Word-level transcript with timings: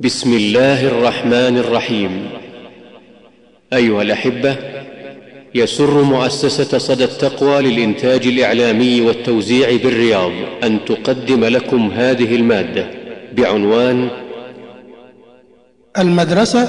بسم 0.00 0.32
الله 0.32 0.86
الرحمن 0.86 1.58
الرحيم 1.58 2.30
ايها 3.72 4.02
الاحبه 4.02 4.56
يسر 5.54 6.02
مؤسسه 6.02 6.78
صدى 6.78 7.04
التقوى 7.04 7.62
للانتاج 7.62 8.26
الاعلامي 8.26 9.00
والتوزيع 9.00 9.76
بالرياض 9.76 10.32
ان 10.64 10.84
تقدم 10.84 11.44
لكم 11.44 11.90
هذه 11.90 12.36
الماده 12.36 12.90
بعنوان 13.32 14.10
المدرسة 15.98 16.64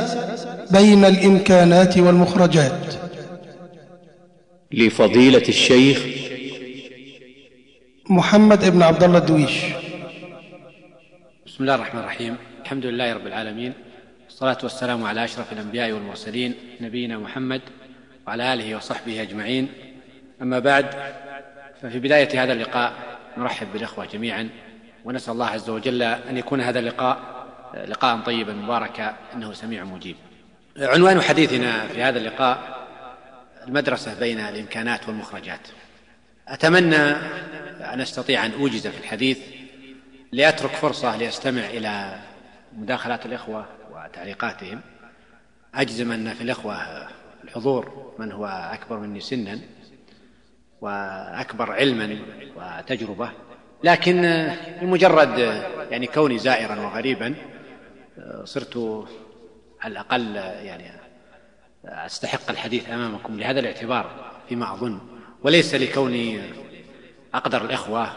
بين 0.71 1.05
الإمكانات 1.05 1.97
والمخرجات 1.97 2.93
لفضيله 4.71 5.43
الشيخ 5.49 6.05
محمد 8.09 8.63
ابن 8.63 8.81
عبد 8.81 9.03
الله 9.03 9.17
الدويش 9.17 9.51
بسم 11.45 11.63
الله 11.63 11.75
الرحمن 11.75 11.99
الرحيم 11.99 12.35
الحمد 12.61 12.85
لله 12.85 13.13
رب 13.13 13.27
العالمين 13.27 13.73
والصلاة 14.25 14.57
والسلام 14.63 15.03
على 15.03 15.23
أشرف 15.23 15.53
الأنبياء 15.53 15.91
والمرسلين 15.91 16.55
نبينا 16.81 17.17
محمد 17.17 17.61
وعلى 18.27 18.53
آله 18.53 18.75
وصحبه 18.75 19.21
أجمعين. 19.21 19.69
أما 20.41 20.59
بعد 20.59 20.85
ففي 21.81 21.99
بداية 21.99 22.43
هذا 22.43 22.53
اللقاء 22.53 22.93
نرحب 23.37 23.67
بالإخوة 23.73 24.05
جميعا 24.05 24.49
ونسأل 25.05 25.33
الله 25.33 25.45
عز 25.45 25.69
وجل 25.69 26.01
أن 26.03 26.37
يكون 26.37 26.61
هذا 26.61 26.79
اللقاء 26.79 27.19
لقاء 27.87 28.19
طيبا 28.19 28.53
مباركا 28.53 29.15
إنه 29.35 29.53
سميع 29.53 29.83
مجيب. 29.83 30.15
عنوان 30.77 31.21
حديثنا 31.21 31.87
في 31.87 32.03
هذا 32.03 32.19
اللقاء 32.19 32.87
المدرسة 33.67 34.19
بين 34.19 34.39
الإمكانات 34.39 35.07
والمخرجات. 35.07 35.67
أتمنى 36.47 36.95
أن 37.93 38.01
أستطيع 38.01 38.45
أن 38.45 38.51
أوجز 38.51 38.87
في 38.87 38.97
الحديث 38.97 39.39
لأترك 40.31 40.71
فرصة 40.71 41.17
لأستمع 41.17 41.61
إلى 41.65 42.19
مداخلات 42.79 43.25
الإخوة 43.25 43.65
وتعليقاتهم. 43.91 44.81
أجزم 45.75 46.11
أن 46.11 46.33
في 46.33 46.41
الإخوة 46.41 46.75
الحضور 47.43 48.13
من 48.19 48.31
هو 48.31 48.45
أكبر 48.45 48.97
مني 48.97 49.19
سنا 49.19 49.59
وأكبر 50.81 51.71
علما 51.71 52.17
وتجربة. 52.55 53.31
لكن 53.83 54.47
بمجرد 54.81 55.39
يعني 55.91 56.07
كوني 56.07 56.37
زائرا 56.37 56.75
وغريبا 56.79 57.35
صرت 58.43 59.07
على 59.81 59.91
الأقل 59.91 60.35
يعني 60.35 60.91
أستحق 61.85 62.49
الحديث 62.49 62.89
أمامكم. 62.89 63.39
لهذا 63.39 63.59
الاعتبار 63.59 64.31
فيما 64.49 64.73
أظن. 64.73 64.99
وليس 65.43 65.75
لكوني 65.75 66.41
أقدر 67.33 67.65
الإخوة 67.65 68.09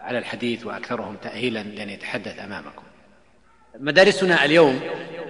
على 0.00 0.18
الحديث 0.18 0.66
وأكثرهم 0.66 1.16
تأهيلا 1.16 1.62
لأن 1.62 1.90
يتحدث 1.90 2.38
أمامكم. 2.38 2.82
مدارسنا 3.80 4.44
اليوم 4.44 4.80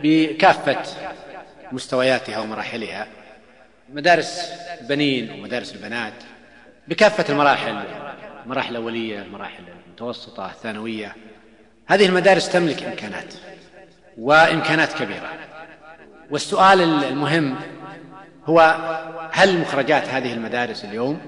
بكافة 0.03 0.83
مستوياتها 1.73 2.39
ومراحلها. 2.39 3.07
مدارس 3.93 4.53
البنين 4.81 5.31
ومدارس 5.31 5.75
البنات 5.75 6.13
بكافة 6.89 7.33
المراحل 7.33 7.83
المراحل 8.45 8.71
الأولية 8.71 9.23
المراحل 9.23 9.63
المتوسطة 9.87 10.47
الثانوية. 10.47 11.17
هذه 11.87 12.07
المدارس 12.07 12.49
تملك 12.49 12.83
إمكانات 12.83 13.35
وإمكانات 14.19 14.93
كبيرة. 14.93 15.31
والسؤال 16.31 17.05
المهم 17.05 17.57
هو 18.45 18.77
هل 19.33 19.59
مخرجات 19.59 20.09
هذه 20.09 20.33
المدارس 20.33 20.85
اليوم 20.85 21.21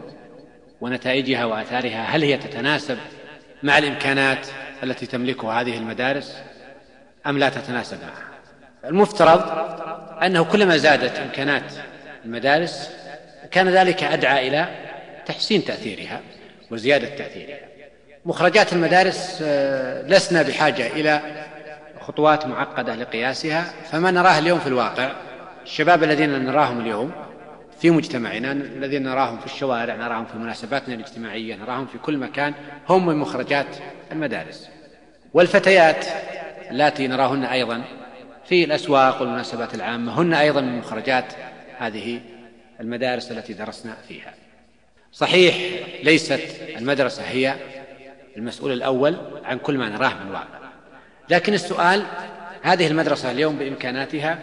ونتائجها 0.81 1.45
وآثارها 1.45 2.05
هل 2.05 2.23
هي 2.23 2.37
تتناسب 2.37 2.99
مع 3.63 3.79
الإمكانات 3.79 4.47
التي 4.83 5.07
تملكها 5.07 5.61
هذه 5.61 5.79
المدارس؟ 5.79 6.37
أم 7.27 7.39
لا 7.39 7.49
تتناسب 7.49 7.99
معها؟ 8.03 8.35
المفترض 8.85 9.43
أنه 10.23 10.45
كلما 10.45 10.77
زادت 10.77 11.19
إمكانات 11.19 11.73
المدارس 12.25 12.91
كان 13.51 13.69
ذلك 13.69 14.03
أدعى 14.03 14.49
إلى 14.49 14.69
تحسين 15.27 15.65
تأثيرها 15.65 16.21
وزيادة 16.71 17.09
تأثيرها. 17.09 17.59
مخرجات 18.27 18.73
المدارس 18.73 19.43
لسنا 20.07 20.43
بحاجة 20.43 20.87
إلى 20.87 21.21
خطوات 22.01 22.47
معقدة 22.47 22.95
لقياسها 22.95 23.65
فما 23.93 24.11
نراه 24.11 24.39
اليوم 24.39 24.59
في 24.59 24.67
الواقع 24.67 25.13
الشباب 25.63 26.05
الذين 26.05 26.45
نراهم 26.45 26.81
اليوم 26.81 27.13
في 27.81 27.91
مجتمعنا 27.91 28.53
الذين 28.53 29.03
نراهم 29.03 29.39
في 29.39 29.47
الشوارع 29.47 29.95
نراهم 29.95 30.27
في 30.27 30.39
مناسباتنا 30.39 30.95
الاجتماعية 30.95 31.57
نراهم 31.57 31.87
في 31.87 31.99
كل 31.99 32.19
مكان 32.19 32.55
هم 32.89 33.07
من 33.07 33.17
مخرجات 33.17 33.67
المدارس. 34.13 34.69
والفتيات 35.35 36.07
اللاتي 36.75 37.07
نراهن 37.07 37.45
أيضا 37.45 37.85
في 38.49 38.65
الأسواق 38.65 39.21
والمناسبات 39.21 39.75
العامة 39.75 40.21
هن 40.21 40.35
أيضا 40.35 40.61
من 40.61 40.79
مخرجات 40.79 41.25
هذه 41.79 42.21
المدارس 42.81 43.31
التي 43.31 43.53
درسنا 43.53 43.97
فيها. 44.09 44.35
صحيح 45.13 45.57
ليست 46.03 46.41
المدرسة 46.77 47.23
هي 47.23 47.55
المسؤول 48.37 48.73
الأول 48.73 49.17
عن 49.45 49.59
كل 49.59 49.79
ما 49.79 49.89
نراه 49.89 50.25
من 50.25 50.31
واقع. 50.31 50.59
لكن 51.29 51.55
السؤال 51.55 52.07
هذه 52.63 52.87
المدرسة 52.87 53.31
اليوم 53.31 53.59
بإمكاناتها؟ 53.59 54.39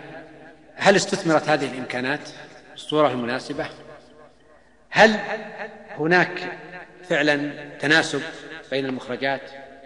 هل 0.75 0.95
استثمرت 0.95 1.49
هذه 1.49 1.65
الإمكانات؟ 1.73 2.29
بالصورة 2.71 3.11
المناسبة. 3.11 3.65
هل 4.89 5.19
هناك 5.97 6.57
فعلا 7.09 7.51
تناسب 7.79 8.21
بين 8.71 8.85
المخرجات 8.85 9.41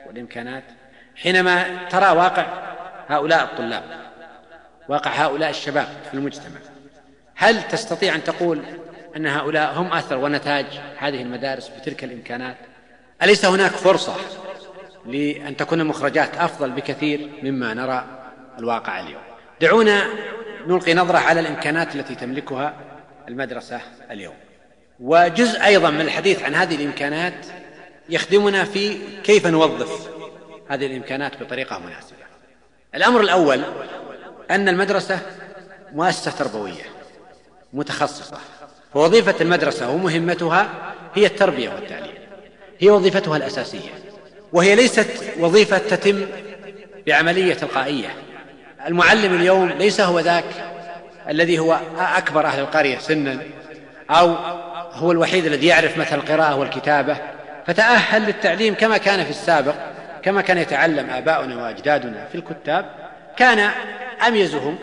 والإمكانات؟ 0.07 0.63
حينما 1.15 1.85
ترى 1.89 2.11
واقع 2.11 2.45
هؤلاء 3.07 3.43
الطلاب 3.43 3.83
واقع 4.89 5.11
هؤلاء 5.11 5.49
الشباب 5.49 5.87
في 6.07 6.13
المجتمع 6.13 6.59
هل 7.35 7.67
تستطيع 7.67 8.15
أن 8.15 8.23
تقول 8.23 8.61
أن 9.15 9.27
هؤلاء 9.27 9.73
هم 9.73 9.93
أثر 9.93 10.17
ونتاج 10.17 10.65
هذه 10.97 11.21
المدارس 11.21 11.67
بتلك 11.67 12.03
الإمكانات؟ 12.03 12.57
أليس 13.23 13.45
هناك 13.45 13.71
فرصة 13.71 14.15
لأن 15.05 15.57
تكون 15.57 15.81
المخرجات 15.81 16.37
أفضل 16.37 16.71
بكثير 16.71 17.29
مما 17.43 17.73
نرى 17.73 18.05
الواقع 18.59 18.99
اليوم؟ 18.99 19.21
دعونا 19.61 20.05
نلقي 20.67 20.93
نظرة 20.93 21.17
على 21.17 21.39
الإمكانات 21.39 21.95
التي 21.95 22.15
تملكها 22.15 22.73
المدرسة 23.27 23.81
اليوم. 24.11 24.35
وجزء 24.99 25.65
أيضا 25.65 25.89
من 25.89 26.01
الحديث 26.01 26.43
عن 26.43 26.55
هذه 26.55 26.75
الإمكانات 26.75 27.45
يخدمنا 28.09 28.63
في 28.63 28.97
كيف 29.23 29.47
نوظف 29.47 30.14
هذه 30.69 30.85
الإمكانات 30.85 31.43
بطريقة 31.43 31.79
مناسبة. 31.79 32.17
الأمر 32.95 33.21
الأول 33.21 33.61
أن 34.51 34.69
المدرسة 34.69 35.19
مؤسسة 35.93 36.31
تربوية 36.31 36.83
متخصصة. 37.73 38.37
فوظيفة 38.93 39.35
المدرسة 39.41 39.89
ومهمتها 39.89 40.69
هي 41.15 41.25
التربية 41.25 41.69
والتعليم. 41.69 42.13
هي 42.79 42.89
وظيفتها 42.89 43.37
الأساسية. 43.37 43.89
وهي 44.53 44.75
ليست 44.75 45.07
وظيفة 45.39 45.77
تتم 45.77 46.25
بعملية 47.07 47.53
تلقائية. 47.53 48.15
المعلم 48.87 49.35
اليوم 49.35 49.69
ليس 49.69 50.01
هو 50.01 50.19
ذاك 50.19 50.45
الذي 51.29 51.59
هو 51.59 51.79
أكبر 51.97 52.45
أهل 52.45 52.59
القرية 52.59 52.97
سنا 52.97 53.39
أو 54.09 54.35
هو 54.91 55.11
الوحيد 55.11 55.45
الذي 55.45 55.67
يعرف 55.67 55.97
مثل 55.97 56.15
القراءة 56.15 56.55
والكتابة. 56.55 57.17
فتأهل 57.67 58.21
للتعليم 58.21 58.73
كما 58.73 58.97
كان 58.97 59.23
في 59.23 59.29
السابق. 59.29 59.75
كما 60.25 60.41
كان 60.41 60.57
يتعلم 60.57 61.09
آباؤنا 61.09 61.63
وأجدادنا 61.63 62.27
في 62.31 62.35
الكتاب 62.35 62.85
كان 63.37 63.71
أميزهم 64.27 64.77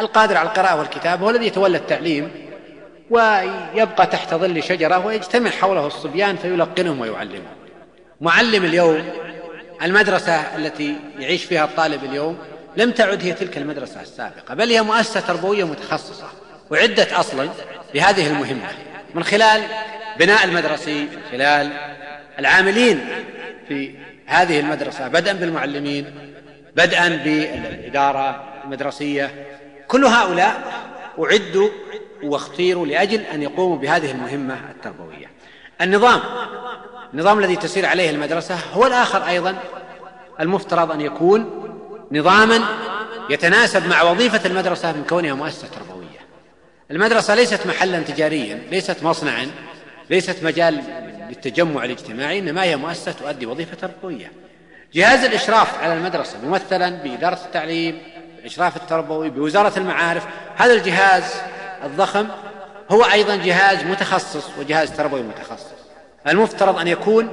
القادر 0.00 0.36
على 0.36 0.48
القراءة 0.48 0.78
والكتابة 0.78 1.26
هو 1.26 1.30
الذي 1.30 1.46
يتولى 1.46 1.78
التعليم 1.78 2.30
ويبقى 3.10 4.06
تحت 4.06 4.34
ظل 4.34 4.62
شجرة 4.62 5.06
ويجتمع 5.06 5.50
حوله 5.50 5.86
الصبيان 5.86 6.36
فيلقنهم 6.36 7.00
ويعلمهم. 7.00 7.54
معلم 8.20 8.64
اليوم 8.64 9.04
المدرسة 9.82 10.56
التي 10.56 10.96
يعيش 11.18 11.44
فيها 11.44 11.64
الطالب 11.64 12.04
اليوم 12.04 12.38
لم 12.76 12.90
تعد 12.90 13.22
هي 13.22 13.32
تلك 13.32 13.58
المدرسة 13.58 14.02
السابقة 14.02 14.54
بل 14.54 14.70
هي 14.70 14.82
مؤسسة 14.82 15.20
تربوية 15.20 15.64
متخصصة 15.64 16.26
أعدت 16.74 17.12
أصلا 17.12 17.48
لهذه 17.94 18.26
المهمة. 18.26 18.68
من 19.14 19.24
خلال 19.24 19.62
بناء 20.18 20.44
المدرسي 20.44 21.00
من 21.00 21.22
خلال 21.30 21.70
العاملين 22.38 23.00
في 23.68 23.94
هذه 24.26 24.60
المدرسة 24.60 25.08
بدءا 25.08 25.32
بالمعلمين 25.32 26.14
بدءا 26.76 27.08
بالإدارة 27.08 28.44
المدرسية. 28.64 29.46
كل 29.88 30.04
هؤلاء 30.04 30.72
أعدوا 31.18 31.68
واختيروا 32.22 32.86
لأجل 32.86 33.20
أن 33.20 33.42
يقوموا 33.42 33.76
بهذه 33.76 34.10
المهمة 34.10 34.54
التربوية. 34.70 35.30
النظام 35.80 36.20
النظام 37.14 37.38
الذي 37.38 37.56
تسير 37.56 37.86
عليه 37.86 38.10
المدرسة 38.10 38.58
هو 38.74 38.86
الآخر 38.86 39.28
أيضا 39.28 39.56
المفترض 40.40 40.90
أن 40.90 41.00
يكون 41.00 41.64
نظاما 42.12 42.60
يتناسب 43.30 43.86
مع 43.86 44.02
وظيفة 44.02 44.46
المدرسة 44.46 44.92
من 44.92 45.04
كونها 45.08 45.34
مؤسسة 45.34 45.68
تربوية. 45.68 46.04
المدرسة 46.90 47.34
ليست 47.34 47.66
محلا 47.66 48.00
تجاريا 48.00 48.62
ليست 48.70 49.02
مصنعا 49.02 49.50
ليست 50.10 50.42
مجال 50.42 50.82
للتجمع 51.28 51.84
الاجتماعي 51.84 52.38
إنما 52.38 52.62
هي 52.62 52.76
مؤسسة 52.76 53.12
تؤدي 53.12 53.46
وظيفة 53.46 53.76
تربوية. 53.76 54.32
جهاز 54.94 55.24
الإشراف 55.24 55.82
على 55.82 55.94
المدرسة 55.94 56.38
ممثلا 56.44 56.90
بإدارة 56.90 57.38
التعليم 57.44 58.02
الإشراف 58.38 58.76
التربوي 58.76 59.30
بوزارة 59.30 59.78
المعارف. 59.78 60.26
هذا 60.56 60.72
الجهاز 60.72 61.34
الضخم 61.84 62.26
هو 62.90 63.04
أيضا 63.04 63.36
جهاز 63.36 63.84
متخصص 63.84 64.44
وجهاز 64.58 64.96
تربوي 64.96 65.22
متخصص. 65.22 65.74
المفترض 66.28 66.78
أن 66.78 66.88
يكون 66.88 67.28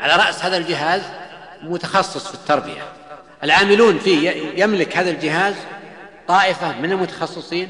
على 0.00 0.12
رأس 0.12 0.44
هذا 0.44 0.56
الجهاز 0.56 1.02
متخصص 1.62 2.28
في 2.28 2.34
التربية. 2.34 2.82
العاملون 3.44 3.98
فيه 3.98 4.30
يملك 4.62 4.96
هذا 4.96 5.10
الجهاز 5.10 5.54
طائفة 6.28 6.80
من 6.80 6.92
المتخصصين 6.92 7.68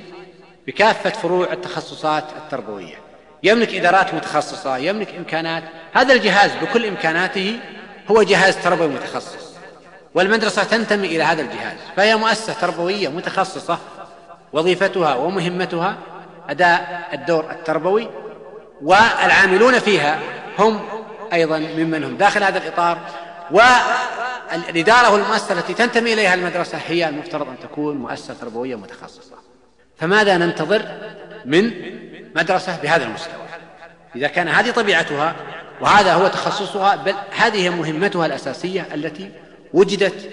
بكافة 0.67 1.11
فروع 1.11 1.53
التخصصات 1.53 2.25
التربوية. 2.44 3.09
يملك 3.42 3.75
إدارات 3.75 4.14
متخصصة 4.14 4.76
يملك 4.76 5.14
إمكانات. 5.14 5.62
هذا 5.92 6.14
الجهاز 6.14 6.50
بكل 6.62 6.87
إمكاناته 6.87 7.58
هو 8.10 8.22
جهاز 8.22 8.56
تربوي 8.56 8.88
متخصص. 8.88 9.50
والمدرسة 10.14 10.64
تنتمي 10.64 11.06
إلى 11.06 11.22
هذا 11.22 11.42
الجهاز 11.42 11.76
فهي 11.96 12.16
مؤسسة 12.16 12.52
تربوية 12.52 13.08
متخصصة. 13.08 13.78
وظيفتها 14.52 15.14
ومهمتها 15.14 15.96
أداء 16.48 17.08
الدور 17.12 17.50
التربوي 17.50 18.08
والعاملون 18.82 19.78
فيها 19.78 20.19
هم 20.58 20.81
أيضا 21.32 21.58
ممن 21.58 22.04
هم 22.04 22.16
داخل 22.16 22.43
هذا 22.43 22.58
الإطار. 22.58 22.98
والإدارة 23.50 25.12
والمؤسسة 25.12 25.54
التي 25.54 25.75
تنتمي 25.75 26.12
إليها 26.12 26.34
المدرسة 26.34 26.78
هي 26.86 27.08
المفترض 27.08 27.48
أن 27.48 27.56
تكون 27.62 27.96
مؤسسة 27.96 28.34
تربوية 28.40 28.76
متخصصة. 28.76 29.34
فماذا 29.98 30.36
ننتظر 30.36 30.82
من 31.44 31.70
مدرسة 32.35 32.79
بهذا 32.82 33.05
المستوى. 33.05 33.43
إذا 34.17 34.29
كان 34.29 34.49
هذه 34.49 34.71
طبيعتها 34.71 35.35
وهذا 35.81 36.15
هو 36.15 36.29
تخصصها 36.29 36.97
بل 36.97 37.15
هذه 37.37 37.69
مهمتها 37.69 38.27
الأساسية 38.27 38.87
التي 38.94 39.31
وجدت 39.73 40.31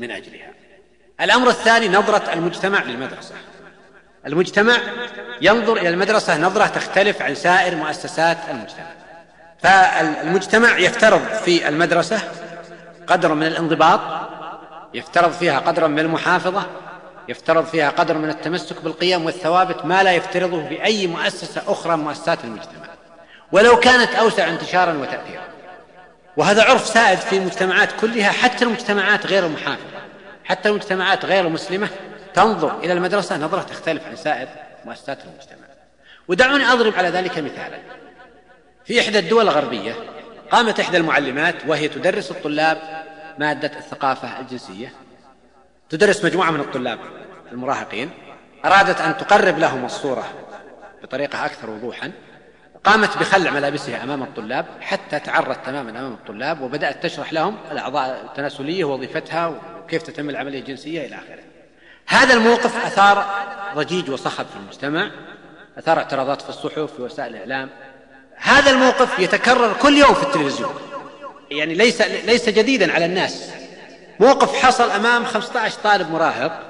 من 0.00 0.10
أجلها. 0.10 0.48
الأمر 1.20 1.48
الثاني 1.48 1.88
نظرة 1.88 2.32
المجتمع 2.32 2.82
للمدرسة. 2.82 3.34
المجتمع 4.26 4.76
ينظر 5.40 5.76
إلى 5.76 5.88
المدرسة 5.88 6.38
نظرة 6.38 6.66
تختلف 6.66 7.22
عن 7.22 7.34
سائر 7.34 7.74
مؤسسات 7.74 8.38
المجتمع. 8.50 8.86
فالمجتمع 9.62 10.78
يفترض 10.78 11.20
في 11.44 11.68
المدرسة 11.68 12.20
قدر 13.06 13.34
من 13.34 13.46
الانضباط 13.46 14.00
يفترض 14.94 15.32
فيها 15.32 15.58
قدرا 15.58 15.86
من 15.86 15.98
المحافظة 15.98 16.66
يفترض 17.28 17.64
فيها 17.64 17.90
قدر 17.90 18.18
من 18.18 18.30
التمسك 18.30 18.82
بالقيم 18.82 19.24
والثوابت 19.24 19.84
ما 19.84 20.02
لا 20.02 20.12
يفترضه 20.12 20.68
في 20.68 20.84
أي 20.84 21.06
مؤسسة 21.06 21.62
أخرى 21.66 21.96
من 21.96 22.04
مؤسسات 22.04 22.44
المجتمع. 22.44 22.88
ولو 23.52 23.80
كانت 23.80 24.14
أوسع 24.14 24.48
انتشارا 24.48 24.92
وتأثيرا. 24.92 25.42
وهذا 26.36 26.62
عرف 26.62 26.86
سائد 26.86 27.18
في 27.18 27.36
المجتمعات 27.36 27.88
كلها 28.00 28.30
حتى 28.30 28.64
المجتمعات 28.64 29.26
غير 29.26 29.46
المحافظة. 29.46 29.98
حتى 30.44 30.68
المجتمعات 30.68 31.24
غير 31.24 31.46
المسلمة 31.46 31.88
تنظر 32.34 32.78
إلى 32.78 32.92
المدرسة 32.92 33.36
نظرة 33.36 33.62
تختلف 33.62 34.06
عن 34.06 34.16
سائر 34.16 34.48
مؤسسات 34.84 35.18
المجتمع. 35.24 35.68
ودعوني 36.28 36.64
أضرب 36.64 36.94
على 36.94 37.08
ذلك 37.08 37.38
مثالا. 37.38 37.78
في 38.84 39.00
إحدى 39.00 39.18
الدول 39.18 39.48
الغربية 39.48 39.94
قامت 40.50 40.80
إحدى 40.80 40.96
المعلمات 40.96 41.54
وهي 41.66 41.88
تدرس 41.88 42.30
الطلاب 42.30 42.78
مادة 43.38 43.78
الثقافة 43.78 44.40
الجنسية. 44.40 44.92
تدرس 45.90 46.24
مجموعة 46.24 46.50
من 46.50 46.60
الطلاب 46.60 46.98
المراهقين. 47.52 48.10
أرادت 48.64 49.00
أن 49.00 49.16
تقرب 49.16 49.58
لهم 49.58 49.84
الصورة 49.84 50.24
بطريقة 51.02 51.46
أكثر 51.46 51.70
وضوحا. 51.70 52.12
قامت 52.84 53.18
بخلع 53.18 53.50
ملابسها 53.50 54.02
أمام 54.02 54.22
الطلاب 54.22 54.66
حتى 54.80 55.18
تعرت 55.18 55.66
تماما 55.66 55.90
أمام 55.90 56.12
الطلاب 56.12 56.60
وبدأت 56.60 57.02
تشرح 57.02 57.32
لهم 57.32 57.56
الأعضاء 57.72 58.24
التناسلية 58.24 58.84
ووظيفتها 58.84 59.60
وكيف 59.84 60.02
تتم 60.02 60.30
العملية 60.30 60.58
الجنسية 60.58 61.06
إلى 61.06 61.14
آخره. 61.14 61.42
هذا 62.06 62.34
الموقف 62.34 62.86
أثار 62.86 63.26
ضجيج 63.74 64.10
وصخب 64.10 64.46
في 64.46 64.56
المجتمع 64.56 65.10
أثار 65.78 65.98
اعتراضات 65.98 66.42
في 66.42 66.48
الصحف 66.48 66.92
في 66.96 67.02
وسائل 67.02 67.34
الإعلام. 67.34 67.70
هذا 68.36 68.70
الموقف 68.70 69.18
يتكرر 69.18 69.72
كل 69.82 69.98
يوم 69.98 70.14
في 70.14 70.22
التلفزيون. 70.22 70.74
يعني 71.50 71.74
ليس 71.74 72.02
ليس 72.02 72.48
جديدا 72.48 72.92
على 72.92 73.04
الناس. 73.04 73.50
موقف 74.20 74.54
حصل 74.54 74.90
أمام 74.90 75.24
15 75.24 75.74
طالب 75.84 76.10
مراهق 76.10 76.60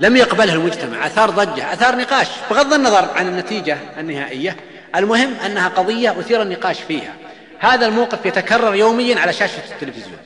لم 0.00 0.16
يقبله 0.16 0.52
المجتمع 0.52 1.06
آثار 1.06 1.30
ضجة 1.30 1.72
آثار 1.72 1.96
نقاش 1.96 2.26
بغض 2.50 2.72
النظر 2.72 3.08
عن 3.16 3.28
النتيجة 3.28 3.78
النهائية 3.98 4.56
المهم 4.96 5.34
أنها 5.46 5.68
قضية 5.68 6.20
أثير 6.20 6.42
النقاش 6.42 6.80
فيها. 6.80 7.14
هذا 7.58 7.86
الموقف 7.86 8.26
يتكرر 8.26 8.74
يوميا 8.74 9.20
على 9.20 9.32
شاشة 9.32 9.62
التلفزيون. 9.72 10.18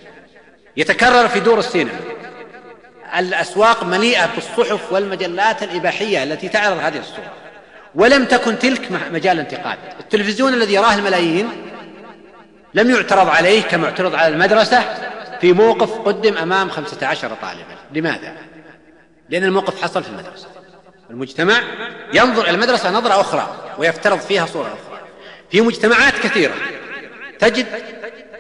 يتكرر 0.77 1.29
في 1.29 1.41
دور 1.41 1.59
السينما. 1.59 2.01
الأسواق 3.19 3.85
مليئة 3.85 4.27
بالصحف 4.35 4.93
والمجلات 4.93 5.63
الإباحية 5.63 6.23
التي 6.23 6.49
تعرض 6.49 6.79
هذه 6.79 6.99
الصور 6.99 7.25
ولم 7.95 8.25
تكن 8.25 8.59
تلك 8.59 8.89
مجال 9.13 9.39
انتقاد. 9.39 9.79
التلفزيون 10.01 10.55
الذي 10.55 10.75
يراه 10.75 10.95
الملايين 10.95 11.49
لم 12.75 12.91
يعترض 12.91 13.29
عليه 13.29 13.63
كما 13.63 13.87
اعترض 13.87 14.15
على 14.15 14.35
المدرسة 14.35 14.83
في 15.41 15.53
موقف 15.53 15.93
قدم 15.93 16.37
أمام 16.37 16.71
خمسة 16.71 17.07
عشر 17.07 17.29
طالبا. 17.43 17.77
لماذا؟ 17.93 18.35
لأن 19.29 19.45
الموقف 19.45 19.83
حصل 19.83 20.03
في 20.03 20.09
المدرسة. 20.09 20.47
المجتمع 21.11 21.61
ينظر 22.15 22.43
إلى 22.43 22.51
المدرسة 22.51 22.91
نظرة 22.91 23.21
أخرى 23.21 23.75
ويفترض 23.79 24.19
فيها 24.19 24.47
صورة 24.47 24.67
أخرى. 24.67 25.01
في 25.51 25.61
مجتمعات 25.61 26.15
كثيرة 26.15 26.55
تجد 27.39 27.67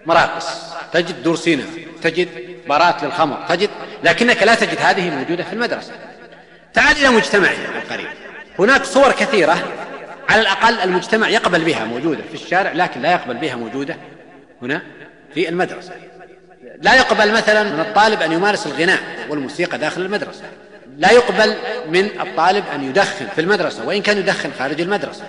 مراقص 0.06 0.74
تجد 0.92 1.22
دور 1.22 1.36
سينما 1.36 1.66
تجد 2.02 2.28
بارات 2.68 3.04
للخمر 3.04 3.36
تجد 3.48 3.70
لكنك 4.04 4.42
لا 4.42 4.54
تجد 4.54 4.78
هذه 4.78 5.10
موجودة 5.10 5.44
في 5.44 5.52
المدرسة. 5.52 5.92
تعال 6.74 6.96
إلى 6.96 7.08
مجتمعنا 7.08 7.78
القريب. 7.82 8.08
هناك 8.58 8.84
صور 8.84 9.12
كثيرة 9.12 9.56
على 10.28 10.40
الأقل 10.40 10.80
المجتمع 10.80 11.28
يقبل 11.28 11.64
بها 11.64 11.84
موجودة 11.84 12.22
في 12.28 12.34
الشارع 12.34 12.72
لكن 12.72 13.02
لا 13.02 13.12
يقبل 13.12 13.34
بها 13.34 13.56
موجودة 13.56 13.96
هنا 14.62 14.82
في 15.34 15.48
المدرسة. 15.48 15.92
لا 16.84 16.94
يقبل 16.94 17.32
مثلا 17.32 17.62
من 17.62 17.80
الطالب 17.80 18.22
أن 18.22 18.32
يمارس 18.32 18.66
الغناء 18.66 18.98
والموسيقى 19.28 19.78
داخل 19.78 20.00
المدرسة. 20.00 20.42
لا 20.98 21.10
يقبل 21.10 21.54
من 21.88 22.04
الطالب 22.20 22.64
أن 22.74 22.84
يدخن 22.84 23.26
في 23.34 23.40
المدرسة 23.40 23.84
وإن 23.84 24.02
كان 24.02 24.18
يدخن 24.18 24.50
خارج 24.58 24.80
المدرسة. 24.80 25.24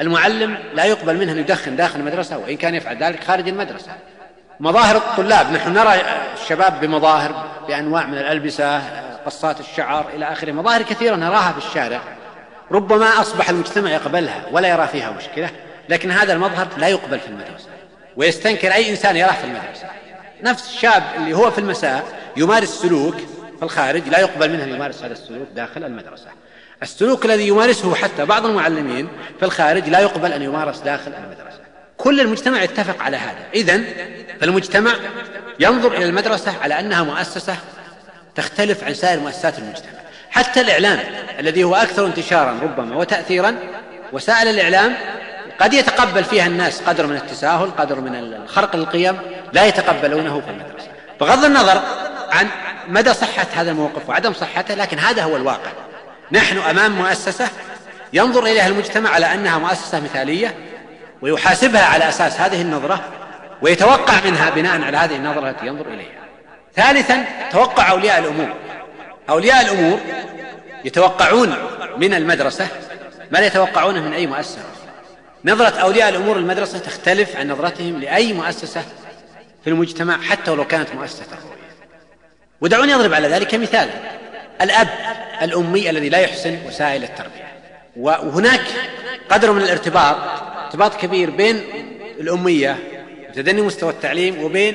المعلم 0.00 0.58
لا 0.74 0.84
يقبل 0.84 1.16
منه 1.16 1.32
أن 1.32 1.38
يدخن 1.38 1.76
داخل 1.76 2.00
المدرسة 2.00 2.38
وإن 2.38 2.56
كان 2.56 2.74
يفعل 2.74 2.96
ذلك 3.02 3.24
خارج 3.24 3.48
المدرسة. 3.48 3.90
مظاهر 4.60 4.96
الطلاب 4.96 5.52
نحن 5.52 5.72
نرى 5.72 6.02
الشباب 6.42 6.80
بمظاهر 6.80 7.44
بأنواع 7.68 8.06
من 8.06 8.18
الألبسة 8.18 8.82
قصات 9.26 9.60
الشعر 9.60 10.06
إلى 10.16 10.32
آخره. 10.32 10.52
مظاهر 10.52 10.82
كثيرة 10.82 11.16
نراها 11.16 11.52
في 11.52 11.66
الشارع. 11.66 12.00
ربما 12.70 13.20
أصبح 13.20 13.50
المجتمع 13.50 13.90
يقبلها 13.90 14.42
ولا 14.52 14.68
يرى 14.68 14.86
فيها 14.86 15.10
مشكلة 15.10 15.50
لكن 15.88 16.10
هذا 16.10 16.32
المظهر 16.32 16.68
لا 16.76 16.88
يقبل 16.88 17.20
في 17.20 17.28
المدرسة 17.28 17.68
ويستنكر 18.16 18.72
أي 18.72 18.90
إنسان 18.90 19.16
يراه 19.16 19.32
في 19.32 19.44
المدرسة. 19.44 20.03
نفس 20.42 20.68
الشاب 20.68 21.02
اللي 21.16 21.36
هو 21.36 21.50
في 21.50 21.58
المساء 21.58 22.04
يمارس 22.36 22.68
سلوك 22.68 23.16
في 23.58 23.62
الخارج 23.62 24.08
لا 24.08 24.20
يقبل 24.20 24.52
منه 24.52 24.64
أن 24.64 24.68
يمارس 24.68 25.02
هذا 25.02 25.12
السلوك 25.12 25.48
داخل 25.54 25.84
المدرسة. 25.84 26.26
السلوك 26.82 27.24
الذي 27.24 27.48
يمارسه 27.48 27.94
حتى 27.94 28.24
بعض 28.24 28.46
المعلمين 28.46 29.08
في 29.38 29.44
الخارج 29.44 29.88
لا 29.88 30.00
يقبل 30.00 30.32
أن 30.32 30.42
يمارس 30.42 30.78
داخل 30.78 31.12
المدرسة. 31.14 31.60
كل 31.96 32.20
المجتمع 32.20 32.62
يتفق 32.62 33.02
على 33.02 33.16
هذا. 33.16 33.46
إذا 33.54 33.80
فالمجتمع 34.40 34.92
ينظر 35.60 35.96
إلى 35.96 36.04
المدرسة 36.04 36.52
على 36.62 36.80
أنها 36.80 37.02
مؤسسة 37.02 37.56
تختلف 38.34 38.84
عن 38.84 38.94
سائر 38.94 39.20
مؤسسات 39.20 39.58
المجتمع. 39.58 39.92
حتى 40.30 40.60
الإعلام 40.60 41.00
الذي 41.38 41.64
هو 41.64 41.74
أكثر 41.74 42.06
انتشارا 42.06 42.58
ربما 42.62 42.96
وتأثيرا 42.96 43.56
وسائل 44.12 44.48
الإعلام 44.48 44.96
قد 45.60 45.74
يتقبل 45.74 46.24
فيها 46.24 46.46
الناس 46.46 46.82
قدر 46.82 47.06
من 47.06 47.16
التساهل 47.16 47.70
قدر 47.70 48.00
من 48.00 48.14
الخرق 48.14 48.76
للقيم 48.76 49.18
لا 49.52 49.64
يتقبلونه 49.64 50.40
في 50.40 50.50
المدرسة. 50.50 50.88
بغض 51.20 51.44
النظر 51.44 51.82
عن 52.30 52.48
مدى 52.88 53.14
صحة 53.14 53.46
هذا 53.54 53.70
الموقف 53.70 54.08
وعدم 54.08 54.32
صحته 54.32 54.74
لكن 54.74 54.98
هذا 54.98 55.22
هو 55.22 55.36
الواقع. 55.36 55.70
نحن 56.32 56.58
أمام 56.58 56.92
مؤسسة 56.92 57.48
ينظر 58.12 58.42
إليها 58.42 58.66
المجتمع 58.66 59.10
على 59.10 59.34
أنها 59.34 59.58
مؤسسة 59.58 60.00
مثالية 60.00 60.54
ويحاسبها 61.22 61.84
على 61.84 62.08
أساس 62.08 62.40
هذه 62.40 62.62
النظرة 62.62 63.00
ويتوقع 63.62 64.14
منها 64.24 64.50
بناء 64.50 64.82
على 64.82 64.96
هذه 64.96 65.16
النظرة 65.16 65.50
التي 65.50 65.66
ينظر 65.66 65.86
إليها. 65.86 66.24
ثالثا 66.76 67.24
توقع 67.52 67.90
أولياء 67.90 68.18
الأمور. 68.18 68.48
أولياء 69.30 69.60
الأمور 69.60 70.00
يتوقعون 70.84 71.54
من 71.96 72.14
المدرسة 72.14 72.68
ما 73.30 73.38
لا 73.38 73.46
يتوقعونه 73.46 74.00
من 74.00 74.12
أي 74.12 74.26
مؤسسة. 74.26 74.58
نظرة 75.44 75.78
أولياء 75.78 76.08
الأمور 76.08 76.36
المدرسة 76.36 76.78
تختلف 76.78 77.36
عن 77.36 77.48
نظرتهم 77.48 78.00
لأي 78.00 78.32
مؤسسة 78.32 78.82
في 79.64 79.70
المجتمع 79.70 80.20
حتى 80.20 80.50
ولو 80.50 80.66
كانت 80.66 80.94
مؤسسة 80.94 81.24
تربوية 81.24 81.54
ودعوني 82.60 82.94
أضرب 82.94 83.14
على 83.14 83.28
ذلك 83.28 83.54
مثالا 83.54 83.90
الأب 84.62 84.88
الأمي 85.42 85.90
الذي 85.90 86.08
لا 86.08 86.18
يحسن 86.18 86.58
وسائل 86.66 87.02
التربية. 87.02 87.52
وهناك 87.96 88.60
قدر 89.28 89.52
من 89.52 89.62
الارتباط 89.62 90.16
ارتباط 90.64 91.00
كبير 91.00 91.30
بين 91.30 91.60
الأمية 92.20 92.78
وتدني 93.30 93.62
مستوى 93.62 93.90
التعليم 93.90 94.44
وبين 94.44 94.74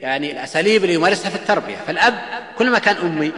يعني 0.00 0.32
الأساليب 0.32 0.84
اللي 0.84 0.94
يمارسها 0.94 1.30
في 1.30 1.36
التربية. 1.36 1.76
فالأب 1.86 2.18
كلما 2.58 2.78
كان 2.78 2.96
أمي 2.96 3.32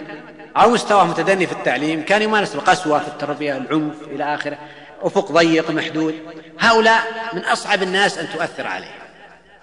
أو 0.57 0.71
مستواه 0.71 1.05
متدني 1.05 1.47
في 1.47 1.52
التعليم 1.52 2.02
كان 2.02 2.23
يمارس 2.23 2.55
القسوة 2.55 2.99
في 2.99 3.09
التربية 3.09 3.57
العنف 3.57 3.95
إلى 4.11 4.35
آخره. 4.35 4.59
أفق 5.02 5.33
ضيق 5.33 5.71
محدود. 5.71 6.14
هؤلاء 6.61 7.02
من 7.33 7.45
أصعب 7.45 7.83
الناس 7.83 8.19
أن 8.19 8.28
تؤثر 8.30 8.66
عليه. 8.66 9.00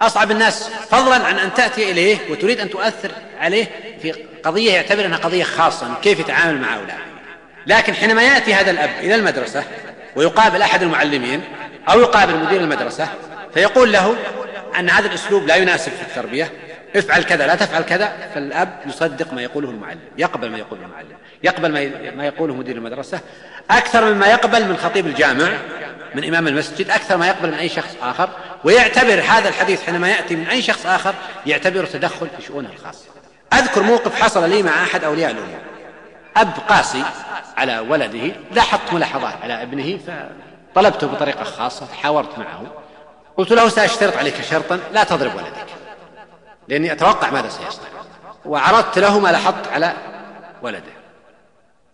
أصعب 0.02 0.30
الناس 0.30 0.68
فضلا 0.90 1.14
عن 1.14 1.38
أن 1.38 1.54
تأتي 1.54 1.90
إليه 1.90 2.18
وتريد 2.30 2.60
أن 2.60 2.70
تؤثر 2.70 3.10
عليه 3.40 3.66
في 4.02 4.12
قضية 4.44 4.72
يعتبر 4.72 5.06
أنها 5.06 5.18
قضية 5.18 5.44
خاصة 5.44 5.94
كيف 6.02 6.20
يتعامل 6.20 6.60
مع 6.60 6.74
أولاده 6.74 7.08
لكن 7.66 7.94
حينما 7.94 8.22
يأتي 8.22 8.54
هذا 8.54 8.70
الأب 8.70 8.90
إلى 9.00 9.14
المدرسة 9.14 9.64
ويقابل 10.16 10.62
أحد 10.62 10.82
المعلمين 10.82 11.40
أو 11.88 12.00
يقابل 12.00 12.36
مدير 12.36 12.60
المدرسة 12.60 13.08
فيقول 13.54 13.92
له 13.92 14.16
أن 14.78 14.90
هذا 14.90 15.06
الأسلوب 15.06 15.46
لا 15.46 15.56
يناسب 15.56 15.92
في 15.92 16.02
التربية 16.02 16.52
افعل 16.96 17.22
كذا 17.22 17.46
لا 17.46 17.54
تفعل 17.54 17.82
كذا. 17.82 18.12
فالأب 18.34 18.80
يصدق 18.86 19.32
ما 19.32 19.42
يقوله 19.42 19.70
المعلم 19.70 20.00
يقبل 20.18 20.50
ما 20.50 20.58
يقوله 20.58 20.82
المعلم 20.82 21.16
يقبل 21.42 21.72
ما 22.16 22.26
يقوله 22.26 22.54
مدير 22.54 22.76
المدرسة. 22.76 23.20
أكثر 23.70 24.14
مما 24.14 24.26
يقبل 24.26 24.68
من 24.68 24.76
خطيب 24.76 25.06
الجامع 25.06 25.48
من 26.14 26.24
إمام 26.24 26.48
المسجد 26.48 26.90
أكثر 26.90 27.16
ما 27.16 27.26
يقبل 27.26 27.48
من 27.48 27.54
أي 27.54 27.68
شخص 27.68 27.96
آخر. 28.02 28.28
ويعتبر 28.64 29.20
هذا 29.20 29.48
الحديث 29.48 29.82
حينما 29.82 30.08
يأتي 30.08 30.36
من 30.36 30.46
أي 30.46 30.62
شخص 30.62 30.86
آخر 30.86 31.14
يعتبره 31.46 31.86
تدخل 31.86 32.28
في 32.38 32.46
شؤونه 32.46 32.68
الخاصة 32.68 33.04
أذكر 33.52 33.82
موقف 33.82 34.22
حصل 34.22 34.50
لي 34.50 34.62
مع 34.62 34.82
أحد 34.82 35.04
أولياء 35.04 35.30
الأمور 35.30 35.58
أب 36.36 36.52
قاسي 36.68 37.02
على 37.56 37.78
ولده 37.78 38.32
لاحظت 38.52 38.92
ملاحظات 38.92 39.34
على 39.42 39.62
ابنه 39.62 39.98
فطلبته 40.74 41.06
بطريقة 41.06 41.44
خاصة 41.44 41.86
تحاورت 41.86 42.38
معه. 42.38 42.62
قلت 43.36 43.52
له 43.52 43.68
سأشترط 43.68 44.16
عليك 44.16 44.34
شرطا 44.50 44.80
لا 44.92 45.04
تضرب 45.04 45.34
ولدك. 45.34 45.66
لأني 46.68 46.92
أتوقع 46.92 47.30
ماذا 47.30 47.48
سيصنع 47.48 47.88
وعرضت 48.44 48.98
له 48.98 49.18
ما 49.18 49.28
لاحظت 49.28 49.68
على 49.72 49.92
ولده. 50.62 50.98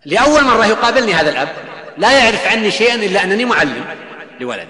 لأول 0.04 0.44
مرة 0.44 0.66
يقابلني 0.66 1.14
هذا 1.14 1.30
الأب 1.30 1.48
لا 1.98 2.18
يعرف 2.18 2.46
عني 2.46 2.70
شيئا 2.70 2.94
إلا 2.94 3.24
أنني 3.24 3.44
معلم 3.44 3.84
لولده. 4.40 4.66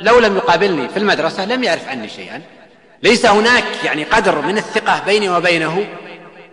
لو 0.00 0.18
لم 0.18 0.36
يقابلني 0.36 0.88
في 0.88 0.96
المدرسة 0.96 1.44
لم 1.44 1.64
يعرف 1.64 1.88
عني 1.88 2.08
شيئا. 2.08 2.42
ليس 3.02 3.26
هناك 3.26 3.64
يعني 3.84 4.04
قدر 4.04 4.40
من 4.40 4.58
الثقة 4.58 5.02
بيني 5.06 5.28
وبينه 5.28 5.86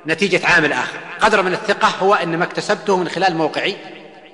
نتيجة 0.07 0.47
عامل 0.47 0.73
آخر. 0.73 0.97
قدر 1.21 1.41
من 1.41 1.53
الثقة 1.53 1.87
هو 1.87 2.13
أن 2.13 2.37
ما 2.37 2.43
اكتسبته 2.43 2.97
من 2.97 3.07
خلال 3.07 3.35
موقعي 3.35 3.75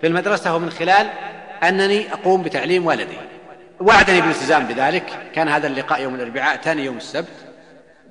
في 0.01 0.07
المدرسة 0.07 0.55
ومن 0.55 0.69
خلال 0.69 1.07
أنني 1.63 2.13
أقوم 2.13 2.43
بتعليم 2.43 2.85
ولدي 2.85 3.17
وعدني 3.79 4.21
بالالتزام 4.21 4.65
بذلك. 4.65 5.03
كان 5.35 5.47
هذا 5.47 5.67
اللقاء 5.67 6.01
يوم 6.01 6.15
الأربعاء 6.15 6.57
ثاني 6.57 6.85
يوم 6.85 6.97
السبت. 6.97 7.48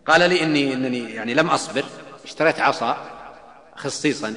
قال 0.08 0.30
لي 0.30 0.42
إني 0.42 0.72
إنني 0.72 1.14
يعني 1.14 1.34
لم 1.34 1.50
أصبر. 1.50 1.84
اشتريت 2.24 2.60
عصا 2.60 2.96
خصيصا. 3.76 4.34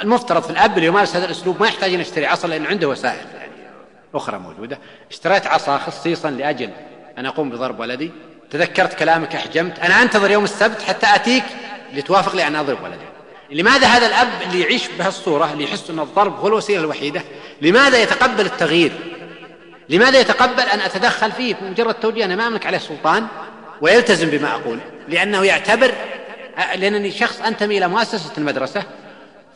المفترض 0.00 0.42
في 0.42 0.50
الأب 0.50 0.76
اللي 0.76 0.86
يمارس 0.86 1.16
هذا 1.16 1.24
الأسلوب 1.24 1.60
ما 1.60 1.66
يحتاج 1.66 1.94
أن 1.94 2.00
يشتري 2.00 2.26
عصا 2.26 2.48
لأن 2.48 2.66
عنده 2.66 2.88
وسائل 2.88 3.26
يعني 3.34 3.52
أخرى 4.14 4.38
موجودة. 4.38 4.78
اشتريت 5.10 5.46
عصا 5.46 5.78
خصيصا 5.78 6.30
لأجل 6.30 6.70
أن 7.18 7.26
أقوم 7.26 7.50
بضرب 7.50 7.80
ولدي. 7.80 8.10
تذكرت 8.50 8.94
كلامك 8.94 9.34
أحجمت. 9.34 9.78
أنا 9.78 10.02
أنتظر 10.02 10.30
يوم 10.30 10.44
السبت 10.44 10.82
حتى 10.82 11.06
أتيك 11.14 11.44
لتوافق 11.94 12.36
لي 12.36 12.46
أن 12.46 12.56
أضرب 12.56 12.82
ولدي. 12.82 13.04
لماذا 13.50 13.86
هذا 13.86 14.06
الأب 14.06 14.28
اللي 14.42 14.60
يعيش 14.60 14.88
بهالصورة 14.98 15.52
اللي 15.52 15.64
يحس 15.64 15.90
أن 15.90 16.00
الضرب 16.00 16.38
هو 16.38 16.48
الوسيلة 16.48 16.80
الوحيدة؟ 16.80 17.22
لماذا 17.62 18.02
يتقبل 18.02 18.46
التغيير؟ 18.46 18.92
لماذا 19.88 20.20
يتقبل 20.20 20.62
أن 20.62 20.80
أتدخل 20.80 21.32
فيه؟ 21.32 21.54
بمجرد 21.54 21.94
توجيه 21.94 22.24
أنا 22.24 22.36
ما 22.36 22.46
أملك 22.46 22.66
عليه 22.66 22.78
سلطان. 22.78 23.26
ويلتزم 23.84 24.30
بما 24.30 24.54
أقول 24.54 24.78
لأنه 25.08 25.44
يعتبر 25.44 25.92
لأنني 26.74 27.10
شخص 27.10 27.40
أنتمي 27.40 27.78
إلى 27.78 27.88
مؤسسة 27.88 28.30
المدرسة 28.38 28.82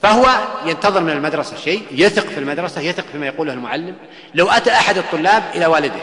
فهو 0.02 0.26
ينتظر 0.66 1.00
من 1.00 1.11
المدرسة 1.11 1.56
شيء 1.56 1.82
يثق 1.90 2.26
في 2.26 2.38
المدرسة 2.38 2.80
يثق 2.80 3.04
فيما 3.12 3.26
يقوله 3.26 3.52
المعلم. 3.52 3.94
لو 4.35 4.50
أتى 4.50 4.70
أحد 4.73 4.99
الطلاب 4.99 5.42
إلى 5.54 5.66
والده 5.66 6.00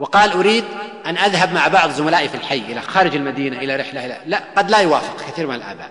وقال 0.00 0.32
أريد 0.32 0.64
أن 1.06 1.16
أذهب 1.16 1.52
مع 1.52 1.68
بعض 1.68 1.90
زملائي 1.90 2.28
في 2.28 2.34
الحي 2.34 2.58
إلى 2.58 2.80
خارج 2.80 3.16
المدينة 3.16 3.58
إلى 3.58 3.76
رحلة 3.76 4.06
إلى 4.06 4.18
لا 4.26 4.40
قد 4.56 4.70
لا 4.70 4.78
يوافق 4.78 5.16
كثير 5.30 5.46
من 5.46 5.54
الآباء. 5.54 5.90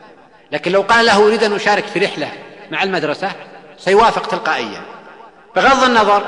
لكن 0.51 0.71
لو 0.71 0.81
قال 0.81 1.05
له 1.05 1.27
أريد 1.27 1.43
أن 1.43 1.53
أشارك 1.53 1.85
في 1.85 2.00
رحلة 2.00 2.31
مع 2.71 2.83
المدرسة 2.83 3.31
سيوافق 3.77 4.27
تلقائيا. 4.27 4.81
بغض 5.55 5.83
النظر 5.83 6.23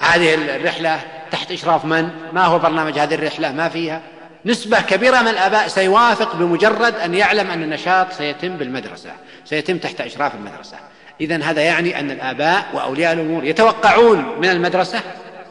هذه 0.00 0.34
الرحلة 0.34 1.00
تحت 1.30 1.52
إشراف 1.52 1.84
من؟ 1.84 2.10
ما 2.32 2.44
هو 2.44 2.58
برنامج 2.58 2.98
هذه 2.98 3.14
الرحلة؟ 3.14 3.52
ما 3.52 3.68
فيها. 3.68 4.00
نسبة 4.46 4.80
كبيرة 4.80 5.22
من 5.22 5.28
الآباء 5.28 5.68
سيوافق 5.68 6.36
بمجرد 6.36 6.94
أن 6.94 7.14
يعلم 7.14 7.50
أن 7.50 7.62
النشاط 7.62 8.12
سيتم 8.12 8.56
بالمدرسة 8.56 9.10
سيتم 9.44 9.78
تحت 9.78 10.00
إشراف 10.00 10.34
المدرسة. 10.34 10.76
إذا 11.20 11.42
هذا 11.42 11.62
يعني 11.62 12.00
أن 12.00 12.10
الآباء 12.10 12.66
وأولياء 12.74 13.12
الأمور 13.12 13.44
يتوقعون 13.44 14.38
من 14.38 14.48
المدرسة 14.48 15.00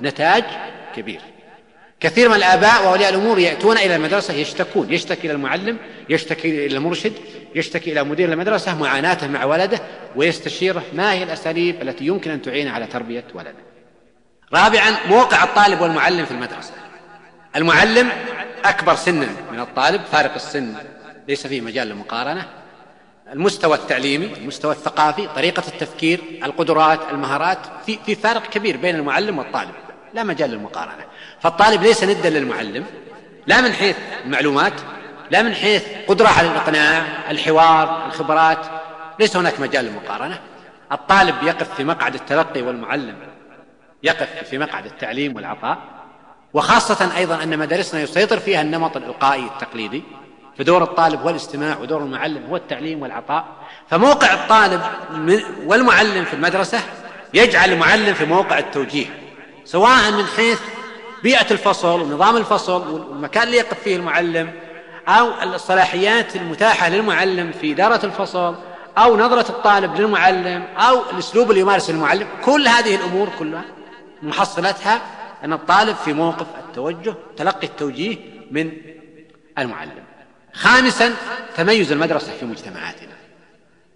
نتاج 0.01 0.43
كبير. 0.95 1.21
كثير 1.99 2.29
من 2.29 2.35
الآباء 2.35 2.85
وأولياء 2.85 3.09
الأمور 3.09 3.39
يأتون 3.39 3.77
إلى 3.77 3.95
المدرسة 3.95 4.33
يشتكون 4.33 4.93
يشتكي 4.93 5.27
إلى 5.27 5.33
المعلم 5.33 5.77
يشتكي 6.09 6.65
إلى 6.65 6.77
المرشد 6.77 7.13
يشتكي 7.55 7.91
إلى 7.91 8.03
مدير 8.03 8.31
المدرسة 8.31 8.79
معاناته 8.79 9.27
مع 9.27 9.45
ولده 9.45 9.79
ويستشيره 10.15 10.83
ما 10.93 11.13
هي 11.13 11.23
الأساليب 11.23 11.81
التي 11.81 12.05
يمكن 12.05 12.31
أن 12.31 12.41
تعين 12.41 12.67
على 12.67 12.85
تربية 12.85 13.23
ولده. 13.33 13.53
رابعا 14.53 14.95
موقع 15.09 15.43
الطالب 15.43 15.81
والمعلم 15.81 16.25
في 16.25 16.31
المدرسة. 16.31 16.73
المعلم 17.55 18.09
أكبر 18.65 18.95
سنا 18.95 19.27
من 19.51 19.59
الطالب 19.59 20.01
فارق 20.01 20.33
السن 20.33 20.75
ليس 21.27 21.47
فيه 21.47 21.61
مجال 21.61 21.87
للمقارنة. 21.87 22.45
المستوى 23.33 23.75
التعليمي 23.77 24.33
المستوى 24.37 24.71
الثقافي 24.71 25.27
طريقة 25.27 25.63
التفكير 25.67 26.19
القدرات 26.43 26.99
المهارات 27.11 27.57
في, 27.85 27.99
في 28.05 28.15
فارق 28.15 28.49
كبير 28.49 28.77
بين 28.77 28.95
المعلم 28.95 29.37
والطالب. 29.37 29.71
لا 30.13 30.23
مجال 30.23 30.49
للمقارنة. 30.49 31.05
فالطالب 31.41 31.81
ليس 31.83 32.03
ندا 32.03 32.29
للمعلم 32.29 32.85
لا 33.47 33.61
من 33.61 33.73
حيث 33.73 33.97
المعلومات 34.25 34.73
لا 35.31 35.41
من 35.41 35.53
حيث 35.53 35.83
قدرة 36.07 36.27
على 36.27 36.47
الإقناع 36.47 37.05
الحوار 37.31 38.05
الخبرات 38.05 38.65
ليس 39.19 39.35
هناك 39.37 39.59
مجال 39.59 39.85
للمقارنة. 39.85 40.39
الطالب 40.91 41.35
يقف 41.43 41.75
في 41.75 41.83
مقعد 41.83 42.13
التلقي 42.13 42.61
والمعلم 42.61 43.15
يقف 44.03 44.43
في 44.49 44.57
مقعد 44.57 44.85
التعليم 44.85 45.35
والعطاء. 45.35 45.77
وخاصة 46.53 47.17
أيضا 47.17 47.43
أن 47.43 47.59
مدارسنا 47.59 48.01
يسيطر 48.01 48.39
فيها 48.39 48.61
النمط 48.61 48.97
الإلقائي 48.97 49.43
التقليدي 49.43 50.03
فدور 50.57 50.83
الطالب 50.83 51.21
هو 51.21 51.29
الاستماع 51.29 51.77
ودور 51.77 52.01
المعلم 52.01 52.45
هو 52.49 52.55
التعليم 52.55 53.01
والعطاء. 53.01 53.45
فموقع 53.89 54.33
الطالب 54.33 54.81
والمعلم 55.65 56.25
في 56.25 56.33
المدرسة 56.33 56.79
يجعل 57.33 57.73
المعلم 57.73 58.13
في 58.13 58.25
موقع 58.25 58.59
التوجيه 58.59 59.05
سواء 59.65 60.11
من 60.11 60.25
حيث 60.37 60.59
بيئة 61.23 61.51
الفصل 61.51 62.01
ونظام 62.01 62.37
الفصل 62.37 62.87
والمكان 62.87 63.43
اللي 63.43 63.57
يقف 63.57 63.79
فيه 63.83 63.95
المعلم 63.95 64.51
أو 65.07 65.29
الصلاحيات 65.43 66.35
المتاحة 66.35 66.89
للمعلم 66.89 67.51
في 67.61 67.71
إدارة 67.71 68.05
الفصل 68.05 68.55
أو 68.97 69.17
نظرة 69.17 69.49
الطالب 69.49 70.01
للمعلم 70.01 70.63
أو 70.77 71.01
الأسلوب 71.13 71.49
اللي 71.49 71.61
يمارس 71.61 71.89
المعلم. 71.89 72.27
كل 72.45 72.67
هذه 72.67 72.95
الأمور 72.95 73.29
كلها 73.39 73.63
محصلتها 74.23 75.01
أن 75.43 75.53
الطالب 75.53 75.95
في 75.95 76.13
موقف 76.13 76.47
التوجه 76.67 77.15
تلقي 77.37 77.67
التوجيه 77.67 78.15
من 78.51 78.71
المعلم. 79.57 80.03
خامسا 80.53 81.13
تميز 81.57 81.91
المدرسة 81.91 82.31
في 82.39 82.45
مجتمعاتنا. 82.45 83.13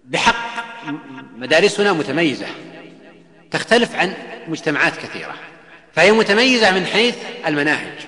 بحق 0.04 0.84
مدارسنا 1.36 1.92
متميزة. 1.92 2.46
تختلف 3.50 3.94
عن 3.94 4.12
مجتمعات 4.48 4.96
كثيرة. 4.96 5.34
فهي 5.94 6.12
متميزة 6.12 6.74
من 6.74 6.86
حيث 6.86 7.16
المناهج. 7.46 7.98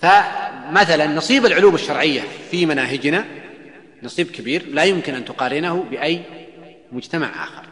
فمثلا 0.00 1.06
نصيب 1.06 1.46
العلوم 1.46 1.74
الشرعية 1.74 2.22
في 2.50 2.66
مناهجنا 2.66 3.24
نصيب 4.02 4.30
كبير 4.30 4.66
لا 4.66 4.84
يمكن 4.84 5.14
أن 5.14 5.24
تقارنه 5.24 5.84
بأي 5.90 6.22
مجتمع 6.92 7.44
آخر. 7.44 7.64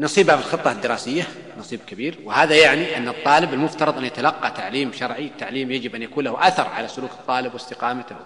نصيبها 0.00 0.36
في 0.36 0.42
الخطة 0.42 0.72
الدراسية 0.72 1.26
نصيب 1.58 1.80
كبير. 1.86 2.18
وهذا 2.24 2.54
يعني 2.54 2.96
أن 2.96 3.08
الطالب 3.08 3.54
المفترض 3.54 3.98
أن 3.98 4.04
يتلقى 4.04 4.50
تعليم 4.50 4.92
شرعي 4.92 5.26
التعليم 5.26 5.70
يجب 5.70 5.94
أن 5.94 6.02
يكون 6.02 6.24
له 6.24 6.48
أثر 6.48 6.66
على 6.68 6.88
سلوك 6.88 7.10
الطالب 7.10 7.54
واستقامته. 7.54 8.16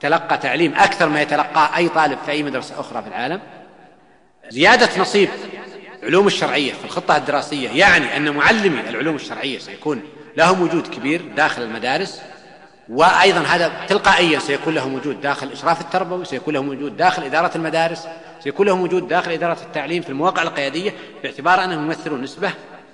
تلقى 0.00 0.38
تعليم 0.38 0.74
أكثر 0.74 1.08
ما 1.08 1.22
يتلقاه 1.22 1.76
أي 1.76 1.88
طالب 1.88 2.18
في 2.26 2.30
أي 2.30 2.42
مدرسة 2.42 2.80
أخرى 2.80 3.02
في 3.02 3.08
العالم. 3.08 3.40
زيادة 4.48 5.00
نصيب 5.00 5.28
العلوم 6.02 6.26
الشرعية 6.26 6.72
في 6.72 6.84
الخطة 6.84 7.16
الدراسية 7.16 7.68
يعني 7.70 8.16
أن 8.16 8.30
معلمي 8.30 8.80
العلوم 8.80 9.16
الشرعية 9.16 9.58
سيكون 9.58 10.02
لهم 10.36 10.62
وجود 10.62 10.86
كبير 10.86 11.22
داخل 11.36 11.62
المدارس. 11.62 12.20
وأيضا 12.88 13.40
هذا 13.40 13.86
تلقائيا 13.88 14.38
سيكون 14.38 14.74
لهم 14.74 14.94
وجود 14.94 15.20
داخل 15.20 15.46
الإشراف 15.46 15.80
التربوي 15.80 16.24
سيكون 16.24 16.54
لهم 16.54 16.68
وجود 16.68 16.96
داخل 16.96 17.24
إدارة 17.24 17.50
المدارس. 17.56 18.06
سيكون 18.40 18.66
لهم 18.66 18.80
وجود 18.80 19.08
داخل 19.08 19.32
إدارة 19.32 19.58
التعليم 19.62 20.02
في 20.02 20.08
المواقع 20.08 20.42
القيادية 20.42 20.94
باعتبار 21.22 21.64
أنهم 21.64 21.84
يمثلون 21.84 22.22
نسبة 22.22 22.52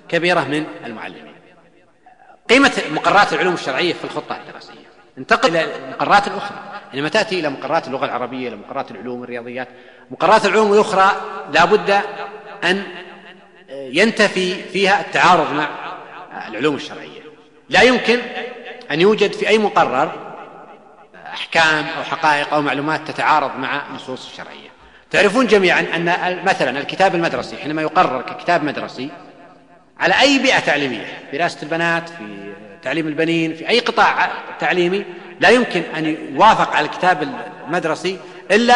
كبيرة 0.09 0.39
من 0.39 0.65
المعلمين. 0.85 1.33
قيمة 2.49 2.81
مقررات 2.91 3.33
العلوم 3.33 3.53
الشرعية 3.53 3.93
في 3.93 4.03
الخطة 4.03 4.37
الدراسية. 4.37 4.87
انتقل 5.17 5.49
إلى 5.49 5.75
المقررات 5.75 6.27
الأخرى. 6.27 6.57
إنما 6.93 7.09
تأتي 7.09 7.39
إلى 7.39 7.49
مقررات 7.49 7.87
اللغة 7.87 8.05
العربية 8.05 8.47
إلى 8.47 8.55
مقررات 8.55 8.91
العلوم 8.91 9.23
الرياضيات. 9.23 9.67
مقررات 10.11 10.45
العلوم 10.45 10.73
الأخرى 10.73 11.11
لا 11.53 11.65
بد 11.65 12.01
أن 12.63 12.83
ينتفي 13.69 14.63
فيها 14.63 15.01
التعارض 15.01 15.53
مع 15.53 15.69
العلوم 16.47 16.75
الشرعية. 16.75 17.21
لا 17.69 17.81
يمكن 17.81 18.19
أن 18.91 19.01
يوجد 19.01 19.33
في 19.33 19.47
أي 19.47 19.57
مقرر 19.57 20.11
أحكام 21.33 21.85
أو 21.97 22.03
حقائق 22.03 22.53
أو 22.53 22.61
معلومات 22.61 23.07
تتعارض 23.07 23.55
مع 23.55 23.81
النصوص 23.89 24.29
الشرعية. 24.29 24.66
تعرفون 25.11 25.47
جميعا 25.47 25.79
أن 25.95 26.43
مثلا 26.45 26.79
الكتاب 26.79 27.15
المدرسي 27.15 27.57
حينما 27.57 27.81
يقرر 27.81 28.21
ككتاب 28.21 28.63
مدرسي 28.63 29.09
على 29.99 30.21
أي 30.21 30.39
بيئة 30.39 30.59
تعليمية؟ 30.59 31.05
في 31.31 31.37
دراسة 31.37 31.57
البنات 31.63 32.09
في 32.09 32.53
تعليم 32.83 33.07
البنين 33.07 33.55
في 33.55 33.69
أي 33.69 33.79
قطاع 33.79 34.31
تعليمي 34.59 35.05
لا 35.39 35.49
يمكن 35.49 35.81
أن 35.97 36.17
يوافق 36.35 36.75
على 36.75 36.85
الكتاب 36.85 37.29
المدرسي 37.67 38.17
إلا 38.51 38.75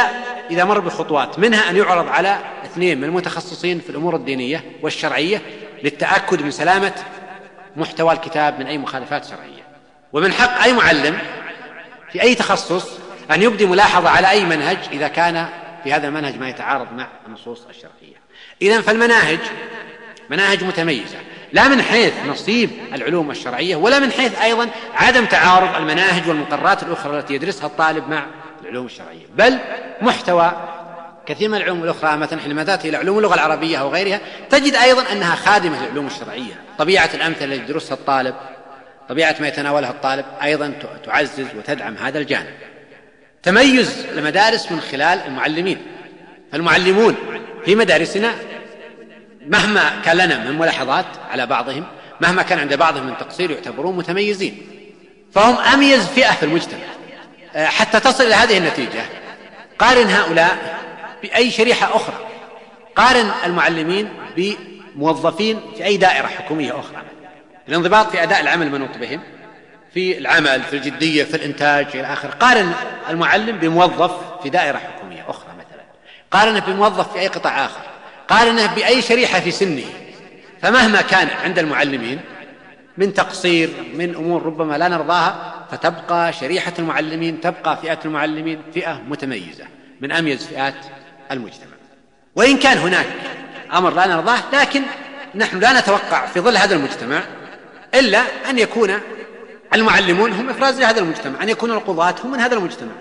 إذا 0.51 0.63
مر 0.63 0.79
بخطوات 0.79 1.39
منها 1.39 1.69
أن 1.69 1.77
يعرض 1.77 2.07
على 2.07 2.37
اثنين 2.65 2.97
من 2.97 3.03
المتخصصين 3.03 3.79
في 3.79 3.89
الأمور 3.89 4.15
الدينية 4.15 4.63
والشرعية 4.81 5.41
للتأكد 5.83 6.41
من 6.41 6.51
سلامة 6.51 6.93
محتوى 7.75 8.13
الكتاب 8.13 8.59
من 8.59 8.67
أي 8.67 8.77
مخالفات 8.77 9.25
شرعية. 9.25 9.61
ومن 10.13 10.33
حق 10.33 10.63
أي 10.63 10.73
معلم 10.73 11.17
في 12.11 12.21
أي 12.21 12.35
تخصص 12.35 12.89
أن 13.31 13.41
يبدي 13.41 13.65
ملاحظة 13.65 14.09
على 14.09 14.29
أي 14.29 14.45
منهج 14.45 14.77
إذا 14.91 15.07
كان 15.07 15.47
في 15.83 15.93
هذا 15.93 16.07
المنهج 16.07 16.39
ما 16.39 16.49
يتعارض 16.49 16.93
مع 16.93 17.07
النصوص 17.27 17.65
الشرعية 17.69 18.21
إذا 18.61 18.81
فالمناهج 18.81 19.39
مناهج 20.29 20.63
متميزة. 20.63 21.17
لا 21.53 21.67
من 21.67 21.81
حيث 21.81 22.13
نصيب 22.27 22.69
العلوم 22.93 23.31
الشرعية 23.31 23.75
ولا 23.75 23.99
من 23.99 24.11
حيث 24.11 24.41
أيضا 24.41 24.69
عدم 24.95 25.25
تعارض 25.25 25.75
المناهج 25.75 26.27
والمقررات 26.27 26.83
الأخرى 26.83 27.19
التي 27.19 27.33
يدرسها 27.33 27.65
الطالب 27.65 28.09
مع 28.09 28.25
العلوم 28.61 28.85
الشرعية. 28.85 29.25
بل 29.35 29.57
محتوى 30.01 30.51
كثير 31.25 31.49
من 31.49 31.57
العلوم 31.57 31.83
الأخرى 31.83 32.17
مثلا 32.17 32.39
حينما 32.39 32.63
تأتي 32.63 32.89
إلى 32.89 32.97
علوم 32.97 33.17
اللغة 33.17 33.33
العربية 33.33 33.77
أو 33.77 33.89
غيرها 33.89 34.19
تجد 34.49 34.75
أيضا 34.75 35.11
أنها 35.11 35.35
خادمة 35.35 35.83
للعلوم 35.83 36.07
الشرعية. 36.07 36.53
طبيعة 36.77 37.09
الأمثلة 37.13 37.55
التي 37.55 37.63
يدرسها 37.63 37.93
الطالب 37.93 38.35
طبيعة 39.09 39.35
ما 39.39 39.47
يتناولها 39.47 39.89
الطالب 39.89 40.25
أيضا 40.43 40.73
تعزز 41.05 41.47
وتدعم 41.57 41.97
هذا 41.97 42.19
الجانب. 42.19 42.53
تميز 43.43 44.05
المدارس 44.11 44.71
من 44.71 44.81
خلال 44.81 45.19
المعلمين. 45.27 45.77
فالمعلمون 46.51 47.15
في 47.65 47.75
مدارسنا 47.75 48.35
مهما 49.47 50.01
كان 50.05 50.17
لنا 50.17 50.37
من 50.37 50.59
ملاحظات 50.59 51.05
على 51.31 51.45
بعضهم 51.45 51.83
مهما 52.21 52.41
كان 52.41 52.59
عند 52.59 52.73
بعضهم 52.73 53.05
من 53.05 53.17
تقصير 53.17 53.51
يعتبرون 53.51 53.97
متميزين. 53.97 54.67
فهم 55.33 55.57
أميز 55.57 56.07
فئة 56.07 56.31
في 56.31 56.43
المجتمع. 56.43 56.79
آه، 57.55 57.65
حتى 57.65 57.99
تصل 57.99 58.23
إلى 58.23 58.35
هذه 58.35 58.57
النتيجة 58.57 59.01
قارن 59.79 60.07
هؤلاء 60.07 60.79
بأي 61.23 61.51
شريحة 61.51 61.95
أخرى. 61.95 62.15
قارن 62.95 63.31
المعلمين 63.45 64.09
بموظفين 64.37 65.59
في 65.77 65.85
أي 65.85 65.97
دائرة 65.97 66.27
حكومية 66.27 66.79
أخرى. 66.79 67.01
الانضباط 67.69 68.11
في 68.11 68.23
أداء 68.23 68.41
العمل 68.41 68.67
المنوط 68.67 68.97
بهم 68.97 69.21
في 69.93 70.17
العمل 70.17 70.61
في 70.63 70.75
الجدية 70.75 71.23
في 71.23 71.35
الإنتاج 71.35 71.87
إلى 71.93 72.13
آخره. 72.13 72.29
قارن 72.29 72.73
المعلم 73.09 73.57
بموظف 73.57 74.41
في 74.43 74.49
دائرة 74.49 74.77
حكومية 74.77 75.25
أخرى 75.27 75.49
مثلا. 75.53 75.83
قارنه 76.31 76.59
بموظف 76.59 77.13
في 77.13 77.19
أي 77.19 77.27
قطاع 77.27 77.65
آخر. 77.65 77.81
قارنه 78.27 78.75
بأي 78.75 79.01
شريحة 79.01 79.39
في 79.39 79.51
سنه. 79.51 79.83
فمهما 80.61 81.01
كان 81.01 81.27
عند 81.43 81.59
المعلمين 81.59 82.19
من 82.97 83.13
تقصير 83.13 83.69
من 83.93 84.15
أمور 84.15 84.43
ربما 84.43 84.77
لا 84.77 84.87
نرضاها 84.87 85.65
فتبقى 85.71 86.33
شريحة 86.33 86.73
المعلمين 86.79 87.41
تبقى 87.41 87.77
فئة 87.81 87.99
المعلمين 88.05 88.61
فئة 88.73 89.01
متميزة 89.09 89.63
من 90.01 90.11
أميز 90.11 90.45
فئات 90.45 90.75
المجتمع. 91.31 91.71
وإن 92.35 92.57
كان 92.57 92.77
هناك 92.77 93.05
أمر 93.73 93.93
لا 93.93 94.07
نرضاه 94.07 94.39
لكن 94.53 94.81
نحن 95.35 95.59
لا 95.59 95.79
نتوقع 95.79 96.25
في 96.25 96.39
ظل 96.39 96.57
هذا 96.57 96.75
المجتمع 96.75 97.21
إلا 97.93 98.21
أن 98.49 98.59
يكون 98.59 98.99
المعلمون 99.73 100.33
هم 100.33 100.49
إفراز 100.49 100.79
لهذا 100.79 100.99
المجتمع 100.99 101.43
أن 101.43 101.49
يكون 101.49 101.71
القضاة 101.71 102.15
هم 102.23 102.31
من 102.31 102.39
هذا 102.39 102.55
المجتمع 102.55 102.91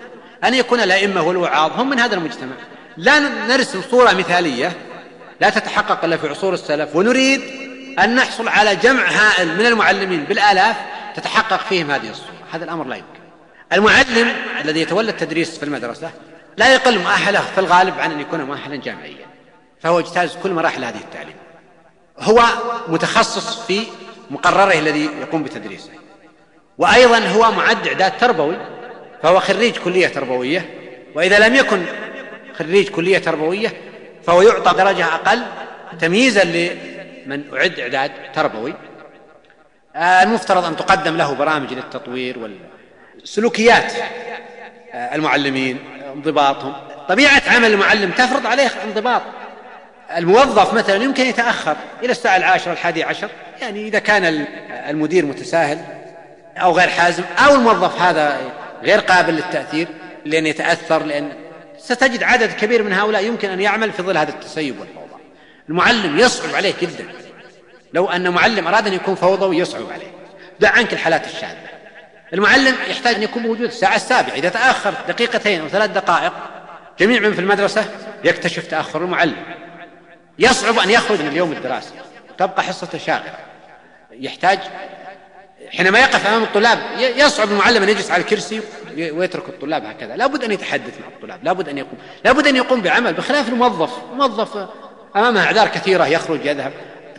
أن 0.43 0.53
يكون 0.53 0.79
الأئمة 0.79 1.21
والوعاظ 1.21 1.79
هم 1.79 1.89
من 1.89 1.99
هذا 1.99 2.15
المجتمع. 2.15 2.55
لا 2.97 3.19
نرسم 3.19 3.81
صورة 3.91 4.13
مثالية 4.13 4.71
لا 5.41 5.49
تتحقق 5.49 6.03
إلا 6.03 6.17
في 6.17 6.27
عصور 6.27 6.53
السلف 6.53 6.95
ونريد 6.95 7.41
أن 7.99 8.15
نحصل 8.15 8.47
على 8.47 8.75
جمع 8.75 9.03
هائل 9.03 9.57
من 9.57 9.65
المعلمين 9.65 10.23
بالآلاف 10.23 10.75
تتحقق 11.15 11.67
فيهم 11.69 11.91
هذه 11.91 12.09
الصورة. 12.09 12.35
هذا 12.51 12.63
الأمر 12.63 12.87
لا 12.87 12.95
يمكن. 12.95 13.21
المعلم 13.73 14.35
الذي 14.61 14.81
يتولى 14.81 15.11
التدريس 15.11 15.57
في 15.57 15.63
المدرسة 15.63 16.11
لا 16.57 16.73
يقل 16.73 16.99
مؤهله 16.99 17.39
في 17.39 17.59
الغالب 17.59 17.99
عن 17.99 18.11
أن 18.11 18.19
يكون 18.19 18.43
مؤهلا 18.43 18.75
جامعيا 18.75 19.25
فهو 19.81 19.99
يجتاز 19.99 20.37
كل 20.43 20.51
مراحل 20.51 20.83
هذه 20.83 20.97
التعليم. 20.97 21.35
هو 22.19 22.43
متخصص 22.87 23.59
في 23.65 23.83
مقرره 24.31 24.79
الذي 24.79 25.09
يقوم 25.21 25.43
بتدريسه. 25.43 25.89
وأيضا 26.77 27.19
هو 27.19 27.51
معد 27.51 27.87
إعداد 27.87 28.17
تربوي 28.17 28.57
فهو 29.23 29.39
خريج 29.39 29.77
كلية 29.77 30.07
تربوية 30.07 30.69
وإذا 31.15 31.47
لم 31.47 31.55
يكن 31.55 31.85
خريج 32.53 32.89
كلية 32.89 33.17
تربوية 33.17 33.73
فهو 34.23 34.41
يعطى 34.41 34.77
درجة 34.77 35.05
أقل 35.05 35.41
تمييزا 35.99 36.43
لمن 36.43 37.43
أعد 37.53 37.79
إعداد 37.79 38.11
تربوي. 38.33 38.73
آه، 39.95 40.23
المفترض 40.23 40.65
أن 40.65 40.75
تقدم 40.75 41.17
له 41.17 41.33
برامج 41.33 41.73
للتطوير 41.73 42.49
والسلوكيات 43.17 43.93
آه، 44.93 45.15
المعلمين 45.15 45.79
انضباطهم. 46.15 46.73
طبيعة 47.09 47.41
عمل 47.47 47.73
المعلم 47.73 48.11
تفرض 48.11 48.47
عليه 48.47 48.67
انضباط. 48.83 49.21
الموظف 50.17 50.73
مثلا 50.73 51.03
يمكن 51.03 51.25
يتأخر 51.25 51.75
إلى 52.03 52.11
الساعة 52.11 52.37
العاشرة 52.37 52.71
الحادية 52.71 53.05
عشر 53.05 53.29
يعني 53.61 53.87
إذا 53.87 53.99
كان 53.99 54.45
المدير 54.89 55.25
متساهل. 55.25 56.00
أو 56.57 56.77
غير 56.77 56.89
حازم 56.89 57.23
أو 57.37 57.55
الموظف 57.55 58.01
هذا 58.01 58.37
غير 58.83 58.99
قابل 58.99 59.33
للتأثير 59.33 59.87
لأن 60.25 60.45
يتأثر 60.45 61.03
لأن 61.03 61.31
ستجد 61.79 62.23
عدد 62.23 62.51
كبير 62.51 62.83
من 62.83 62.93
هؤلاء 62.93 63.25
يمكن 63.25 63.49
أن 63.49 63.61
يعمل 63.61 63.91
في 63.91 64.03
ظل 64.03 64.17
هذا 64.17 64.29
التسيب 64.29 64.79
والفوضى. 64.79 65.21
المعلم 65.69 66.19
يصعب 66.19 66.55
عليه 66.55 66.73
جدا. 66.81 67.05
لو 67.93 68.09
أن 68.09 68.29
معلم 68.29 68.67
أراد 68.67 68.87
أن 68.87 68.93
يكون 68.93 69.15
فوضوي 69.15 69.57
يصعب 69.57 69.91
عليه. 69.93 70.11
دع 70.59 70.69
عنك 70.69 70.93
الحالات 70.93 71.25
الشاذة. 71.25 71.57
المعلم 72.33 72.75
يحتاج 72.89 73.15
أن 73.15 73.23
يكون 73.23 73.43
موجود 73.43 73.61
الساعة 73.61 73.95
السابعة 73.95 74.33
إذا 74.33 74.49
تأخر 74.49 74.93
دقيقتين 75.07 75.61
أو 75.61 75.67
ثلاث 75.67 75.89
دقائق 75.89 76.33
جميع 76.99 77.19
من 77.19 77.33
في 77.33 77.41
المدرسة 77.41 77.85
يكتشف 78.23 78.67
تأخر 78.67 79.01
المعلم. 79.01 79.43
يصعب 80.39 80.79
أن 80.79 80.89
يخرج 80.89 81.21
من 81.21 81.27
اليوم 81.27 81.51
الدراسي. 81.51 81.93
تبقى 82.37 82.63
حصته 82.63 82.97
شاغرة. 82.97 83.39
يحتاج 84.11 84.59
حينما 85.71 85.99
يقف 85.99 86.27
أمام 86.27 86.43
الطلاب 86.43 86.79
يصعب 86.99 87.51
المعلم 87.51 87.83
أن 87.83 87.89
يجلس 87.89 88.11
على 88.11 88.21
الكرسي 88.21 88.61
ويترك 88.97 89.49
الطلاب 89.49 89.85
هكذا. 89.85 90.15
لابد 90.15 90.43
أن 90.43 90.51
يتحدث 90.51 90.99
مع 90.99 91.07
الطلاب 91.07 91.43
لابد 91.43 91.69
أن 91.69 91.77
يقوم 91.77 91.97
لابد 92.25 92.47
أن 92.47 92.55
يقوم 92.55 92.81
بعمل 92.81 93.13
بخلاف 93.13 93.49
الموظف. 93.49 93.91
الموظف 94.11 94.67
أمامه 95.15 95.43
أعذار 95.43 95.67
كثيرة 95.67 96.07
يخرج 96.07 96.45
يذهب. 96.45 96.71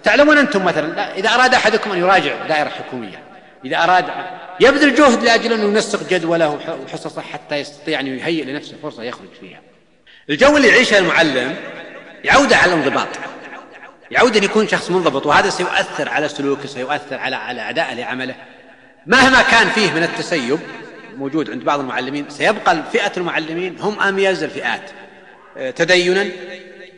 تعلمون 0.02 0.38
أنتم 0.38 0.64
مثلا 0.64 1.16
إذا 1.18 1.28
أراد 1.28 1.54
أحدكم 1.54 1.92
أن 1.92 1.98
يراجع 1.98 2.46
دائرة 2.48 2.68
حكومية 2.68 3.22
إذا 3.64 3.84
أراد 3.84 4.04
يبذل 4.60 4.94
جهد 4.94 5.24
لأجل 5.24 5.52
انه 5.52 5.64
ينسق 5.64 6.08
جدوله 6.08 6.58
وحصصه 6.84 7.22
حتى 7.22 7.56
يستطيع 7.56 8.00
أن 8.00 8.06
يهيئ 8.06 8.44
لنفسه 8.44 8.74
فرصة 8.82 9.02
يخرج 9.02 9.28
فيها. 9.40 9.60
الجو 10.30 10.56
اللي 10.56 10.68
يعيشه 10.68 10.98
المعلم 10.98 11.56
يعود 12.24 12.52
على 12.52 12.74
الانضباط 12.74 13.08
يعود 14.12 14.36
أن 14.36 14.44
يكون 14.44 14.68
شخص 14.68 14.90
منضبط 14.90 15.26
وهذا 15.26 15.50
سيؤثر 15.50 16.08
على 16.08 16.28
سلوكه 16.28 16.66
سيؤثر 16.66 17.18
على 17.18 17.36
على 17.36 17.70
أدائه 17.70 17.94
لعمله. 17.94 18.34
مهما 19.06 19.42
كان 19.42 19.68
فيه 19.68 19.92
من 19.92 20.02
التسيب 20.02 20.58
موجود 21.16 21.50
عند 21.50 21.64
بعض 21.64 21.80
المعلمين 21.80 22.30
سيبقى 22.30 22.82
فئة 22.92 23.12
المعلمين 23.16 23.78
هم 23.80 24.00
أميز 24.00 24.42
الفئات 24.42 24.90
آه، 25.56 25.70
تدينا 25.70 26.26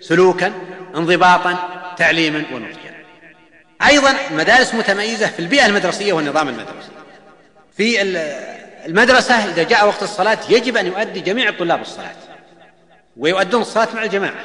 سلوكا 0.00 0.52
انضباطا 0.96 1.56
تعليما 1.98 2.44
ونضجا 2.52 2.94
أيضا 3.86 4.14
مدارس 4.30 4.74
متميزة 4.74 5.26
في 5.26 5.38
البيئة 5.38 5.66
المدرسية 5.66 6.12
والنظام 6.12 6.48
المدرسي. 6.48 6.90
في 7.76 8.02
المدرسة 8.86 9.34
إذا 9.34 9.62
جاء 9.62 9.86
وقت 9.86 10.02
الصلاة 10.02 10.38
يجب 10.48 10.76
أن 10.76 10.86
يؤدي 10.86 11.20
جميع 11.20 11.48
الطلاب 11.48 11.80
الصلاة 11.80 12.14
ويؤدون 13.16 13.62
الصلاة 13.62 13.88
مع 13.94 14.04
الجماعة. 14.04 14.44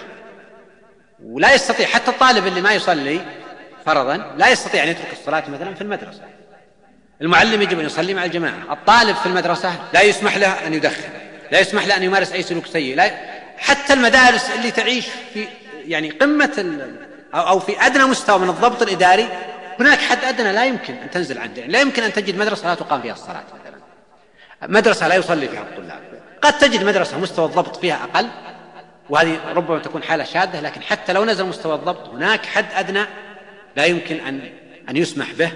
ولا 1.26 1.54
يستطيع 1.54 1.88
حتى 1.88 2.12
الطالب 2.12 2.48
اللي 2.48 2.62
ما 2.62 2.72
يصلي 2.72 3.22
فرضا 3.86 4.34
لا 4.38 4.50
يستطيع 4.50 4.84
أن 4.84 4.90
يترك 4.90 5.14
الصلاة 5.14 5.44
مثلا 5.50 5.76
في 5.76 5.82
المدرسة. 5.82 6.22
المعلم 7.22 7.62
يجب 7.62 7.80
أن 7.80 7.86
يصلي 7.86 8.14
مع 8.14 8.26
الجماعة. 8.26 8.74
الطالب 8.74 9.16
في 9.16 9.26
المدرسة 9.26 9.74
لا 9.94 10.02
يسمح 10.02 10.38
له 10.38 10.68
أن 10.68 10.74
يدخن 10.74 11.10
لا 11.52 11.60
يسمح 11.60 11.86
له 11.86 11.98
أن 11.98 12.04
يمارس 12.04 12.32
أي 12.32 12.44
سلوك 12.44 12.66
سيء 12.66 12.96
لا 12.96 13.12
حتى 13.58 13.94
المدارس 13.94 14.50
اللي 14.50 14.72
تعيش 14.72 15.06
في 15.34 15.48
يعني 15.88 16.10
قمة 16.10 16.80
أو 17.34 17.60
في 17.60 17.86
أدنى 17.86 18.04
مستوى 18.04 18.40
من 18.40 18.50
الضبط 18.50 18.82
الإداري 18.82 19.28
هناك 19.80 20.00
حد 20.00 20.24
أدنى 20.24 20.52
لا 20.52 20.66
يمكن 20.66 20.94
أن 20.94 21.10
تنزل 21.10 21.38
عنده 21.38 21.66
لا 21.66 21.82
يمكن 21.82 22.04
أن 22.04 22.14
تجد 22.14 22.38
مدرسة 22.38 22.68
لا 22.68 22.76
تقام 22.76 23.02
فيها 23.02 23.14
الصلاة 23.14 23.44
مثلا. 23.62 23.80
مدرسة 24.80 25.08
لا 25.08 25.16
يصلي 25.16 25.48
فيها 25.48 25.62
الطلاب. 25.62 26.02
قد 26.42 26.58
تجد 26.58 26.84
مدرسة 26.84 27.20
مستوى 27.20 27.46
الضبط 27.46 27.76
فيها 27.76 28.00
أقل 28.14 28.28
وهذه 29.10 29.40
ربما 29.56 29.80
تكون 29.80 30.04
حالة 30.04 30.24
شاذة 30.24 30.62
لكن 30.62 30.82
حتى 30.82 31.14
لو 31.14 31.26
نزل 31.26 31.46
مستوى 31.46 31.76
الضبط 31.76 32.10
هناك 32.10 32.46
حد 32.46 32.66
أدنى 32.74 33.06
لا 33.76 33.86
يمكن 33.86 34.20
أن 34.20 34.42
أن 34.90 34.98
يسمح 34.98 35.32
به 35.32 35.52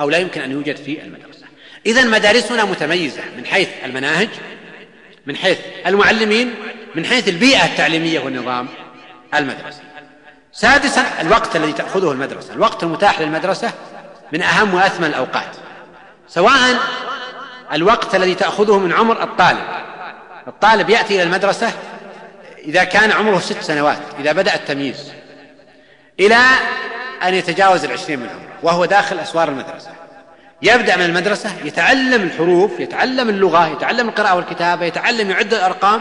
أو 0.00 0.10
لا 0.10 0.18
يمكن 0.18 0.40
أن 0.40 0.50
يوجد 0.50 0.76
في 0.76 1.02
المدرسة. 1.02 1.46
إذا 1.86 2.04
مدارسنا 2.04 2.64
متميزة 2.64 3.22
من 3.36 3.46
حيث 3.46 3.68
المناهج 3.84 4.28
من 5.26 5.36
حيث 5.36 5.58
المعلمين 5.86 6.54
من 6.94 7.06
حيث 7.06 7.28
البيئة 7.28 7.64
التعليمية 7.64 8.20
والنظام 8.20 8.68
المدرسي. 9.34 9.82
سادسا 10.52 11.20
الوقت 11.20 11.56
الذي 11.56 11.72
تأخذه 11.72 12.12
المدرسة. 12.12 12.54
الوقت 12.54 12.82
المتاح 12.82 13.20
للمدرسة 13.20 13.72
من 14.32 14.42
أهم 14.42 14.74
وأثمن 14.74 15.06
الأوقات. 15.06 15.56
سواء 16.28 16.78
الوقت 17.72 18.14
الذي 18.14 18.34
تأخذه 18.34 18.78
من 18.78 18.92
عمر 18.92 19.22
الطالب. 19.22 19.66
الطالب 20.48 20.90
يأتي 20.90 21.14
إلى 21.14 21.22
المدرسة 21.22 21.72
إذا 22.64 22.84
كان 22.84 23.12
عمره 23.12 23.38
ست 23.38 23.60
سنوات 23.60 23.98
إذا 24.18 24.32
بدأ 24.32 24.54
التمييز 24.54 25.12
إلى 26.20 26.38
أن 27.22 27.34
يتجاوز 27.34 27.84
العشرين 27.84 28.18
من 28.18 28.28
عمره 28.28 28.52
وهو 28.62 28.84
داخل 28.84 29.18
أسوار 29.18 29.48
المدرسة. 29.48 29.90
يبدأ 30.62 30.96
من 30.96 31.04
المدرسة 31.04 31.50
يتعلم 31.64 32.22
الحروف 32.22 32.80
يتعلم 32.80 33.28
اللغة 33.28 33.68
يتعلم 33.68 34.08
القراءة 34.08 34.36
والكتابة 34.36 34.84
يتعلم 34.84 35.30
يعد 35.30 35.54
الأرقام 35.54 36.00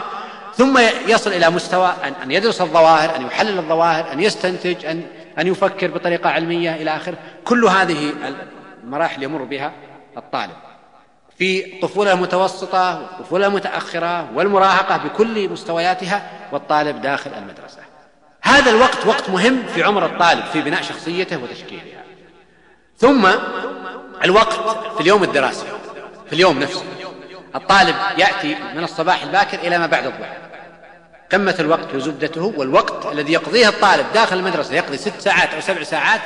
ثم 0.55 0.79
يصل 1.07 1.33
إلى 1.33 1.49
مستوى 1.49 1.93
أن 2.23 2.31
يدرس 2.31 2.61
الظواهر 2.61 3.15
أن 3.15 3.25
يحلل 3.25 3.57
الظواهر 3.57 4.13
أن 4.13 4.19
يستنتج 4.19 4.85
أن 4.85 5.03
أن 5.39 5.47
يفكر 5.47 5.87
بطريقة 5.87 6.29
علمية 6.29 6.75
إلى 6.75 6.95
آخره. 6.95 7.17
كل 7.45 7.65
هذه 7.65 8.13
المراحل 8.83 9.23
يمر 9.23 9.43
بها 9.43 9.71
الطالب. 10.17 10.70
في 11.41 11.73
الطفولة 11.73 12.13
المتوسطة 12.13 13.01
والطفولة 13.01 13.47
المتأخرة 13.47 14.31
والمراهقة 14.35 14.97
بكل 14.97 15.49
مستوياتها 15.49 16.29
والطالب 16.51 17.01
داخل 17.01 17.31
المدرسة. 17.33 17.77
هذا 18.41 18.71
الوقت 18.71 19.05
وقت 19.05 19.29
مهم 19.29 19.63
في 19.73 19.83
عمر 19.83 20.05
الطالب 20.05 20.45
في 20.45 20.61
بناء 20.61 20.81
شخصيته 20.81 21.43
وتشكيلها. 21.43 22.03
ثم 22.97 23.27
الوقت 24.23 24.53
في 24.95 25.01
اليوم 25.01 25.23
الدراسي 25.23 25.65
في 26.27 26.33
اليوم 26.33 26.59
نفسه. 26.59 26.83
الطالب 27.55 27.95
يأتي 28.17 28.57
من 28.75 28.83
الصباح 28.83 29.23
الباكر 29.23 29.59
إلى 29.59 29.77
ما 29.77 29.85
بعد 29.85 30.05
الضحى 30.05 30.37
قمة 31.31 31.55
الوقت 31.59 31.95
وزبدته 31.95 32.53
والوقت 32.57 33.05
الذي 33.05 33.33
يقضيه 33.33 33.69
الطالب 33.69 34.05
داخل 34.13 34.37
المدرسة 34.37 34.75
يقضي 34.75 34.97
ست 34.97 35.21
ساعات 35.21 35.53
أو 35.53 35.61
سبع 35.61 35.83
ساعات 35.83 36.21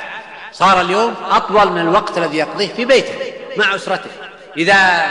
صار 0.52 0.80
اليوم 0.80 1.14
أطول 1.30 1.72
من 1.72 1.80
الوقت 1.80 2.18
الذي 2.18 2.36
يقضيه 2.36 2.68
في 2.68 2.84
بيته 2.84 3.14
مع 3.56 3.74
أسرته. 3.74 4.10
إذا 4.58 5.06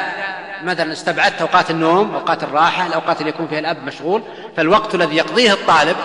مثلا 0.63 0.93
استبعدت 0.93 1.41
أوقات 1.41 1.71
النوم 1.71 2.13
أوقات 2.13 2.43
الراحة 2.43 2.87
الأوقات 2.87 3.19
اللي 3.19 3.29
يكون 3.29 3.47
فيها 3.47 3.59
الأب 3.59 3.83
مشغول 3.83 4.21
فالوقت 4.57 4.95
الذي 4.95 5.15
يقضيه 5.15 5.53
الطالب 5.53 5.95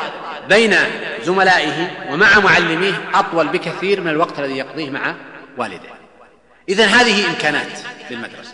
بين 0.49 0.75
زملائه 1.23 1.91
ومع 2.11 2.39
معلميه 2.39 2.93
أطول 3.15 3.49
بكثير 3.49 4.01
من 4.01 4.09
الوقت 4.09 4.39
الذي 4.39 4.59
يقضيه 4.59 4.91
مع 4.91 5.15
والديه 5.59 6.01
إذا 6.69 6.87
هذه 6.87 7.31
إمكانات 7.31 7.79
للمدرسة. 8.11 8.53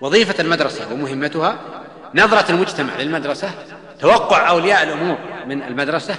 وظيفة 0.00 0.42
المدرسة 0.42 0.92
ومهمتها 0.92 1.58
نظرة 2.14 2.50
المجتمع 2.50 2.96
للمدرسة 2.98 3.50
توقع 4.00 4.48
أولياء 4.48 4.82
الأمور 4.82 5.18
من 5.46 5.62
المدرسة 5.62 6.14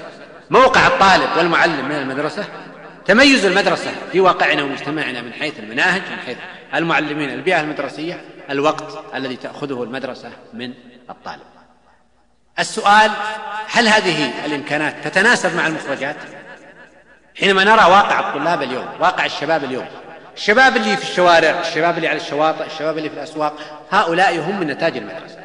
موقع 0.49 0.87
الطالب 0.87 1.37
والمعلم 1.37 1.85
من 1.85 1.95
المدرسة 1.95 2.45
تميز 3.05 3.45
المدرسة 3.45 3.91
في 4.11 4.19
واقعنا 4.19 4.63
ومجتمعنا 4.63 5.21
من 5.21 5.33
حيث 5.33 5.59
المناهج 5.59 6.01
من 6.01 6.17
حيث 6.25 6.37
المعلمين 6.75 7.29
البيئة 7.29 7.59
المدرسية 7.59 8.21
الوقت 8.49 9.15
الذي 9.15 9.35
تأخذه 9.35 9.83
المدرسة 9.83 10.29
من 10.53 10.73
الطالب. 11.09 11.41
السؤال 12.59 13.11
هل 13.71 13.87
هذه 13.87 14.45
الإمكانات 14.45 14.95
تتناسب 15.03 15.55
مع 15.55 15.67
المخرجات؟ 15.67 16.15
حينما 17.39 17.63
نرى 17.63 17.85
واقع 17.85 18.19
الطلاب 18.19 18.61
اليوم 18.61 18.87
واقع 18.99 19.25
الشباب 19.25 19.63
اليوم 19.63 19.87
الشباب 20.37 20.77
اللي 20.77 20.97
في 20.97 21.03
الشوارع 21.03 21.59
الشباب 21.59 21.97
اللي 21.97 22.07
على 22.07 22.17
الشواطئ 22.17 22.65
الشباب 22.65 22.97
اللي 22.97 23.09
في 23.09 23.15
الأسواق 23.15 23.59
هؤلاء 23.91 24.39
هم 24.39 24.59
من 24.59 24.67
نتاج 24.67 24.97
المدرسة. 24.97 25.37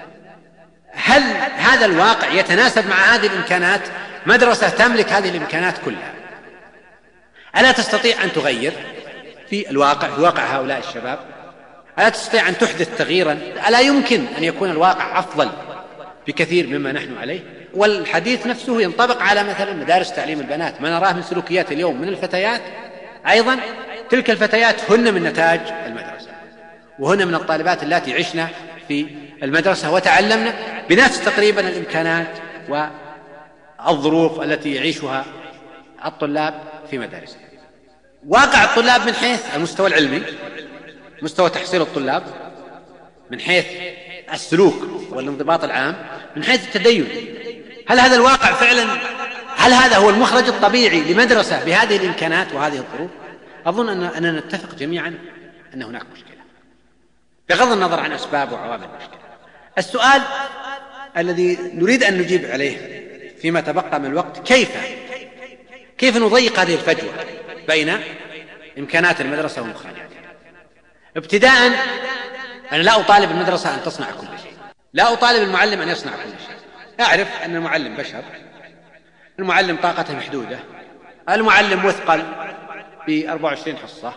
هل 0.92 1.22
هذا 1.56 1.86
الواقع 1.86 2.28
يتناسب 2.28 2.88
مع 2.88 2.96
هذه 2.96 3.26
الإمكانات؟ 3.26 3.80
مدرسة 4.26 4.68
تملك 4.68 5.12
هذه 5.12 5.28
الإمكانات 5.28 5.74
كلها. 5.84 6.12
ألا 7.56 7.72
تستطيع 7.72 8.24
أن 8.24 8.32
تغير؟ 8.32 8.72
في 9.50 9.70
الواقع 9.70 10.08
في 10.08 10.20
واقع 10.20 10.42
هؤلاء 10.42 10.78
الشباب. 10.78 11.18
ألا 11.98 12.08
تستطيع 12.08 12.48
أن 12.48 12.58
تحدث 12.58 12.98
تغييرا؟ 12.98 13.38
ألا 13.68 13.80
يمكن 13.80 14.24
أن 14.38 14.44
يكون 14.44 14.70
الواقع 14.70 15.18
أفضل 15.18 15.48
بكثير 16.26 16.66
مما 16.66 16.92
نحن 16.92 17.18
عليه؟ 17.18 17.40
والحديث 17.74 18.46
نفسه 18.46 18.82
ينطبق 18.82 19.22
على 19.22 19.44
مثلا 19.44 19.72
مدارس 19.72 20.12
تعليم 20.12 20.40
البنات. 20.40 20.80
ما 20.80 20.90
نراه 20.90 21.12
من 21.12 21.22
سلوكيات 21.22 21.72
اليوم 21.72 22.00
من 22.00 22.08
الفتيات. 22.08 22.60
أيضا 23.28 23.58
تلك 24.10 24.30
الفتيات 24.30 24.90
هن 24.90 25.14
من 25.14 25.22
نتاج 25.22 25.60
المدرسة 25.86 26.30
وهن 26.98 27.28
من 27.28 27.34
الطالبات 27.34 27.82
اللاتي 27.82 28.14
عشنا 28.14 28.48
في 28.88 29.06
المدرسة 29.42 29.92
وتعلمنا 29.92 30.54
بنفس 30.88 31.24
تقريبا 31.24 31.68
الإمكانات 31.68 32.28
والظروف 32.68 34.40
التي 34.40 34.74
يعيشها 34.74 35.24
الطلاب 36.04 36.54
في 36.90 36.98
مدارسهم. 36.98 37.45
واقع 38.28 38.64
الطلاب 38.64 39.06
من 39.06 39.14
حيث 39.14 39.54
المستوى 39.54 39.86
العلمي 39.86 40.22
مستوى 41.22 41.50
تحصيل 41.50 41.82
الطلاب 41.82 42.22
من 43.30 43.40
حيث 43.40 43.66
السلوك 44.32 44.74
والانضباط 45.10 45.64
العام 45.64 45.96
من 46.36 46.44
حيث 46.44 46.66
التدين. 46.66 47.08
هل 47.88 48.00
هذا 48.00 48.16
الواقع 48.16 48.52
فعلا؟ 48.52 48.86
هل 49.56 49.72
هذا 49.72 49.96
هو 49.96 50.10
المخرج 50.10 50.48
الطبيعي 50.48 51.00
لمدرسة 51.00 51.64
بهذه 51.64 51.96
الإمكانات 51.96 52.52
وهذه 52.52 52.76
الظروف؟ 52.76 53.10
أظن 53.66 53.88
أن 53.88 54.02
أننا 54.02 54.40
نتفق 54.40 54.74
جميعا 54.74 55.18
أن 55.74 55.82
هناك 55.82 56.06
مشكلة. 56.12 56.36
بغض 57.48 57.72
النظر 57.72 58.00
عن 58.00 58.12
أسباب 58.12 58.52
وعوامل 58.52 58.84
المشكلة. 58.84 59.20
السؤال 59.78 60.22
الذي 61.16 61.58
نريد 61.74 62.04
أن 62.04 62.18
نجيب 62.18 62.44
عليه 62.44 63.06
فيما 63.42 63.60
تبقى 63.60 64.00
من 64.00 64.06
الوقت 64.06 64.38
كيف 64.38 64.68
كيف 65.98 66.16
نضيق 66.16 66.60
هذه 66.60 66.74
الفجوة؟ 66.74 67.12
بين 67.68 68.00
إمكانات 68.78 69.20
المدرسة 69.20 69.62
ومخرجاتها 69.62 70.06
ابتداء 71.16 71.72
أنا 72.72 72.82
لا 72.82 73.00
أطالب 73.00 73.30
المدرسة 73.30 73.74
أن 73.74 73.82
تصنع 73.82 74.06
كل 74.10 74.38
شيء. 74.42 74.52
لا 74.92 75.12
أطالب 75.12 75.42
المعلم 75.42 75.80
أن 75.80 75.88
يصنع 75.88 76.12
كل 76.12 76.44
شيء. 76.46 76.56
أعرف 77.06 77.42
أن 77.44 77.56
المعلم 77.56 77.96
بشر 77.96 78.22
المعلم 79.38 79.76
طاقته 79.76 80.14
محدودة 80.14 80.58
المعلم 81.28 81.86
مثقل 81.86 82.22
ب 83.08 83.24
24 83.28 83.76
حصة 83.76 84.12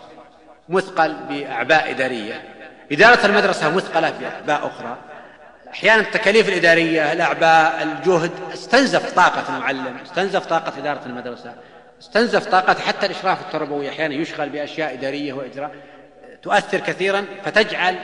مثقل 0.69 1.13
بأعباء 1.13 1.91
إدارية. 1.91 2.43
إدارة 2.91 3.25
المدرسة 3.25 3.75
مثقلة 3.75 4.09
بأعباء 4.09 4.67
أخرى. 4.67 4.97
أحيانا 5.73 6.01
التكاليف 6.01 6.49
الإدارية 6.49 7.11
الأعباء 7.13 7.83
الجهد 7.83 8.31
استنزف 8.53 9.13
طاقة 9.13 9.55
المعلم 9.55 9.97
استنزف 10.05 10.45
طاقة 10.45 10.73
إدارة 10.77 11.01
المدرسة. 11.05 11.55
استنزف 11.99 12.45
طاقة 12.45 12.79
حتى 12.79 13.05
الإشراف 13.05 13.41
التربوي 13.41 13.89
أحيانا 13.89 14.15
يشغل 14.15 14.49
بأشياء 14.49 14.93
إدارية 14.93 15.33
وإجراء. 15.33 15.71
تؤثر 16.41 16.79
كثيرا 16.79 17.25
فتجعل 17.45 17.95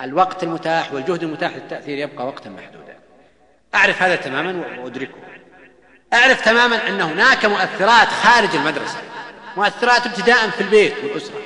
الوقت 0.00 0.42
المتاح 0.42 0.92
والجهد 0.92 1.22
المتاح 1.22 1.56
للتأثير 1.56 1.98
يبقى 1.98 2.26
وقتا 2.26 2.50
محدودا. 2.50 2.96
أعرف 3.74 4.02
هذا 4.02 4.16
تماما 4.16 4.80
وأدركه. 4.80 5.14
أعرف 6.14 6.44
تماما 6.44 6.88
أن 6.88 7.00
هناك 7.00 7.44
مؤثرات 7.44 8.08
خارج 8.08 8.56
المدرسة. 8.56 8.98
مؤثرات 9.56 10.06
ابتداء 10.06 10.50
في 10.50 10.60
البيت 10.60 10.94
والأسرة. 11.04 11.40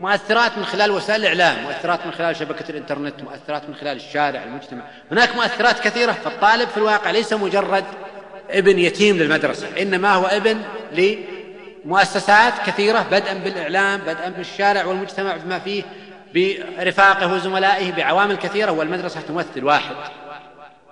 مؤثرات 0.00 0.58
من 0.58 0.64
خلال 0.64 0.90
وسائل 0.90 1.20
الإعلام 1.20 1.62
مؤثرات 1.62 2.06
من 2.06 2.12
خلال 2.12 2.36
شبكة 2.36 2.70
الإنترنت 2.70 3.22
مؤثرات 3.22 3.68
من 3.68 3.74
خلال 3.74 3.96
الشارع 3.96 4.42
المجتمع. 4.42 4.82
هناك 5.10 5.36
مؤثرات 5.36 5.80
كثيرة 5.80 6.12
فالطالب 6.12 6.68
في 6.68 6.76
الواقع 6.76 7.10
ليس 7.10 7.32
مجرد 7.32 7.84
ابن 8.50 8.78
يتيم 8.78 9.16
للمدرسة 9.16 9.82
إنما 9.82 10.14
هو 10.14 10.26
ابن 10.26 10.62
لمؤسسات 11.84 12.52
كثيرة 12.66 13.06
بدءا 13.10 13.34
بالإعلام 13.34 14.00
بدءا 14.00 14.28
بالشارع 14.28 14.84
والمجتمع 14.84 15.36
بما 15.36 15.58
فيه 15.58 15.82
برفاقه 16.34 17.34
وزملائه 17.34 17.92
بعوامل 17.92 18.36
كثيرة 18.36 18.70
والمدرسة 18.70 19.20
تمثل 19.20 19.64
واحد 19.64 19.96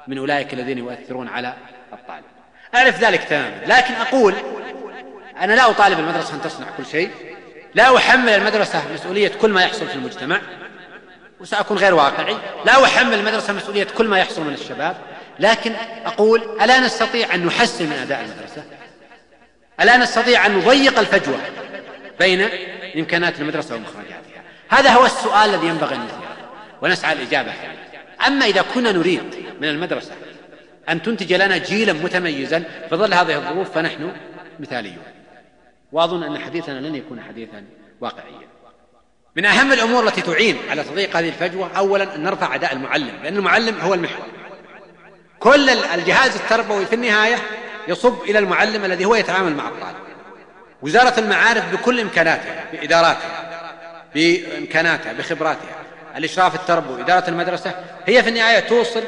من 0.09 0.19
أولئك 0.19 0.55
الذين 0.55 0.79
يؤثرون 0.79 1.29
على 1.29 1.55
الطالب. 1.93 2.25
أعرف 2.75 3.01
ذلك 3.01 3.25
تماما 3.25 3.61
لكن 3.67 3.95
أقول 3.95 4.35
أنا 5.41 5.53
لا 5.53 5.71
أطالب 5.71 5.99
المدرسة 5.99 6.35
أن 6.35 6.43
تصنع 6.43 6.67
كل 6.77 6.87
شيء 6.87 7.11
لا 7.75 7.97
أحمل 7.97 8.29
المدرسة 8.29 8.83
مسؤولية 8.95 9.29
كل 9.41 9.51
ما 9.51 9.63
يحصل 9.63 9.87
في 9.87 9.95
المجتمع 9.95 10.41
وسأكون 11.41 11.79
غير 11.79 11.95
واقعي 11.95 12.37
لا 12.65 12.85
أحمل 12.85 13.15
المدرسة 13.15 13.53
مسؤولية 13.53 13.87
كل 13.99 14.07
ما 14.07 14.19
يحصل 14.19 14.43
من 14.43 14.55
الشباب 14.55 14.97
لكن 15.41 15.73
أقول 16.05 16.43
ألا 16.63 16.81
نستطيع 16.81 17.35
أن 17.35 17.47
نحسن 17.47 17.87
من 17.87 17.93
أداء 17.93 18.21
المدرسة؟ 18.21 18.65
ألا 19.81 19.97
نستطيع 19.97 20.47
أن 20.47 20.57
نضيق 20.57 20.99
الفجوة 20.99 21.39
بين 22.19 22.49
إمكانات 22.97 23.41
المدرسة 23.41 23.75
ومخرجاتها 23.75 24.43
هذا 24.69 24.91
هو 24.91 25.07
السؤال 25.07 25.55
الذي 25.55 25.67
ينبغي 25.67 25.95
أن 25.95 26.05
نثيره 26.05 26.37
ونسعى 26.83 27.13
الإجابة 27.13 27.53
أما 28.27 28.47
إذا 28.47 28.65
كنا 28.75 28.93
نريد 28.93 29.23
من 29.61 29.69
المدرسة 29.69 30.13
أن 30.89 31.03
تنتج 31.03 31.33
لنا 31.33 31.57
جيلا 31.57 31.93
متميزا 31.93 32.65
في 32.89 32.97
ظل 32.97 33.15
هذه 33.15 33.37
الظروف 33.37 33.71
فنحن 33.75 34.13
مثاليون. 34.61 35.03
وأظن 35.93 36.23
أن 36.23 36.39
حديثنا 36.39 36.81
لن 36.81 36.95
يكون 36.95 37.23
حديثا 37.23 37.65
واقعيا. 38.01 38.49
من 39.37 39.45
أهم 39.45 39.73
الأمور 39.73 40.07
التي 40.07 40.21
تعين 40.21 40.57
على 40.71 40.83
تضييق 40.85 41.17
هذه 41.17 41.29
الفجوة 41.29 41.71
أولا 41.79 42.15
أن 42.15 42.23
نرفع 42.23 42.55
أداء 42.55 42.73
المعلم 42.73 43.13
لأن 43.23 43.37
المعلم 43.37 43.81
هو 43.81 43.95
المحور. 43.95 44.40
كل 45.41 45.71
الجهاز 45.71 46.37
التربوي 46.37 46.87
في 46.87 46.95
النهاية 46.95 47.37
يصب 47.89 48.23
إلى 48.23 48.39
المعلم 48.39 48.85
الذي 48.85 49.05
هو 49.05 49.15
يتعامل 49.15 49.57
مع 49.57 49.69
الطالب. 49.69 49.97
وزارة 50.83 51.21
المعارف 51.21 51.73
بكل 51.73 52.01
إمكاناتها 52.01 52.65
بإداراتها 52.73 53.51
بإمكاناتها 54.15 55.13
بخبراتها. 55.13 55.77
الإشراف 56.17 56.55
التربوي 56.55 57.03
إدارة 57.03 57.31
المدرسة 57.31 57.75
هي 58.07 58.23
في 58.23 58.29
النهاية 58.29 58.61
توصل 58.61 59.03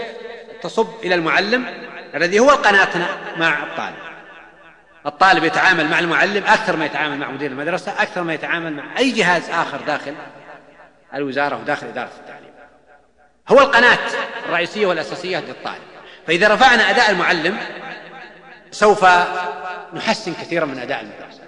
تصب 0.63 0.89
إلى 1.05 1.15
المعلم 1.15 1.67
الذي 2.15 2.39
هو 2.39 2.51
القناة 2.51 2.89
مع 3.37 3.63
الطالب. 3.63 4.13
الطالب 5.07 5.45
يتعامل 5.45 5.89
مع 5.89 5.99
المعلم 5.99 6.45
أكثر 6.47 6.77
ما 6.77 6.85
يتعامل 6.85 7.19
مع 7.19 7.31
مدير 7.31 7.51
المدرسة 7.51 8.03
أكثر 8.03 8.23
ما 8.23 8.35
يتعامل 8.35 8.73
مع 8.73 8.85
أي 8.99 9.11
جهاز 9.11 9.51
آخر 9.51 9.81
داخل 9.87 10.15
الوزارة 11.15 11.57
وداخل 11.57 11.87
إدارة 11.87 12.11
التعليم. 12.21 12.53
هو 13.49 13.61
القناة 13.61 13.99
الرئيسية 14.47 14.87
والأساسية 14.87 15.39
للطالب. 15.39 15.92
فإذا 16.27 16.55
رفعنا 16.55 16.91
أداء 16.91 17.11
المعلم 17.11 17.59
سوف 18.71 19.05
نحسن 19.95 20.35
كثيرا 20.35 20.65
من 20.65 20.79
أداء 20.79 21.01
المدرسة. 21.01 21.43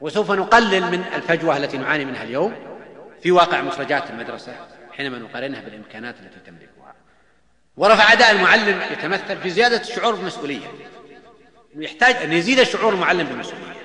وسوف 0.00 0.30
نقلل 0.30 0.82
من 0.82 1.04
الفجوة 1.14 1.56
التي 1.56 1.78
نعاني 1.78 2.04
منها 2.04 2.22
اليوم 2.22 2.54
في 3.22 3.30
واقع 3.30 3.60
مخرجات 3.60 4.10
المدرسة 4.10 4.52
حينما 4.92 5.18
نقارنها 5.18 5.60
بالإمكانات 5.60 6.14
التي 6.20 6.40
تملكها. 6.46 6.94
ورفع 7.76 8.12
أداء 8.12 8.30
المعلم 8.30 8.80
يتمثل 8.92 9.36
في 9.36 9.50
زيادة 9.50 9.80
الشعور 9.80 10.14
بالمسؤولية 10.14 10.66
يحتاج 11.76 12.16
أن 12.16 12.32
يزيد 12.32 12.62
شعور 12.62 12.92
المعلم 12.92 13.26
بالمسؤولية 13.26 13.78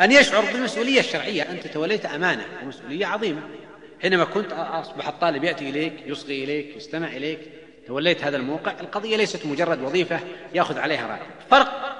أن 0.00 0.12
يشعر 0.12 0.44
بالمسؤولية 0.44 1.00
الشرعية. 1.00 1.42
أنت 1.42 1.66
توليت 1.66 2.06
أمانة 2.06 2.44
ومسؤولية 2.62 3.06
عظيمة. 3.06 3.40
حينما 4.02 4.24
كنت 4.24 4.52
أصبح 4.52 5.08
الطالب 5.08 5.44
يأتي 5.44 5.70
إليك 5.70 5.92
يصغي 6.06 6.44
إليك 6.44 6.76
يستمع 6.76 7.08
إليك 7.08 7.40
توليت 7.86 8.24
هذا 8.24 8.36
الموقع 8.36 8.72
القضية 8.80 9.16
ليست 9.16 9.46
مجرد 9.46 9.82
وظيفة 9.82 10.20
يأخذ 10.54 10.78
عليها 10.78 11.06
راتب. 11.06 11.22
فرق 11.50 11.94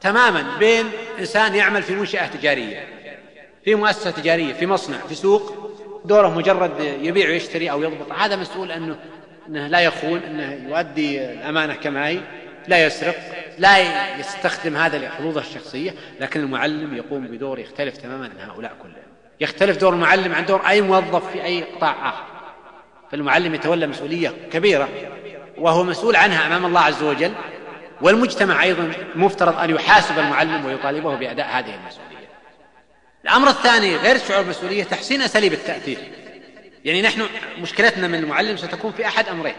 تماما 0.00 0.58
بين 0.58 0.86
إنسان 1.18 1.54
يعمل 1.54 1.82
في 1.82 1.94
منشأة 1.94 2.26
تجارية 2.26 2.88
في 3.64 3.74
مؤسسة 3.74 4.10
تجارية 4.10 4.52
في 4.52 4.66
مصنع 4.66 4.98
في 4.98 5.14
سوق 5.14 5.72
دوره 6.04 6.28
مجرد 6.28 6.80
يبيع 6.80 7.28
ويشتري 7.28 7.70
أو 7.70 7.82
يضبط. 7.82 8.12
هذا 8.12 8.36
مسؤول 8.36 8.72
أنه 8.72 8.96
أنه 9.48 9.66
لا 9.66 9.80
يخون 9.80 10.18
أنه 10.18 10.68
يؤدي 10.68 11.24
الأمانة 11.24 11.74
كما 11.74 12.08
هي 12.08 12.20
لا 12.68 12.86
يسرق 12.86 13.16
لا 13.58 13.78
يستخدم 14.18 14.76
هذا 14.76 14.98
لحظوظه 14.98 15.40
الشخصية 15.40 15.94
لكن 16.20 16.40
المعلم 16.40 16.96
يقوم 16.96 17.26
بدور 17.26 17.58
يختلف 17.58 17.96
تماما 17.96 18.24
عن 18.24 18.50
هؤلاء 18.50 18.76
كلهم. 18.82 19.06
يختلف 19.40 19.76
دور 19.76 19.92
المعلم 19.92 20.34
عن 20.34 20.46
دور 20.46 20.68
أي 20.68 20.80
موظف 20.80 21.30
في 21.32 21.44
أي 21.44 21.62
قطاع 21.62 22.08
آخر. 22.08 22.35
فالمعلم 23.12 23.54
يتولى 23.54 23.86
مسؤولية 23.86 24.32
كبيرة 24.52 24.88
وهو 25.58 25.84
مسؤول 25.84 26.16
عنها 26.16 26.46
أمام 26.46 26.66
الله 26.66 26.80
عز 26.80 27.02
وجل 27.02 27.32
والمجتمع 28.00 28.62
أيضا 28.62 28.92
مفترض 29.14 29.58
أن 29.58 29.70
يحاسب 29.70 30.18
المعلم 30.18 30.64
ويطالبه 30.64 31.14
بأداء 31.14 31.46
هذه 31.46 31.74
المسؤولية. 31.74 32.28
الأمر 33.24 33.48
الثاني 33.48 33.96
غير 33.96 34.16
الشعور 34.16 34.42
بالمسؤولية 34.42 34.84
تحسين 34.84 35.22
أساليب 35.22 35.52
التأثير. 35.52 35.98
يعني 36.84 37.02
نحن 37.02 37.26
مشكلتنا 37.58 38.08
من 38.08 38.14
المعلم 38.14 38.56
ستكون 38.56 38.92
في 38.92 39.06
أحد 39.06 39.28
أمرين. 39.28 39.54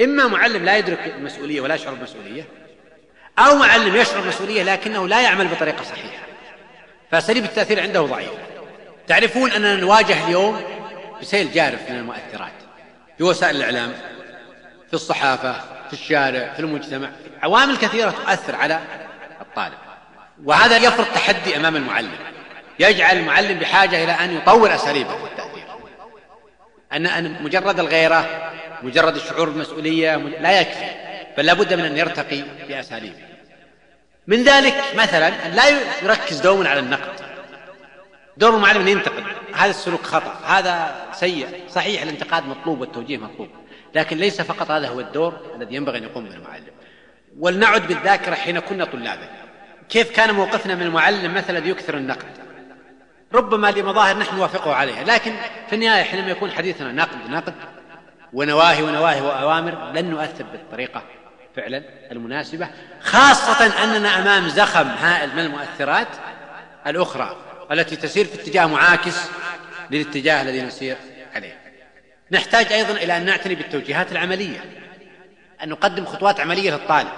إما 0.00 0.26
معلم 0.26 0.64
لا 0.64 0.76
يدرك 0.76 1.14
المسؤولية 1.16 1.60
ولا 1.60 1.74
يشعر 1.74 1.94
بالمسؤولية 1.94 2.44
أو 3.38 3.54
معلم 3.54 3.96
يشعر 3.96 4.20
بالمسؤولية 4.20 4.62
لكنه 4.62 5.08
لا 5.08 5.22
يعمل 5.22 5.48
بطريقة 5.48 5.82
صحيحة. 5.82 6.26
فأساليب 7.10 7.44
التأثير 7.44 7.80
عنده 7.80 8.00
ضعيفة. 8.00 8.32
تعرفون 9.06 9.50
أننا 9.50 9.76
نواجه 9.76 10.26
اليوم 10.26 10.60
بسيل 11.20 11.52
جارف 11.52 11.90
من 11.90 11.96
المؤثرات. 11.96 12.67
في 13.18 13.24
وسائل 13.24 13.56
الإعلام 13.56 13.92
في 14.88 14.94
الصحافة 14.94 15.52
في 15.86 15.92
الشارع 15.92 16.52
في 16.52 16.60
المجتمع. 16.60 17.10
عوامل 17.42 17.76
كثيرة 17.76 18.10
تؤثر 18.10 18.56
على 18.56 18.80
الطالب. 19.40 19.78
وهذا 20.44 20.76
يفرض 20.76 21.06
تحدي 21.14 21.56
أمام 21.56 21.76
المعلم. 21.76 22.10
يجعل 22.78 23.16
المعلم 23.16 23.58
بحاجة 23.58 24.04
إلى 24.04 24.12
أن 24.12 24.36
يطور 24.36 24.74
أساليبه 24.74 25.16
في 25.16 25.24
التأثير. 25.24 25.64
أن 26.92 27.42
مجرد 27.42 27.80
الغيرة 27.80 28.52
مجرد 28.82 29.16
الشعور 29.16 29.48
بالمسؤولية 29.48 30.16
لا 30.16 30.60
يكفي 30.60 30.90
بل 31.38 31.46
لابد 31.46 31.74
من 31.74 31.84
أن 31.84 31.96
يرتقي 31.96 32.42
بأساليبه. 32.68 33.28
من 34.26 34.44
ذلك 34.44 34.74
مثلا 34.94 35.28
أن 35.28 35.50
لا 35.50 35.62
يركز 36.02 36.40
دوما 36.40 36.68
على 36.68 36.80
النقد. 36.80 37.27
دور 38.38 38.56
المعلم 38.56 38.80
أن 38.80 38.88
ينتقد. 38.88 39.24
هذا 39.54 39.70
السلوك 39.70 40.02
خطأ. 40.02 40.40
هذا 40.46 41.06
سيء. 41.12 41.48
صحيح 41.68 42.02
الانتقاد 42.02 42.46
مطلوب 42.46 42.80
والتوجيه 42.80 43.16
مطلوب. 43.16 43.48
لكن 43.94 44.16
ليس 44.16 44.40
فقط 44.40 44.70
هذا 44.70 44.88
هو 44.88 45.00
الدور 45.00 45.40
الذي 45.56 45.74
ينبغي 45.74 45.98
أن 45.98 46.02
يقوم 46.02 46.24
به 46.24 46.34
المعلم. 46.34 46.72
ولنعد 47.38 47.86
بالذاكرة 47.86 48.34
حين 48.34 48.58
كنا 48.58 48.84
طلابا. 48.84 49.28
كيف 49.88 50.10
كان 50.10 50.34
موقفنا 50.34 50.74
من 50.74 50.82
المعلم 50.82 51.34
مثلا 51.34 51.66
يكثر 51.66 51.96
النقد؟ 51.96 52.38
ربما 53.34 53.70
لمظاهر 53.70 54.18
نحن 54.18 54.36
نوافقه 54.36 54.74
عليها. 54.74 55.04
لكن 55.04 55.32
في 55.68 55.74
النهاية 55.74 56.02
حينما 56.02 56.30
يكون 56.30 56.50
حديثنا 56.50 56.92
نقد 56.92 57.30
نقد 57.30 57.54
ونواهي 58.32 58.82
ونواهي 58.82 59.20
وأوامر 59.20 59.92
لن 59.92 60.10
نؤثر 60.10 60.44
بالطريقة 60.52 61.02
فعلا 61.56 61.82
المناسبة. 62.12 62.68
خاصة 63.00 63.84
أننا 63.84 64.22
أمام 64.22 64.48
زخم 64.48 64.88
هائل 64.88 65.32
من 65.32 65.38
المؤثرات 65.38 66.08
الأخرى. 66.86 67.47
التي 67.72 67.96
تسير 67.96 68.24
في 68.24 68.34
اتجاه 68.34 68.66
معاكس 68.66 69.30
للاتجاه 69.90 70.42
الذي 70.42 70.62
نسير 70.62 70.96
عليه. 71.34 71.58
نحتاج 72.30 72.72
أيضا 72.72 72.92
إلى 72.92 73.16
أن 73.16 73.24
نعتني 73.24 73.54
بالتوجيهات 73.54 74.12
العملية 74.12 74.64
أن 75.62 75.68
نقدم 75.68 76.04
خطوات 76.04 76.40
عملية 76.40 76.70
للطالب. 76.70 77.08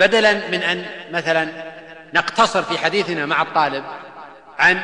بدلا 0.00 0.32
من 0.32 0.62
أن 0.62 0.86
مثلا 1.12 1.48
نقتصر 2.14 2.62
في 2.62 2.78
حديثنا 2.78 3.26
مع 3.26 3.42
الطالب 3.42 3.84
عن 4.58 4.80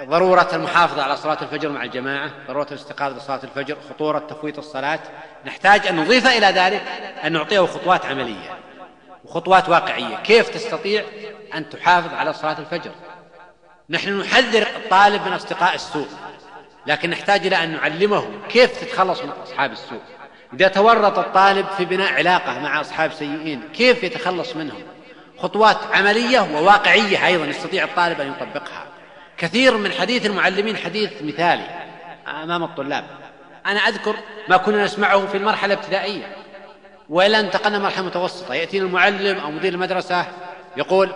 ضرورة 0.00 0.48
المحافظة 0.52 1.02
على 1.02 1.16
صلاة 1.16 1.42
الفجر 1.42 1.68
مع 1.68 1.84
الجماعة 1.84 2.30
ضرورة 2.48 2.66
الاستيقاظ 2.70 3.16
لصلاة 3.16 3.40
الفجر 3.44 3.76
خطورة 3.90 4.18
تفويت 4.18 4.58
الصلاة. 4.58 5.00
نحتاج 5.46 5.86
أن 5.86 5.96
نضيف 5.96 6.26
إلى 6.26 6.46
ذلك 6.46 6.82
أن 7.24 7.32
نعطيه 7.32 7.60
خطوات 7.60 8.06
عملية 8.06 8.58
وخطوات 9.24 9.68
واقعية. 9.68 10.16
كيف 10.16 10.48
تستطيع 10.48 11.04
أن 11.54 11.68
تحافظ 11.68 12.14
على 12.14 12.32
صلاة 12.32 12.58
الفجر؟ 12.58 12.90
نحن 13.90 14.20
نحذر 14.20 14.62
الطالب 14.62 15.26
من 15.26 15.32
أصدقاء 15.32 15.74
السوء 15.74 16.06
لكن 16.86 17.10
نحتاج 17.10 17.46
إلى 17.46 17.64
أن 17.64 17.72
نعلمه 17.72 18.26
كيف 18.48 18.80
تتخلص 18.84 19.22
من 19.22 19.30
أصحاب 19.30 19.72
السوء. 19.72 20.00
إذا 20.54 20.68
تورط 20.68 21.18
الطالب 21.18 21.66
في 21.76 21.84
بناء 21.84 22.12
علاقة 22.12 22.58
مع 22.58 22.80
أصحاب 22.80 23.12
سيئين 23.12 23.62
كيف 23.74 24.04
يتخلص 24.04 24.56
منهم؟ 24.56 24.82
خطوات 25.38 25.76
عملية 25.92 26.40
وواقعية 26.40 27.26
أيضا 27.26 27.44
يستطيع 27.44 27.84
الطالب 27.84 28.20
أن 28.20 28.28
يطبقها. 28.32 28.86
كثير 29.38 29.76
من 29.76 29.92
حديث 29.92 30.26
المعلمين 30.26 30.76
حديث 30.76 31.10
مثالي 31.22 31.66
أمام 32.26 32.64
الطلاب. 32.64 33.04
أنا 33.66 33.80
أذكر 33.80 34.16
ما 34.48 34.56
كنا 34.56 34.84
نسمعه 34.84 35.26
في 35.26 35.36
المرحلة 35.36 35.74
الابتدائية. 35.74 36.36
والا 37.08 37.40
انتقلنا 37.40 37.78
مرحلة 37.78 38.04
متوسطة 38.04 38.54
يأتينا 38.54 38.86
المعلم 38.86 39.38
أو 39.38 39.50
مدير 39.50 39.72
المدرسة 39.72 40.26
يقول 40.76 41.12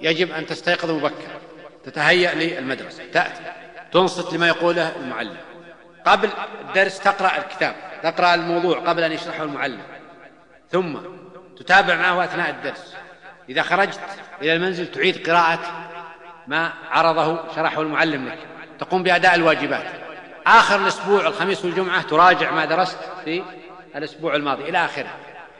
يجب 0.00 0.32
أن 0.32 0.46
تستيقظ 0.46 0.90
مبكرا. 0.90 1.45
تتهيأ 1.86 2.34
للمدرسة. 2.34 3.02
تأتي. 3.12 3.42
تنصت 3.92 4.32
لما 4.32 4.48
يقوله 4.48 4.92
المعلم. 4.96 5.36
قبل 6.04 6.28
الدرس 6.68 7.00
تقرأ 7.00 7.38
الكتاب 7.38 7.74
تقرأ 8.02 8.34
الموضوع 8.34 8.78
قبل 8.78 9.02
أن 9.02 9.12
يشرحه 9.12 9.42
المعلم. 9.42 9.82
ثم 10.70 10.96
تتابع 11.58 11.94
معه 11.96 12.24
أثناء 12.24 12.50
الدرس. 12.50 12.94
إذا 13.48 13.62
خرجت 13.62 14.00
إلى 14.42 14.52
المنزل 14.52 14.86
تعيد 14.86 15.30
قراءة 15.30 15.60
ما 16.46 16.72
عرضه 16.90 17.54
شرحه 17.56 17.82
المعلم 17.82 18.28
لك. 18.28 18.38
تقوم 18.78 19.02
بأداء 19.02 19.34
الواجبات. 19.34 19.86
آخر 20.46 20.76
الأسبوع 20.76 21.26
الخميس 21.26 21.64
والجمعة 21.64 22.02
تراجع 22.02 22.50
ما 22.50 22.64
درست 22.64 22.98
في 23.24 23.42
الأسبوع 23.96 24.34
الماضي 24.34 24.62
إلى 24.62 24.84
آخره. 24.84 25.10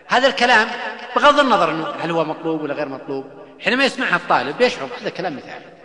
هذا 0.09 0.29
الكلام 0.29 0.69
بغض 1.17 1.41
النظر 1.41 1.71
أنه 1.71 1.87
هل 2.05 2.11
هو 2.11 2.25
مطلوب 2.25 2.63
ولا 2.63 2.75
غير 2.75 2.89
مطلوب. 2.89 3.25
حينما 3.65 3.85
يسمعها 3.85 4.17
الطالب 4.17 4.61
يشعر 4.61 4.89
هذا 5.01 5.11
كلام 5.11 5.37
مثالي 5.37 5.76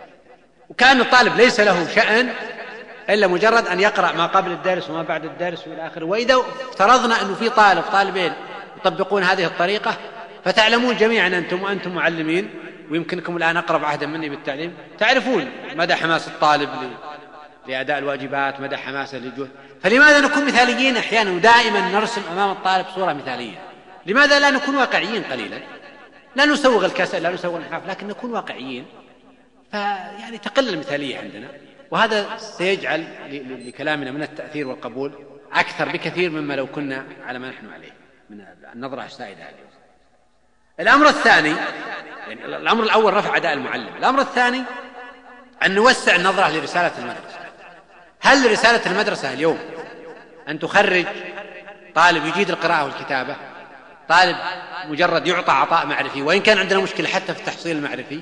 وكان 0.72 1.00
الطالب 1.00 1.36
ليس 1.36 1.60
له 1.60 1.88
شأن 1.94 2.28
إلا 3.10 3.26
مجرد 3.26 3.66
أن 3.66 3.80
يقرأ 3.80 4.12
ما 4.12 4.26
قبل 4.26 4.52
الدرس 4.52 4.90
وما 4.90 5.02
بعد 5.02 5.24
الدرس 5.24 5.68
وإلى 5.68 5.86
آخره. 5.86 6.04
وإذا 6.04 6.36
افترضنا 6.70 7.22
أنه 7.22 7.34
في 7.34 7.48
طالب 7.48 7.82
طالبين 7.92 8.32
يطبقون 8.76 9.22
هذه 9.22 9.44
الطريقة 9.44 9.96
فتعلمون 10.44 10.96
جميعا 10.96 11.28
أنتم 11.28 11.62
وأنتم 11.62 11.94
معلمين 11.94 12.50
ويمكنكم 12.90 13.36
الآن 13.36 13.56
أقرب 13.56 13.84
عهدا 13.84 14.06
مني 14.06 14.28
بالتعليم. 14.28 14.74
تعرفون 14.98 15.50
مدى 15.76 15.94
حماس 15.94 16.28
الطالب 16.28 16.70
لأداء 17.68 17.98
الواجبات 17.98 18.60
مدى 18.60 18.76
حماسه 18.76 19.18
للجهد 19.18 19.50
فلماذا 19.82 20.20
نكون 20.20 20.44
مثاليين 20.46 20.96
أحيانا؟ 20.96 21.30
ودائما 21.30 21.80
نرسم 21.92 22.22
أمام 22.32 22.50
الطالب 22.50 22.86
صورة 22.94 23.12
مثالية. 23.12 23.58
لماذا 24.06 24.40
لا 24.40 24.50
نكون 24.50 24.76
واقعيين 24.76 25.22
قليلا؟ 25.22 25.58
لا 26.36 26.44
نسوغ 26.44 26.84
الكسل 26.84 27.22
لا 27.22 27.30
نسوغ 27.30 27.56
الإنحراف 27.56 27.88
لكن 27.88 28.08
نكون 28.08 28.32
واقعيين. 28.32 28.86
فيعني 29.72 30.38
تقل 30.38 30.68
المثالية 30.68 31.18
عندنا. 31.18 31.48
وهذا 31.90 32.36
سيجعل 32.36 33.04
لكلامنا 33.66 34.10
من 34.10 34.22
التأثير 34.22 34.68
والقبول 34.68 35.12
أكثر 35.52 35.88
بكثير 35.88 36.30
مما 36.30 36.54
لو 36.54 36.66
كنا 36.66 37.04
على 37.26 37.38
ما 37.38 37.48
نحن 37.48 37.70
عليه. 37.70 37.92
من 38.30 38.44
النظرة 38.74 39.04
السائدة 39.04 39.42
اليوم 39.42 39.70
الأمر 40.80 41.08
الثاني 41.08 41.54
يعني 42.28 42.44
الأمر 42.44 42.84
الأول 42.84 43.14
رفع 43.14 43.36
أداء 43.36 43.52
المعلم. 43.52 43.96
الأمر 43.96 44.20
الثاني 44.20 44.62
أن 45.66 45.74
نوسع 45.74 46.16
النظرة 46.16 46.50
لرسالة 46.50 46.92
المدرسة. 46.98 47.38
هل 48.20 48.50
رسالة 48.50 48.92
المدرسة 48.92 49.32
اليوم 49.32 49.58
أن 50.48 50.58
تخرج 50.58 51.06
طالب 51.94 52.24
يجيد 52.26 52.50
القراءة 52.50 52.84
والكتابة 52.84 53.36
طالب 54.08 54.36
مجرد 54.88 55.26
يعطى 55.26 55.52
عطاء 55.52 55.86
معرفي 55.86 56.22
وإن 56.22 56.40
كان 56.40 56.58
عندنا 56.58 56.80
مشكلة 56.80 57.08
حتى 57.08 57.34
في 57.34 57.40
التحصيل 57.40 57.76
المعرفي 57.76 58.20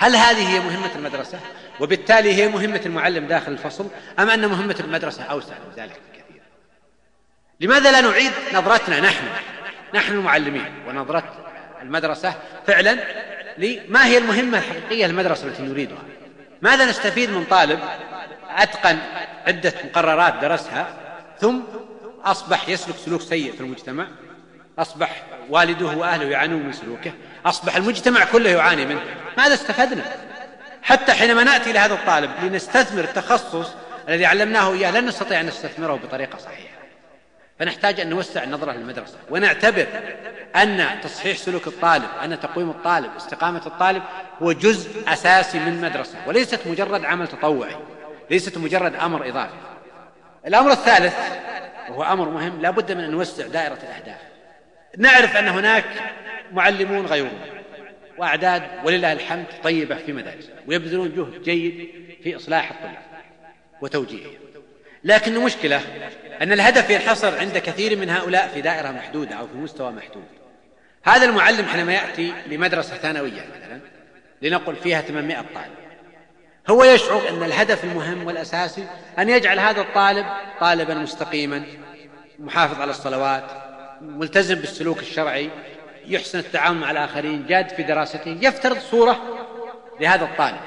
هل 0.00 0.16
هذه 0.16 0.48
هي 0.48 0.60
مهمة 0.60 0.90
المدرسة؟ 0.96 1.38
وبالتالي 1.80 2.34
هي 2.34 2.48
مهمة 2.48 2.80
المعلم 2.86 3.26
داخل 3.26 3.52
الفصل 3.52 3.86
أم 4.18 4.30
أن 4.30 4.46
مهمة 4.46 4.76
المدرسة 4.80 5.22
أوسع 5.22 5.54
من 5.54 5.82
ذلك 5.82 6.00
بكثير؟ 6.12 6.42
لماذا 7.60 7.92
لا 7.92 8.00
نعيد 8.00 8.32
نظرتنا 8.54 9.00
نحن؟ 9.00 9.24
نحن 9.94 10.12
المعلمين 10.12 10.74
ونظرة 10.88 11.34
المدرسة 11.82 12.34
فعلا 12.66 12.98
لما 13.58 14.06
هي 14.06 14.18
المهمة 14.18 14.58
الحقيقية 14.58 15.06
للمدرسة 15.06 15.46
التي 15.46 15.62
نريدها. 15.62 16.02
ماذا 16.62 16.84
نستفيد 16.84 17.30
من 17.30 17.44
طالب 17.44 17.80
أتقن 18.56 18.98
عدة 19.46 19.74
مقررات 19.84 20.34
درسها 20.34 20.94
ثم 21.40 21.60
أصبح 22.24 22.68
يسلك 22.68 22.96
سلوك 22.96 23.20
سيء 23.20 23.52
في 23.52 23.60
المجتمع؟ 23.60 24.06
أصبح 24.80 25.22
والده 25.48 25.86
وأهله 25.86 26.24
يعانون 26.24 26.62
من 26.62 26.72
سلوكه 26.72 27.12
أصبح 27.46 27.76
المجتمع 27.76 28.24
كله 28.24 28.50
يعاني 28.50 28.86
منه. 28.86 29.00
ماذا 29.38 29.54
استفدنا؟ 29.54 30.02
حتى 30.82 31.12
حينما 31.12 31.44
نأتي 31.44 31.72
لهذا 31.72 31.94
الطالب 31.94 32.30
لنستثمر 32.42 33.04
التخصص 33.04 33.74
الذي 34.08 34.26
علمناه 34.26 34.72
إياه 34.72 34.90
لن 34.90 35.06
نستطيع 35.06 35.40
أن 35.40 35.46
نستثمره 35.46 35.94
بطريقة 35.94 36.38
صحيحة. 36.38 36.74
فنحتاج 37.58 38.00
أن 38.00 38.08
نوسع 38.10 38.42
النظرة 38.42 38.72
للمدرسة 38.72 39.16
ونعتبر 39.30 39.86
أن 40.56 41.00
تصحيح 41.02 41.36
سلوك 41.36 41.66
الطالب 41.66 42.08
أن 42.24 42.40
تقويم 42.40 42.70
الطالب 42.70 43.10
استقامة 43.16 43.62
الطالب 43.66 44.02
هو 44.42 44.52
جزء 44.52 45.12
أساسي 45.12 45.58
من 45.58 45.68
المدرسة 45.68 46.14
وليست 46.26 46.60
مجرد 46.66 47.04
عمل 47.04 47.28
تطوعي 47.28 47.76
ليست 48.30 48.58
مجرد 48.58 48.94
أمر 48.94 49.28
إضافي. 49.28 49.54
الأمر 50.46 50.72
الثالث 50.72 51.14
وهو 51.90 52.02
أمر 52.02 52.28
مهم 52.28 52.60
لا 52.60 52.70
بد 52.70 52.92
من 52.92 53.04
أن 53.04 53.10
نوسع 53.10 53.46
دائرة 53.46 53.78
الأهداف. 53.82 54.29
نعرف 54.98 55.36
أن 55.36 55.48
هناك 55.48 55.84
معلمون 56.52 57.06
غيرون 57.06 57.40
وأعداد 58.18 58.62
ولله 58.84 59.12
الحمد 59.12 59.44
طيبة 59.62 59.94
في 59.94 60.12
مدارسنا 60.12 60.54
ويبذلون 60.66 61.14
جهد 61.16 61.42
جيد 61.42 61.90
في 62.22 62.36
إصلاح 62.36 62.70
الطلاب 62.70 63.02
وتوجيههم. 63.80 64.34
لكن 65.04 65.36
المشكلة 65.36 65.80
أن 66.42 66.52
الهدف 66.52 66.90
ينحصر 66.90 67.38
عند 67.38 67.58
كثير 67.58 67.98
من 67.98 68.10
هؤلاء 68.10 68.48
في 68.48 68.60
دائرة 68.60 68.90
محدودة 68.90 69.34
أو 69.34 69.46
في 69.46 69.54
مستوى 69.54 69.92
محدود. 69.92 70.24
هذا 71.04 71.24
المعلم 71.26 71.66
حينما 71.66 71.94
يأتي 71.94 72.32
لمدرسة 72.46 72.96
ثانوية 72.96 73.46
مثلا 73.56 73.80
لنقل 74.42 74.76
فيها 74.76 75.00
800 75.00 75.36
طالب 75.36 75.74
هو 76.70 76.84
يشعر 76.84 77.28
أن 77.28 77.42
الهدف 77.42 77.84
المهم 77.84 78.26
والأساسي 78.26 78.84
أن 79.18 79.28
يجعل 79.28 79.58
هذا 79.58 79.80
الطالب 79.80 80.26
طالبا 80.60 80.94
مستقيما 80.94 81.62
محافظ 82.38 82.80
على 82.80 82.90
الصلوات 82.90 83.69
ملتزم 84.00 84.54
بالسلوك 84.54 84.98
الشرعي 84.98 85.50
يحسن 86.06 86.38
التعامل 86.38 86.78
مع 86.78 86.90
الآخرين 86.90 87.46
جاد 87.46 87.68
في 87.68 87.82
دراسته 87.82 88.38
يفترض 88.40 88.78
صورة 88.78 89.20
لهذا 90.00 90.24
الطالب 90.24 90.60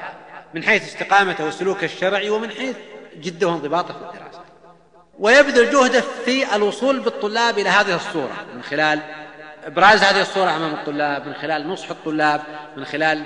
من 0.53 0.63
حيث 0.63 0.83
استقامته 0.83 1.47
وسلوكه 1.47 1.85
الشرعي 1.85 2.29
ومن 2.29 2.49
حيث 2.49 2.75
جده 3.17 3.47
وانضباطه 3.47 3.93
في 3.93 3.99
الدراسة. 3.99 4.41
ويبذل 5.19 5.71
جهده 5.71 6.03
في 6.25 6.55
الوصول 6.55 6.99
بالطلاب 6.99 7.59
إلى 7.59 7.69
هذه 7.69 7.95
الصورة 7.95 8.45
من 8.55 8.63
خلال 8.63 8.99
إبراز 9.65 10.03
هذه 10.03 10.21
الصورة 10.21 10.55
أمام 10.55 10.73
الطلاب 10.73 11.27
من 11.27 11.33
خلال 11.33 11.67
نصح 11.67 11.89
الطلاب 11.89 12.41
من 12.77 12.85
خلال 12.85 13.25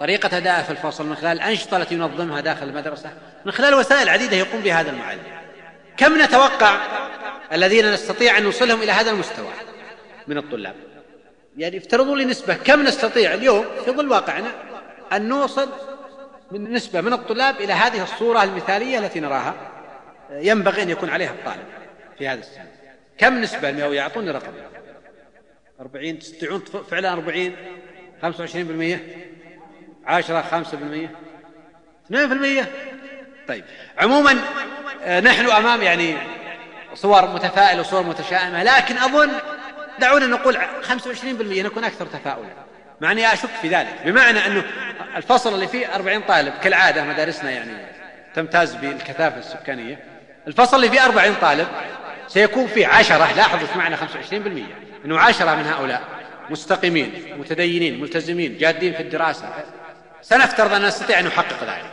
طريقة 0.00 0.36
أدائه 0.36 0.62
في 0.62 0.70
الفصل 0.70 1.06
من 1.06 1.16
خلال 1.16 1.32
الأنشطة 1.32 1.76
التي 1.76 1.94
ينظمها 1.94 2.40
داخل 2.40 2.68
المدرسة 2.68 3.10
من 3.44 3.52
خلال 3.52 3.74
وسائل 3.74 4.08
عديدة 4.08 4.36
يقوم 4.36 4.60
بها 4.60 4.80
هذا 4.80 4.90
المعلم. 4.90 5.22
كم 5.96 6.22
نتوقع 6.22 6.76
الذين 7.52 7.92
نستطيع 7.92 8.38
أن 8.38 8.42
نوصلهم 8.42 8.82
إلى 8.82 8.92
هذا 8.92 9.10
المستوى 9.10 9.50
من 10.26 10.38
الطلاب. 10.38 10.74
يعني 11.56 11.78
افترضوا 11.78 12.16
لي 12.16 12.24
نسبة. 12.24 12.54
كم 12.54 12.82
نستطيع 12.82 13.34
اليوم 13.34 13.64
في 13.84 13.90
ظل 13.90 14.10
واقعنا 14.10 14.50
أن 15.12 15.28
نوصل 15.28 15.68
من 16.50 16.72
نسبة 16.72 17.00
من 17.00 17.12
الطلاب 17.12 17.60
إلى 17.60 17.72
هذه 17.72 18.02
الصورة 18.02 18.42
المثالية 18.42 18.98
التي 18.98 19.20
نراها؟ 19.20 19.54
ينبغي 20.30 20.82
أن 20.82 20.90
يكون 20.90 21.10
عليها 21.10 21.30
الطالب 21.30 21.64
في 22.18 22.28
هذا 22.28 22.40
السن. 22.40 22.64
كم 23.18 23.40
نسبة 23.40 23.68
المئوية 23.68 23.96
يعطوني 23.96 24.30
رقم؟ 24.30 24.52
أربعين 25.80 26.18
تستطيعون 26.18 26.64
فعلا 26.90 27.12
أربعين 27.12 27.56
خمسة 28.22 28.40
وعشرين 28.40 28.66
بالمئة 28.66 28.98
عشرة 30.06 30.42
خمسة 30.42 30.76
بالمئة 30.76 31.10
اثنين 32.06 32.28
بالمئة. 32.28 32.66
طيب 33.48 33.64
عموما 33.98 34.38
آه، 35.02 35.20
نحن 35.20 35.46
أمام 35.46 35.82
يعني 35.82 36.16
صور 36.94 37.28
متفائلة 37.28 37.80
وصور 37.80 38.02
متشائمة 38.02 38.62
لكن 38.62 38.98
أظن 38.98 39.30
دعونا 39.98 40.26
نقول 40.26 40.56
25% 40.56 40.58
نكون 41.42 41.84
أكثر 41.84 42.06
تفاؤلا. 42.06 42.48
مع 43.00 43.12
أني 43.12 43.32
أشك 43.32 43.48
في 43.62 43.68
ذلك 43.68 43.96
بمعنى 44.04 44.46
أنه 44.46 44.64
الفصل 45.16 45.54
اللي 45.54 45.68
فيه 45.68 45.94
40 45.94 46.20
طالب 46.20 46.52
كالعادة 46.62 47.04
مدارسنا 47.04 47.50
يعني 47.50 47.72
تمتاز 48.34 48.74
بالكثافة 48.74 49.38
السكانية 49.38 49.98
الفصل 50.46 50.76
اللي 50.76 50.88
فيه 50.88 51.04
40 51.04 51.34
طالب 51.34 51.68
سيكون 52.28 52.66
فيه 52.66 52.86
عشرة 52.86 53.32
لاحظوا 53.36 53.68
إيش 53.68 53.76
معنى 53.76 53.96
25% 53.96 54.02
أنه 55.04 55.18
عشرة 55.18 55.54
من 55.54 55.66
هؤلاء 55.66 56.02
مستقيمين 56.50 57.36
متدينين 57.38 58.00
ملتزمين 58.00 58.58
جادين 58.58 58.94
في 58.94 59.02
الدراسة. 59.02 59.48
سنفترض 60.22 60.72
أن 60.72 60.82
نستطيع 60.82 61.18
أن 61.18 61.24
نحقق 61.24 61.64
ذلك. 61.64 61.92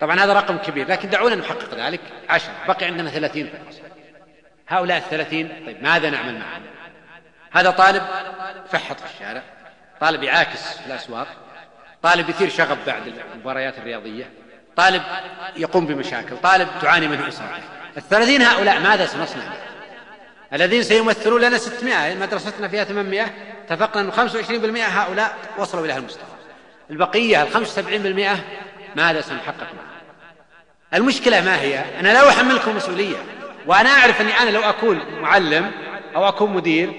طبعا 0.00 0.20
هذا 0.20 0.32
رقم 0.32 0.56
كبير 0.56 0.88
لكن 0.88 1.10
دعونا 1.10 1.34
نحقق 1.34 1.74
ذلك 1.74 2.00
عشرة 2.28 2.52
بقي 2.68 2.86
عندنا 2.86 3.10
ثلاثين 3.10 3.46
الفصل. 3.46 3.85
هؤلاء 4.68 4.98
الثلاثين 4.98 5.62
طيب 5.66 5.82
ماذا 5.82 6.10
نعمل 6.10 6.34
معهم؟ 6.38 6.62
هذا 7.52 7.70
طالب 7.70 8.02
فحط 8.72 9.00
في 9.00 9.14
الشارع 9.14 9.42
طالب 10.00 10.22
يعاكس 10.22 10.78
في 10.78 10.86
الأسواق 10.86 11.26
طالب 12.02 12.28
يثير 12.28 12.48
شغب 12.48 12.78
بعد 12.86 13.02
المباريات 13.34 13.78
الرياضية 13.78 14.30
طالب 14.76 15.02
يقوم 15.56 15.86
بمشاكل 15.86 16.36
طالب 16.36 16.68
تعاني 16.82 17.08
منه 17.08 17.28
أسرته 17.28 17.62
الثلاثين 17.96 18.42
هؤلاء 18.42 18.80
ماذا 18.80 19.06
سنصنع؟ 19.06 19.42
الذين 20.52 20.82
سيمثلون 20.82 21.40
لنا 21.40 21.58
600 21.58 22.14
مدرستنا 22.14 22.68
فيها 22.68 22.84
800 22.84 23.26
اتفقنا 23.64 24.02
أنه 24.02 24.10
25% 24.10 24.78
هؤلاء 24.78 25.36
وصلوا 25.58 25.84
إلى 25.84 25.96
المستوى 25.96 26.24
البقية 26.90 27.42
ال 27.42 27.66
75% 27.66 28.96
ماذا 28.96 29.20
سنحقق 29.20 29.60
معها 29.60 29.96
المشكلة 30.94 31.40
ما 31.40 31.60
هي؟ 31.60 32.00
أنا 32.00 32.08
لا 32.08 32.28
أحملكم 32.28 32.76
مسؤولية. 32.76 33.16
وأنا 33.66 33.90
أعرف 33.90 34.20
أني 34.20 34.40
أنا 34.40 34.50
لو 34.50 34.60
أكون 34.60 35.00
معلم 35.20 35.70
أو 36.16 36.28
أكون 36.28 36.52
مدير 36.52 36.92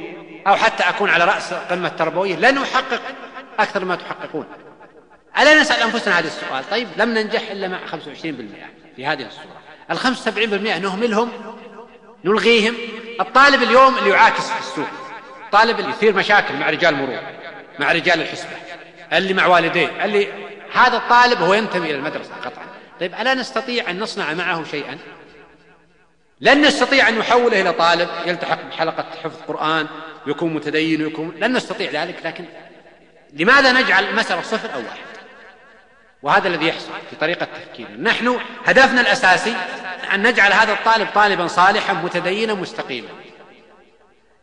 أو 0.47 0.55
حتى 0.55 0.83
أكون 0.83 1.09
على 1.09 1.25
رأس 1.25 1.53
قمة 1.53 1.89
تربوية 1.89 2.35
لن 2.35 2.57
أحقق 2.57 3.01
أكثر 3.59 3.85
ما 3.85 3.95
تحققون. 3.95 4.45
ألا 5.39 5.61
نسأل 5.61 5.81
أنفسنا 5.81 6.19
هذا 6.19 6.27
السؤال. 6.27 6.69
طيب 6.69 6.87
لم 6.97 7.09
ننجح 7.09 7.41
إلا 7.51 7.67
مع 7.67 7.79
25% 7.87 7.95
في 8.95 9.05
هذه 9.05 9.25
الصورة. 9.25 9.61
ال 9.91 9.97
75% 9.97 10.77
نهملهم 10.79 11.31
نلغيهم. 12.23 12.75
الطالب 13.19 13.63
اليوم 13.63 13.97
اللي 13.97 14.09
يعاكس 14.09 14.51
السوق 14.59 14.87
الطالب 15.45 15.79
اللي 15.79 15.89
يثير 15.89 16.15
مشاكل 16.15 16.55
مع 16.55 16.69
رجال 16.69 16.95
مرور 16.95 17.19
مع 17.79 17.91
رجال 17.91 18.21
الحسبة 18.21 18.49
اللي 19.13 19.33
مع 19.33 19.45
والديه 19.47 20.05
اللي 20.05 20.27
هذا 20.73 20.97
الطالب 20.97 21.41
هو 21.41 21.53
ينتمي 21.53 21.85
إلى 21.85 21.95
المدرسة 21.95 22.31
قطعا. 22.45 22.65
طيب 22.99 23.13
ألا 23.13 23.33
نستطيع 23.33 23.89
أن 23.91 23.99
نصنع 23.99 24.33
معه 24.33 24.63
شيئا؟ 24.63 24.97
لن 26.41 26.61
نستطيع 26.61 27.09
أن 27.09 27.17
نحوله 27.17 27.61
إلى 27.61 27.73
طالب 27.73 28.09
يلتحق 28.25 28.61
بحلقة 28.69 29.05
حفظ 29.23 29.35
قرآن 29.47 29.87
ويكون 30.27 30.53
متدين 30.53 31.03
ويكون 31.03 31.35
لن 31.39 31.53
نستطيع 31.53 31.91
ذلك 31.91 32.15
لكن 32.25 32.45
لماذا 33.33 33.71
نجعل 33.71 34.03
المسألة 34.03 34.41
صفر 34.41 34.73
أو 34.73 34.79
واحد؟ 34.79 35.07
وهذا 36.23 36.47
الذي 36.47 36.67
يحصل 36.67 36.91
في 37.09 37.15
طريقة 37.15 37.45
تفكيرنا. 37.45 38.09
نحن 38.09 38.39
هدفنا 38.65 39.01
الأساسي 39.01 39.55
أن 40.13 40.27
نجعل 40.27 40.53
هذا 40.53 40.73
الطالب 40.73 41.07
طالبا 41.15 41.47
صالحا 41.47 41.93
متدينا 41.93 42.53
مستقيما. 42.53 43.07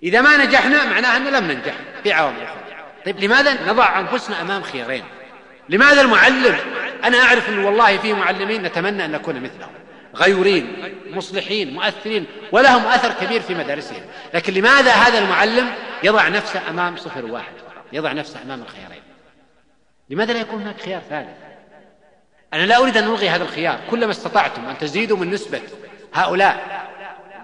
إذا 0.03 0.21
ما 0.21 0.37
نجحنا 0.37 0.85
معناه 0.85 1.17
أنه 1.17 1.31
لم 1.31 1.51
ننجح. 1.51 1.75
في 2.03 2.13
عوامل 2.13 2.43
أخرى. 2.43 2.85
طيب 3.07 3.21
لماذا 3.21 3.73
نضع 3.73 4.01
أنفسنا 4.01 4.41
أمام 4.41 4.63
خيارين؟ 4.63 5.05
لماذا 5.69 6.01
المعلم؟ 6.01 6.57
أنا 7.05 7.19
أعرف 7.19 7.49
أنه 7.49 7.67
والله 7.67 7.99
فيه 7.99 8.15
معلمين 8.15 8.63
نتمنى 8.63 9.05
أن 9.05 9.13
نكون 9.13 9.41
مثلهم. 9.41 9.84
غيورين 10.15 10.95
مصلحين 11.11 11.75
مؤثرين 11.75 12.27
ولهم 12.53 12.87
أثر 12.87 13.13
كبير 13.27 13.41
في 13.41 13.55
مدارسهم. 13.55 14.03
لكن 14.35 14.55
لماذا 14.55 14.93
هذا 14.93 15.19
المعلم 15.19 15.75
يضع 16.03 16.29
نفسه 16.29 16.71
أمام 16.71 16.97
صفر 16.97 17.25
واحد 17.25 17.53
يضع 17.93 18.13
نفسه 18.13 18.43
أمام 18.43 18.63
الخيارين. 18.63 19.03
لماذا 20.11 20.33
لا 20.33 20.41
يكون 20.41 20.63
هناك 20.63 20.81
خيار 20.81 21.03
ثالث؟ 21.11 21.29
أنا 22.55 22.67
لا 22.67 22.77
أريد 22.77 22.97
أن 22.97 23.05
ألغي 23.05 23.29
هذا 23.29 23.43
الخيار. 23.43 23.81
كلما 23.91 24.11
استطعتم 24.11 24.67
أن 24.67 24.79
تزيدوا 24.79 25.17
من 25.17 25.31
نسبة 25.31 25.61
هؤلاء 26.15 26.85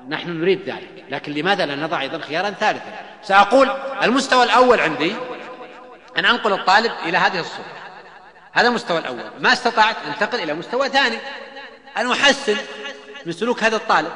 نحن 0.08 0.30
نريد 0.30 0.60
ذلك. 0.66 1.04
لكن 1.10 1.32
لماذا 1.32 1.66
لا 1.66 1.76
نضع 1.76 2.00
أيضا 2.00 2.18
خيارا 2.18 2.50
ثالثا؟ 2.50 2.92
سأقول 3.22 3.70
المستوى 4.02 4.44
الأول 4.44 4.80
عندي 4.80 5.12
أن 6.18 6.24
أنقل 6.24 6.52
الطالب 6.52 6.92
إلى 7.06 7.18
هذه 7.18 7.40
الصورة. 7.40 7.66
هذا 8.52 8.68
المستوى 8.68 8.98
الأول. 8.98 9.20
ما 9.40 9.52
استطعت 9.52 9.96
أنتقل 10.08 10.40
إلى 10.40 10.54
مستوى 10.54 10.88
ثاني. 10.88 11.16
أن 11.96 12.10
أحسن 12.10 12.56
من 13.26 13.32
سلوك 13.32 13.62
هذا 13.62 13.76
الطالب. 13.76 14.12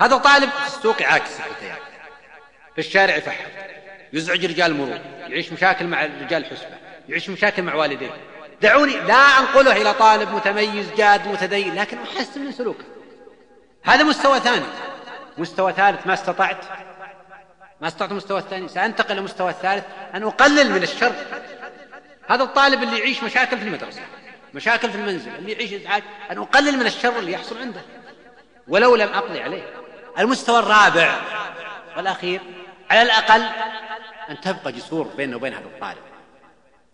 هذا 0.00 0.14
الطالب 0.14 0.50
في 0.50 0.66
السوق 0.66 1.02
يعاكس 1.02 1.30
الفتيات 1.30 1.78
في 2.74 2.78
الشارع 2.78 3.16
يفحر 3.16 3.46
يزعج 4.12 4.44
رجال 4.44 4.70
المرور 4.70 4.98
يعيش 5.28 5.52
مشاكل 5.52 5.86
مع 5.86 6.04
رجال 6.04 6.44
الحسبة 6.44 6.76
يعيش 7.08 7.30
مشاكل 7.30 7.62
مع 7.62 7.74
والديه. 7.74 8.10
دعوني 8.62 8.92
لا 8.92 9.14
أنقله 9.14 9.82
إلى 9.82 9.94
طالب 9.94 10.34
متميز 10.34 10.86
جاد 10.96 11.28
متدين 11.28 11.74
لكن 11.74 11.98
أحسن 11.98 12.40
من 12.40 12.52
سلوكه. 12.52 12.84
هذا 13.84 14.02
مستوى 14.02 14.40
ثاني. 14.40 14.64
مستوى 15.38 15.72
ثالث 15.72 16.06
ما 16.06 16.14
استطعت. 16.14 16.64
ما 17.80 17.88
استطعت 17.88 18.10
المستوى 18.10 18.38
الثاني. 18.38 18.68
سأنتقل 18.68 19.14
للمستوى 19.14 19.50
الثالث. 19.50 19.84
أن 20.14 20.22
أقلل 20.22 20.70
من 20.70 20.82
الشر. 20.82 21.14
هذا 22.28 22.42
الطالب 22.42 22.82
اللي 22.82 22.98
يعيش 22.98 23.22
مشاكل 23.22 23.58
في 23.58 23.64
المدرسة. 23.64 24.00
مشاكل 24.54 24.90
في 24.90 24.96
المنزل 24.96 25.34
اللي 25.34 25.52
يعيش 25.52 25.72
إزعاج 25.72 26.02
أن 26.30 26.38
أقلل 26.38 26.78
من 26.78 26.86
الشر 26.86 27.18
اللي 27.18 27.32
يحصل 27.32 27.58
عنده. 27.58 27.80
ولو 28.68 28.96
لم 28.96 29.08
أقضي 29.08 29.42
عليه. 29.42 29.62
المستوى 30.18 30.58
الرابع 30.58 31.14
والأخير 31.96 32.40
على 32.90 33.02
الأقل 33.02 33.42
أن 34.30 34.40
تبقى 34.40 34.72
جسور 34.72 35.08
بيننا 35.16 35.36
وبين 35.36 35.54
هذا 35.54 35.64
الطالب. 35.64 35.98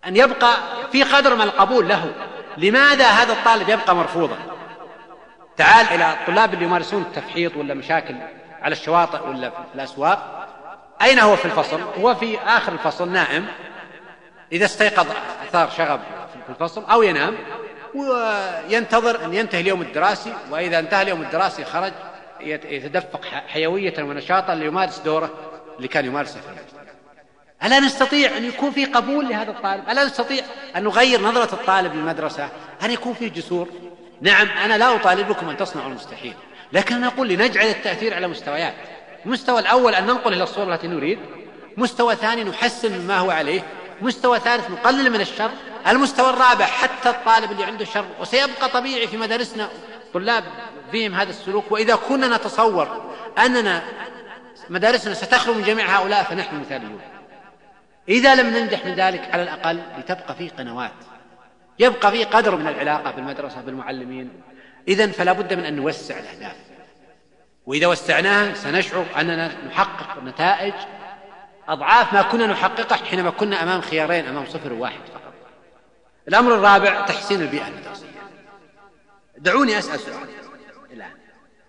أن 0.07 0.17
يبقى 0.17 0.55
في 0.93 1.03
قدر 1.03 1.35
من 1.35 1.43
القبول 1.43 1.89
له. 1.89 2.13
لماذا 2.57 3.07
هذا 3.07 3.33
الطالب 3.33 3.69
يبقى 3.69 3.97
مرفوضا؟ 3.97 4.39
تعال 5.57 5.87
إلى 5.87 6.13
الطلاب 6.13 6.55
اللي 6.55 6.65
يمارسون 6.65 7.03
التفحيط 7.03 7.57
ولا 7.57 7.75
مشاكل 7.75 8.17
على 8.63 8.73
الشواطئ 8.73 9.29
ولا 9.29 9.51
في 9.51 9.57
الأسواق. 9.75 10.49
أين 11.03 11.19
هو 11.19 11.37
في 11.37 11.45
الفصل؟ 11.45 11.81
هو 12.01 12.15
في 12.15 12.39
آخر 12.39 12.73
الفصل 12.73 13.09
نائم. 13.09 13.47
إذا 14.53 14.65
استيقظ 14.65 15.07
أثار 15.49 15.71
شغب 15.71 16.01
في 16.49 16.55
الفصل 16.55 16.85
أو 16.85 17.03
ينام 17.03 17.35
وينتظر 17.95 19.25
أن 19.25 19.35
ينتهي 19.35 19.61
اليوم 19.61 19.83
الدراسي 19.83 20.33
وإذا 20.51 20.79
انتهى 20.79 21.03
اليوم 21.03 21.23
الدراسي 21.23 21.65
خرج 21.65 21.93
يتدفق 22.41 23.25
حيوية 23.25 23.95
ونشاطا 23.99 24.55
ليمارس 24.55 24.99
دوره 24.99 25.31
اللي 25.77 25.89
كان 25.89 26.05
يمارسه 26.05 26.41
في 26.41 26.47
المجتمع 26.47 26.79
ألا 27.65 27.81
نستطيع 27.81 28.37
أن 28.37 28.45
يكون 28.45 28.71
في 28.71 28.85
قبول 28.85 29.29
لهذا 29.29 29.51
الطالب؟ 29.51 29.89
ألا 29.89 30.05
نستطيع 30.05 30.45
أن 30.77 30.85
نغير 30.85 31.21
نظرة 31.21 31.55
الطالب 31.55 31.95
للمدرسة؟ 31.95 32.49
أن 32.85 32.91
يكون 32.91 33.15
فيه 33.15 33.29
جسور؟ 33.29 33.69
نعم 34.21 34.49
أنا 34.49 34.79
لا 34.79 34.95
أطالبكم 34.95 35.49
أن 35.49 35.57
تصنعوا 35.57 35.89
المستحيل 35.89 36.35
لكن 36.73 37.01
نقول 37.01 37.29
لنجعل 37.29 37.67
التأثير 37.67 38.15
على 38.15 38.29
مستويات. 38.29 38.75
المستوى 39.27 39.61
الأول 39.61 39.95
أن 39.95 40.07
ننقل 40.07 40.33
إلى 40.33 40.43
الصورة 40.43 40.75
التي 40.75 40.87
نريد 40.87 41.19
مستوى 41.77 42.15
ثاني 42.15 42.45
نحسن 42.45 42.99
مما 42.99 43.19
هو 43.19 43.31
عليه 43.31 43.61
مستوى 44.03 44.39
ثالث 44.39 44.71
نقلل 44.71 45.11
من 45.11 45.21
الشر 45.21 45.51
المستوى 45.89 46.31
الرابع 46.31 46.65
حتى 46.65 47.11
الطالب 47.11 47.53
اللي 47.53 47.65
عنده 47.65 47.85
شر 47.85 48.05
وسيبقى 48.21 48.69
طبيعي 48.69 49.07
في 49.07 49.17
مدارسنا 49.17 49.69
طلاب 50.15 50.45
فيهم 50.91 51.15
هذا 51.15 51.31
السلوك 51.31 51.73
وإذا 51.73 51.95
كنا 51.95 52.37
نتصور 52.37 53.13
أننا 53.39 53.83
مدارسنا 54.71 55.15
ستخلو 55.15 55.55
من 55.55 55.63
جميع 55.63 55.99
هؤلاء 55.99 56.23
فنحن 56.23 56.61
مثاليون. 56.61 57.01
إذا 58.09 58.35
لم 58.35 58.47
ننجح 58.47 58.87
من 58.87 58.95
ذلك 58.95 59.29
على 59.33 59.43
الأقل 59.43 59.83
لتبقى 59.99 60.35
فيه 60.35 60.51
قنوات. 60.51 60.93
يبقى 61.79 62.11
فيه 62.11 62.25
قدر 62.25 62.57
من 62.57 62.69
العلاقة 62.69 63.11
بالمدرسة 63.11 63.61
بالمعلمين. 63.61 64.43
إذا 64.89 65.07
فلا 65.07 65.33
بد 65.33 65.55
من 65.55 65.65
أن 65.65 65.77
نوسع 65.77 66.19
الأهداف. 66.19 66.57
وإذا 67.67 67.87
وسعناها 67.87 68.55
سنشعر 68.55 69.07
أننا 69.21 69.51
نحقق 69.67 70.23
نتائج 70.25 70.75
أضعاف 71.69 72.13
ما 72.13 72.23
كنا 72.23 72.47
نحققه 72.47 72.97
حينما 72.97 73.31
كنا 73.31 73.63
أمام 73.63 73.81
خيارين 73.81 74.27
أمام 74.27 74.47
صفر 74.47 74.73
وواحد 74.73 75.01
فقط. 75.15 75.28
الأمر 76.29 76.55
الرابع 76.55 77.07
تحسين 77.07 77.41
البيئة. 77.41 77.69
المدرسية 77.69 78.07
دعوني 79.39 79.79
أسأل 79.79 80.01
سؤال. 80.01 80.29
الآن 80.93 81.11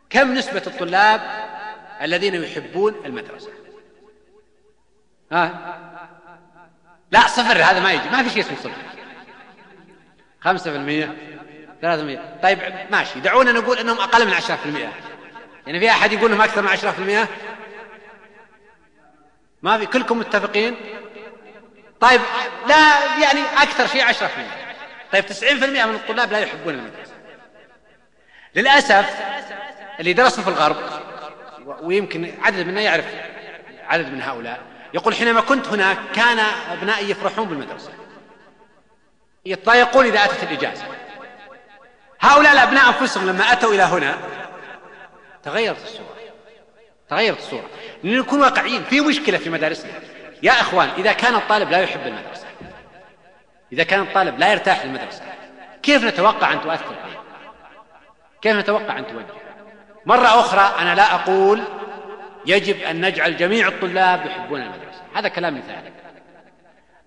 كم 0.10 0.34
نسبة 0.34 0.64
الطلاب 0.68 1.22
الذين 2.02 2.36
يحبون 2.36 2.96
المدرسة؟ 3.06 3.50
ها؟ 5.32 5.76
لا 7.12 7.28
صفر 7.28 7.64
هذا 7.64 7.80
ما 7.80 7.94
يجي. 7.94 8.10
ما 8.10 8.24
في 8.24 8.30
شيء 8.30 8.42
اسمه 8.42 8.58
صفر. 8.58 8.82
خمسة 10.42 10.72
في 10.72 10.78
المية 10.78 11.18
ثلاثة 11.82 12.02
المية. 12.02 12.40
طيب 12.44 12.60
ماشي. 12.92 13.20
دعونا 13.20 13.52
نقول 13.52 13.78
أنهم 13.78 13.98
أقل 13.98 14.28
من 14.28 14.34
عشرة 14.34 14.56
في 14.56 14.66
المئة 14.66 14.92
يعني 15.68 15.80
في 15.80 15.90
أحد 15.90 16.12
يقول 16.12 16.32
أنهم 16.32 16.42
أكثر 16.42 16.62
من 16.62 16.68
عشرة 16.68 16.92
في 16.92 17.00
المئة 17.00 17.28
ما 19.62 19.78
في. 19.78 19.86
كلكم 19.86 20.20
متفقين؟ 20.20 20.76
طيب 22.02 22.22
لا 22.68 23.06
يعني 23.22 23.42
أكثر 23.58 23.88
شيء 23.88 24.04
عشرة 24.04 24.28
في 24.28 24.38
المئة 24.38 24.70
طيب 25.12 25.26
تسعين 25.26 25.60
في 25.60 25.66
المئة 25.66 25.86
من 25.86 25.96
الطلاب 25.96 26.32
لا 26.32 26.40
يحبون 26.40 26.74
المدرسة. 26.74 27.14
للأسف 28.56 29.06
اللي 30.00 30.14
درسوا 30.14 30.44
في 30.44 30.50
الغرب 30.50 30.78
ويمكن 31.82 32.34
عدد 32.42 32.68
منا 32.68 32.82
يعرف 32.82 33.06
عدد 33.88 34.14
من 34.14 34.22
هؤلاء 34.22 34.62
يقول 34.94 35.16
حينما 35.16 35.42
كنت 35.42 35.68
هناك 35.68 35.98
كان 36.16 36.40
أبنائي 36.72 37.10
يفرحون 37.10 37.48
بالمدرسة. 37.48 37.92
يتضايقون 39.46 40.06
إذا 40.06 40.26
أتت 40.26 40.44
الإجازة. 40.44 40.86
هؤلاء 42.20 42.54
الأبناء 42.54 42.88
أنفسهم 42.88 43.28
لما 43.28 43.52
أتوا 43.52 43.74
إلى 43.74 43.84
هنا 43.84 44.18
تغيرت 45.44 45.84
الصورة. 45.84 46.16
تغيرت 47.10 47.38
الصورة. 47.38 47.70
لنكون 48.04 48.42
واقعيين 48.42 48.84
في 48.84 49.02
مشكلة 49.02 49.38
في 49.38 49.50
مدارسنا. 49.50 49.92
يا 50.44 50.52
أخوان 50.52 50.90
إذا 50.98 51.14
كان 51.14 51.36
الطالب 51.36 51.70
لا 51.70 51.80
يحب 51.80 52.08
المدرسة 52.08 52.46
إذا 53.74 53.84
كان 53.84 54.02
الطالب 54.02 54.40
لا 54.40 54.52
يرتاح 54.52 54.86
للمدرسة 54.86 55.22
كيف 55.84 56.04
نتوقع 56.04 56.54
أن 56.54 56.62
تؤثر؟ 56.62 56.96
عليه 57.04 57.20
كيف 58.42 58.56
نتوقع 58.56 59.00
أن 59.00 59.08
توجه؟ 59.08 59.40
مرة 60.06 60.28
أخرى 60.28 60.82
أنا 60.82 60.96
لا 60.96 61.16
أقول 61.16 61.64
يجب 62.46 62.82
أن 62.82 63.06
نجعل 63.06 63.38
جميع 63.38 63.68
الطلاب 63.68 64.26
يحبون 64.26 64.62
المدرسة 64.62 65.02
هذا 65.16 65.28
كلام 65.28 65.58
مثالي. 65.58 65.92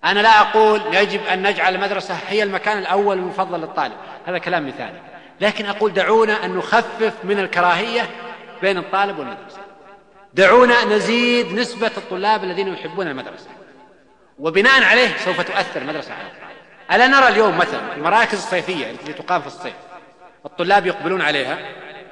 أنا 0.03 0.19
لا 0.19 0.41
أقول 0.41 0.81
يجب 0.91 1.25
أن 1.25 1.47
نجعل 1.47 1.75
المدرسة 1.75 2.15
هي 2.27 2.43
المكان 2.43 2.77
الأول 2.77 3.17
المفضل 3.17 3.61
للطالب 3.61 3.95
هذا 4.27 4.37
كلام 4.37 4.67
مثالي. 4.67 4.99
لكن 5.41 5.65
أقول 5.65 5.93
دعونا 5.93 6.45
أن 6.45 6.55
نخفف 6.55 7.13
من 7.23 7.39
الكراهية 7.39 8.09
بين 8.61 8.77
الطالب 8.77 9.19
والمدرسة. 9.19 9.62
دعونا 10.33 10.85
نزيد 10.85 11.53
نسبة 11.53 11.91
الطلاب 11.97 12.43
الذين 12.43 12.73
يحبون 12.73 13.07
المدرسة. 13.07 13.47
وبناء 14.39 14.83
عليه 14.83 15.17
سوف 15.25 15.41
تؤثر 15.41 15.81
المدرسة 15.81 16.13
على 16.13 16.27
ألا 16.91 17.07
نرى 17.07 17.27
اليوم 17.27 17.57
مثلا 17.57 17.95
المراكز 17.95 18.37
الصيفية 18.37 18.91
التي 18.91 19.13
تقام 19.13 19.41
في 19.41 19.47
الصيف 19.47 19.73
الطلاب 20.45 20.85
يقبلون 20.85 21.21
عليها 21.21 21.59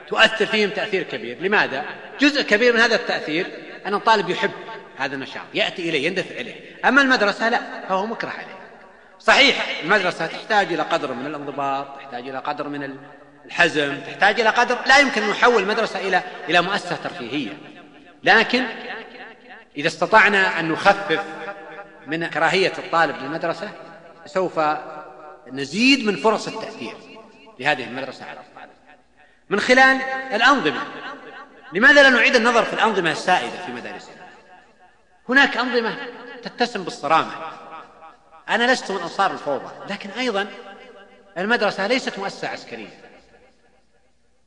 تؤثر 0.08 0.46
فيهم 0.46 0.70
تأثير 0.70 1.04
كبير. 1.04 1.38
لماذا؟ 1.42 1.86
جزء 2.20 2.42
كبير 2.42 2.74
من 2.74 2.80
هذا 2.80 2.96
التأثير 2.96 3.48
أن 3.86 3.94
الطالب 3.94 4.30
يحب 4.30 4.52
هذا 4.98 5.16
النشاط 5.16 5.44
يأتي 5.54 5.90
إليه 5.90 6.08
يندفع 6.08 6.36
إليه. 6.36 6.56
أما 6.86 7.02
المدرسة 7.02 7.50
لا 7.50 7.60
فهو 7.90 8.06
مكره 8.06 8.30
عليه. 8.30 8.62
صحيح 9.20 9.80
المدرسة 9.84 10.28
تحتاج 10.28 10.74
إلى 10.74 10.84
قدر 10.84 11.14
من 11.14 11.26
الانضباط 11.26 11.98
تحتاج 11.98 12.30
إلى 12.30 12.38
قدر 12.38 12.68
من 12.68 12.96
الحزم 13.46 13.98
تحتاج 14.08 14.40
إلى 14.40 14.50
قدر 14.50 14.78
لا 14.88 14.98
يمكن 14.98 15.24
أن 15.24 15.30
نحول 15.30 15.64
المدرسة 15.64 16.00
إلى 16.00 16.22
إلى 16.50 16.62
مؤسسة 16.62 16.96
ترفيهية. 16.96 17.58
لكن 18.24 18.66
إذا 19.78 19.88
استطعنا 19.88 20.60
أن 20.60 20.70
نخفف 20.70 21.24
من 22.08 22.28
كراهية 22.28 22.74
الطالب 22.78 23.16
للمدرسة 23.16 23.70
سوف 24.26 24.60
نزيد 25.52 26.06
من 26.06 26.16
فرص 26.16 26.48
التأثير 26.48 26.94
لهذه 27.60 27.84
المدرسة 27.84 28.26
على 28.26 28.40
الطالب. 28.40 28.72
من 29.50 29.60
خلال 29.60 30.02
الأنظمة. 30.34 30.82
لماذا 31.74 32.04
لا 32.04 32.10
نعيد 32.10 32.36
النظر 32.36 32.64
في 32.64 32.74
الأنظمة 32.74 33.12
السائدة 33.12 33.66
في 33.66 33.72
مدارسنا؟ 33.72 34.16
هناك 35.30 35.58
أنظمة 35.58 35.98
تتسم 36.44 36.84
بالصرامة. 36.84 37.32
أنا 38.50 38.72
لست 38.72 38.92
من 38.92 39.02
أنصار 39.02 39.32
الفوضى 39.32 39.70
لكن 39.90 40.10
أيضا 40.10 40.48
المدرسة 41.38 41.88
ليست 41.88 42.20
مؤسسة 42.20 42.48
عسكرية. 42.48 43.11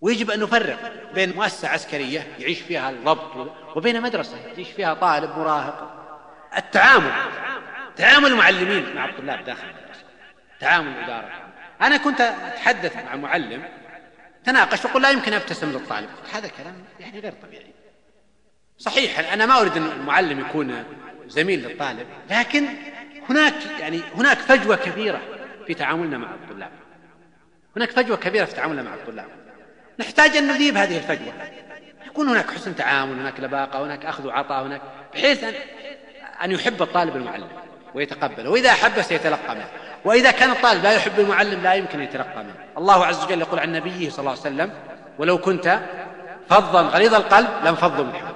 ويجب 0.04 0.30
أن 0.30 0.40
نفرق 0.40 0.92
بين 1.14 1.36
مؤسسة 1.36 1.68
عسكرية 1.68 2.26
يعيش 2.38 2.60
فيها 2.60 2.90
الضبط 2.90 3.52
وبين 3.76 4.02
مدرسة 4.02 4.36
يعيش 4.46 4.68
فيها 4.68 4.94
طالب 4.94 5.30
مراهق. 5.38 5.90
التعامل 6.56 7.12
تعامل 7.96 8.26
المعلمين 8.26 8.94
مع 8.94 9.04
الطلاب 9.04 9.44
داخل 9.44 9.62
المدرسة 9.62 10.04
تعامل 10.60 10.88
الإدارة. 10.88 11.30
أنا 11.82 11.96
كنت 11.96 12.20
أتحدث 12.20 12.96
مع 12.96 13.16
معلم 13.16 13.62
تناقش 14.44 14.84
وقل 14.84 15.02
لا 15.02 15.10
يمكن 15.10 15.32
أبتسم 15.32 15.70
للطالب. 15.70 16.08
هذا 16.32 16.48
كلام 16.48 16.84
يعني 17.00 17.20
غير 17.20 17.32
طبيعي. 17.42 17.74
صحيح 18.78 19.32
أنا 19.32 19.46
ما 19.46 19.60
أريد 19.60 19.76
أن 19.76 19.86
المعلم 19.86 20.40
يكون 20.40 20.84
زميل 21.26 21.68
للطالب 21.68 22.06
لكن 22.30 22.66
هناك 23.30 23.54
يعني 23.80 24.00
هناك 24.14 24.38
فجوة 24.38 24.76
كبيرة 24.76 25.20
في 25.66 25.74
تعاملنا 25.74 26.18
مع 26.18 26.34
الطلاب. 26.34 26.70
هناك 27.76 27.90
فجوة 27.90 28.16
كبيرة 28.16 28.44
في 28.44 28.54
تعاملنا 28.54 28.82
مع 28.82 28.94
الطلاب. 28.94 29.43
نحتاج 30.00 30.36
أن 30.36 30.46
نذيب 30.46 30.76
هذه 30.76 30.96
الفجوة. 30.96 31.32
يكون 32.06 32.28
هناك 32.28 32.50
حسن 32.50 32.76
تعامل 32.76 33.20
هناك 33.20 33.40
لباقة 33.40 33.84
هناك 33.84 34.06
أخذ 34.06 34.26
وعطاء 34.26 34.66
هناك 34.66 34.80
بحيث 35.14 35.44
ان 35.44 35.54
أن 36.44 36.50
يحب 36.50 36.82
الطالب 36.82 37.16
المعلم 37.16 37.48
ويتقبله. 37.94 38.50
وإذا 38.50 38.70
أحبه 38.70 39.02
سيتلقى 39.02 39.54
منه. 39.54 39.68
وإذا 40.04 40.30
كان 40.30 40.50
الطالب 40.50 40.82
لا 40.82 40.92
يحب 40.92 41.20
المعلم 41.20 41.62
لا 41.62 41.74
يمكن 41.74 41.98
أن 41.98 42.04
يتلقى 42.04 42.44
منه. 42.44 42.54
الله 42.78 43.06
عز 43.06 43.24
وجل 43.24 43.40
يقول 43.40 43.58
عن 43.58 43.72
نبيه 43.72 44.10
صلى 44.10 44.18
الله 44.18 44.30
عليه 44.30 44.40
وسلم 44.40 44.72
ولو 45.18 45.38
كنت 45.38 45.80
فظا 46.48 46.82
غليظ 46.82 47.14
القلب 47.14 47.48
لانفضوا 47.64 48.04
من 48.04 48.12
حولك. 48.12 48.34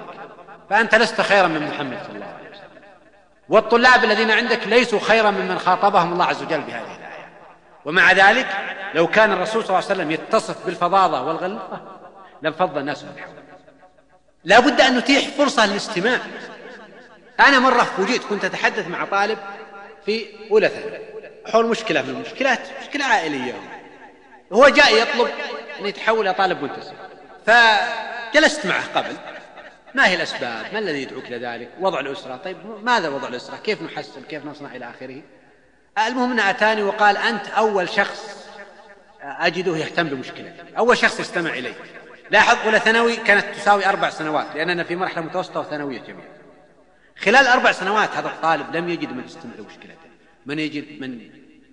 فأنت 0.70 0.94
لست 0.94 1.20
خيرا 1.20 1.46
من 1.46 1.62
محمد 1.62 1.98
صلى 2.06 2.14
الله 2.14 2.26
عليه 2.26 2.50
وسلم. 2.50 2.82
والطلاب 3.48 4.04
الذين 4.04 4.30
عندك 4.30 4.66
ليسوا 4.66 5.00
خيرا 5.00 5.30
ممن 5.30 5.58
خاطبهم 5.58 6.12
الله 6.12 6.24
عز 6.24 6.42
وجل 6.42 6.60
بهذه 6.60 6.97
ومع 7.88 8.12
ذلك 8.12 8.46
لو 8.94 9.06
كان 9.06 9.32
الرسول 9.32 9.64
صلى 9.64 9.78
الله 9.78 9.90
عليه 9.90 10.00
وسلم 10.00 10.10
يتصف 10.10 10.66
بالفظاظة 10.66 11.22
والغلظة 11.22 11.80
لانفض 12.42 12.78
الناس 12.78 13.04
من 13.04 13.18
حوله 13.18 13.42
لا 14.44 14.60
بد 14.60 14.80
أن 14.80 14.98
نتيح 14.98 15.28
فرصة 15.28 15.66
للاستماع 15.66 16.18
أنا 17.40 17.58
مرة 17.58 17.82
فوجئت 17.82 18.24
كنت 18.24 18.44
أتحدث 18.44 18.88
مع 18.88 19.04
طالب 19.04 19.38
في 20.06 20.26
أولى 20.50 20.68
ثانوي 20.68 20.98
حول 21.46 21.66
مشكلة 21.66 22.02
من 22.02 22.08
المشكلات 22.08 22.60
مشكلة 22.82 23.04
عائلية 23.04 23.54
هو 24.52 24.68
جاء 24.68 25.02
يطلب 25.02 25.28
أن 25.80 25.86
يتحول 25.86 26.28
إلى 26.28 26.34
طالب 26.34 26.62
منتسب 26.62 26.94
فجلست 27.46 28.66
معه 28.66 28.94
قبل 28.94 29.16
ما 29.94 30.06
هي 30.06 30.14
الأسباب؟ 30.14 30.66
ما 30.72 30.78
الذي 30.78 31.02
يدعوك 31.02 31.24
إلى 31.24 31.46
ذلك؟ 31.46 31.68
وضع 31.80 32.00
الأسرة، 32.00 32.36
طيب 32.36 32.56
ماذا 32.82 33.08
وضع 33.08 33.28
الأسرة؟ 33.28 33.56
كيف 33.56 33.82
نحسن؟ 33.82 34.22
كيف 34.22 34.46
نصنع 34.46 34.76
إلى 34.76 34.90
آخره؟ 34.90 35.22
المهم 36.06 36.32
انه 36.32 36.50
أتاني 36.50 36.82
وقال 36.82 37.16
أنت 37.16 37.48
أول 37.48 37.88
شخص 37.88 38.48
أجده 39.22 39.76
يهتم 39.76 40.08
بمشكلتي، 40.08 40.64
أول 40.78 40.98
شخص 40.98 41.20
يستمع 41.20 41.50
إلي. 41.50 41.74
لاحظ 42.30 42.56
اولى 42.64 42.78
ثانوي 42.80 43.16
كانت 43.16 43.44
تساوي 43.54 43.86
أربع 43.86 44.10
سنوات 44.10 44.46
لأننا 44.54 44.84
في 44.84 44.96
مرحلة 44.96 45.24
متوسطة 45.24 45.60
وثانوية 45.60 46.00
جميعا. 46.00 46.28
خلال 47.18 47.46
أربع 47.46 47.72
سنوات 47.72 48.10
هذا 48.10 48.28
الطالب 48.28 48.76
لم 48.76 48.88
يجد 48.88 49.12
من 49.12 49.24
يستمع 49.24 49.52
لمشكلته، 49.58 50.08
من 50.46 50.58
يجد 50.58 51.00
من 51.00 51.30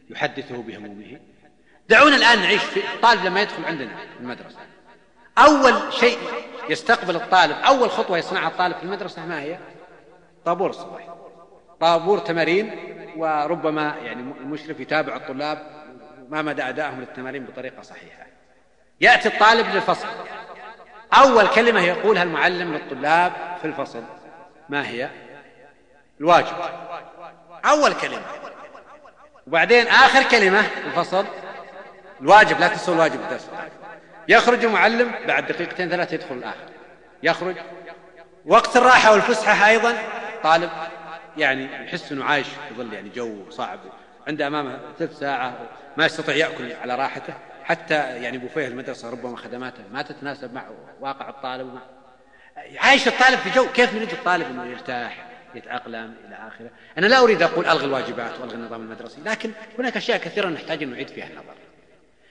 يحدثه 0.09 0.61
بهمومه. 0.61 1.19
دعونا 1.89 2.15
الآن 2.15 2.39
نعيش 2.39 2.61
في 2.61 2.79
الطالب 2.93 3.25
لما 3.25 3.41
يدخل 3.41 3.65
عندنا 3.65 3.91
المدرسة. 4.19 4.57
أول 5.37 5.93
شيء 5.93 6.17
يستقبل 6.69 7.15
الطالب 7.15 7.55
أول 7.57 7.91
خطوة 7.91 8.17
يصنعها 8.17 8.47
الطالب 8.47 8.75
في 8.75 8.83
المدرسة 8.83 9.25
ما 9.25 9.41
هي 9.41 9.59
طابور 10.45 10.69
الصباح 10.69 11.15
طابور 11.79 12.19
تمارين 12.19 12.94
وربما 13.17 13.95
يعني 14.03 14.21
المشرف 14.21 14.79
يتابع 14.79 15.15
الطلاب 15.15 15.67
ما 16.29 16.41
مدى 16.41 16.63
أدائهم 16.63 16.99
للتمارين 16.99 17.45
بطريقة 17.45 17.81
صحيحة. 17.81 18.25
يأتي 19.01 19.27
الطالب 19.27 19.67
للفصل. 19.67 20.07
أول 21.13 21.47
كلمة 21.47 21.81
يقولها 21.81 22.23
المعلم 22.23 22.73
للطلاب 22.73 23.31
في 23.61 23.65
الفصل 23.65 24.03
ما 24.69 24.87
هي؟ 24.87 25.09
الواجب. 26.19 26.55
أول 27.65 27.93
كلمة. 27.93 28.21
وبعدين 29.47 29.87
آخر 29.87 30.23
كلمة 30.23 30.61
في 30.61 30.87
الفصل 30.87 31.25
الواجب 32.21 32.59
لا 32.59 32.67
تنسوا 32.67 32.93
الواجب 32.93 33.19
الدرس 33.19 33.49
يخرج 34.27 34.65
المعلم 34.65 35.11
بعد 35.27 35.45
دقيقتين 35.47 35.89
ثلاث 35.89 36.13
يدخل 36.13 36.35
الآخر. 36.35 36.69
يخرج. 37.23 37.55
وقت 38.45 38.77
الراحة 38.77 39.11
والفسحة 39.11 39.67
أيضا 39.67 39.93
طالب 40.43 40.69
يعني 41.37 41.85
يحس 41.85 42.11
أنه 42.11 42.25
عايش 42.25 42.47
في 42.47 42.75
ظل 42.77 42.93
يعني 42.93 43.09
جو 43.09 43.51
صعب. 43.51 43.79
عنده 44.27 44.47
أمامه 44.47 44.79
ثلث 44.99 45.19
ساعة 45.19 45.57
ما 45.97 46.05
يستطيع 46.05 46.35
يأكل 46.35 46.73
على 46.73 46.95
راحته. 46.95 47.33
حتى 47.63 47.93
يعني 47.93 48.37
بوفيه 48.37 48.67
المدرسة 48.67 49.09
ربما 49.09 49.37
خدماته 49.37 49.83
ما 49.93 50.01
تتناسب 50.01 50.53
مع 50.53 50.65
واقع 50.99 51.29
الطالب 51.29 51.67
ومع 51.67 51.81
عايش 52.77 53.07
الطالب 53.07 53.39
في 53.39 53.49
جو. 53.49 53.67
كيف 53.73 53.93
نريد 53.93 54.11
الطالب 54.11 54.45
أنه 54.45 54.65
يرتاح 54.65 55.25
يتأقلم 55.55 56.13
إلى 56.27 56.35
آخره؟ 56.47 56.69
أنا 56.97 57.05
لا 57.05 57.19
أريد 57.19 57.41
أقول 57.41 57.65
ألغي 57.65 57.85
الواجبات 57.85 58.39
وألغي 58.41 58.55
النظام 58.55 58.81
المدرسي 58.81 59.17
لكن 59.25 59.51
هناك 59.79 59.97
أشياء 59.97 60.17
كثيرة 60.17 60.47
نحتاج 60.47 60.83
أن 60.83 60.89
نعيد 60.89 61.09
فيها 61.09 61.25
النظر. 61.25 61.55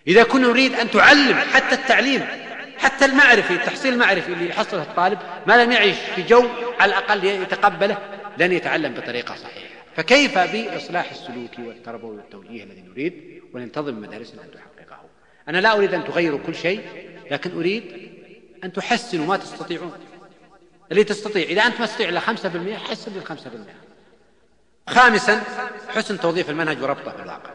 إذا 0.06 0.22
كنا 0.22 0.48
نريد 0.48 0.74
أن 0.74 0.90
تعلم 0.90 1.36
حتى 1.36 1.74
التعليم 1.74 2.26
حتى 2.78 3.04
المعرفي 3.04 3.54
التحصيل 3.54 3.92
المعرفي 3.92 4.32
اللي 4.32 4.48
يحصله 4.48 4.82
الطالب 4.82 5.18
ما 5.46 5.64
لم 5.64 5.72
يعيش 5.72 5.96
في 6.14 6.22
جو 6.22 6.48
على 6.80 6.88
الأقل 6.88 7.24
يتقبله 7.24 7.98
لن 8.38 8.52
يتعلم 8.52 8.94
بطريقة 8.94 9.34
صحيحة. 9.34 9.74
فكيف 9.96 10.38
بإصلاح 10.38 11.10
السلوكي 11.10 11.62
والتربوي 11.62 12.16
والتوجيه 12.16 12.64
الذي 12.64 12.82
نريد 12.82 13.42
وننتظم 13.54 14.00
مدارسنا 14.00 14.42
أن 14.42 14.50
تحققه؟ 14.50 15.00
أنا 15.48 15.58
لا 15.58 15.76
أريد 15.76 15.94
أن 15.94 16.04
تغيروا 16.04 16.38
كل 16.46 16.54
شيء 16.54 16.82
لكن 17.30 17.50
أريد 17.56 18.10
أن 18.64 18.72
تحسنوا 18.72 19.26
ما 19.26 19.36
تستطيعون. 19.36 19.92
اللي 20.90 21.04
تستطيع 21.04 21.42
إذا 21.42 21.62
أنت 21.62 21.80
ما 21.80 21.86
تستطيع 21.86 22.08
إلا 22.08 22.20
خمسة 22.20 22.48
بالمئة 22.48 22.76
حسن 22.76 23.12
بالخمسة 23.12 23.50
بالمئة. 23.50 23.74
خامسا 24.88 25.42
حسن 25.88 26.20
توظيف 26.20 26.50
المنهج 26.50 26.82
وربطه 26.82 27.16
بالواقع. 27.16 27.50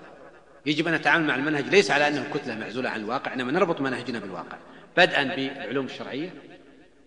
يجب 0.66 0.88
أن 0.88 0.94
نتعامل 0.94 1.28
مع 1.28 1.36
المنهج 1.36 1.68
ليس 1.68 1.92
على 1.92 2.08
أنه 2.08 2.26
كتلة 2.34 2.56
معزولة 2.56 2.90
عن 2.90 3.00
الواقع 3.00 3.34
إنما 3.34 3.52
نربط 3.52 3.82
منهجنا 3.82 4.20
بالواقع. 4.20 4.58
بدءا 4.98 5.24
بالعلوم 5.24 5.86
الشرعية 5.86 6.34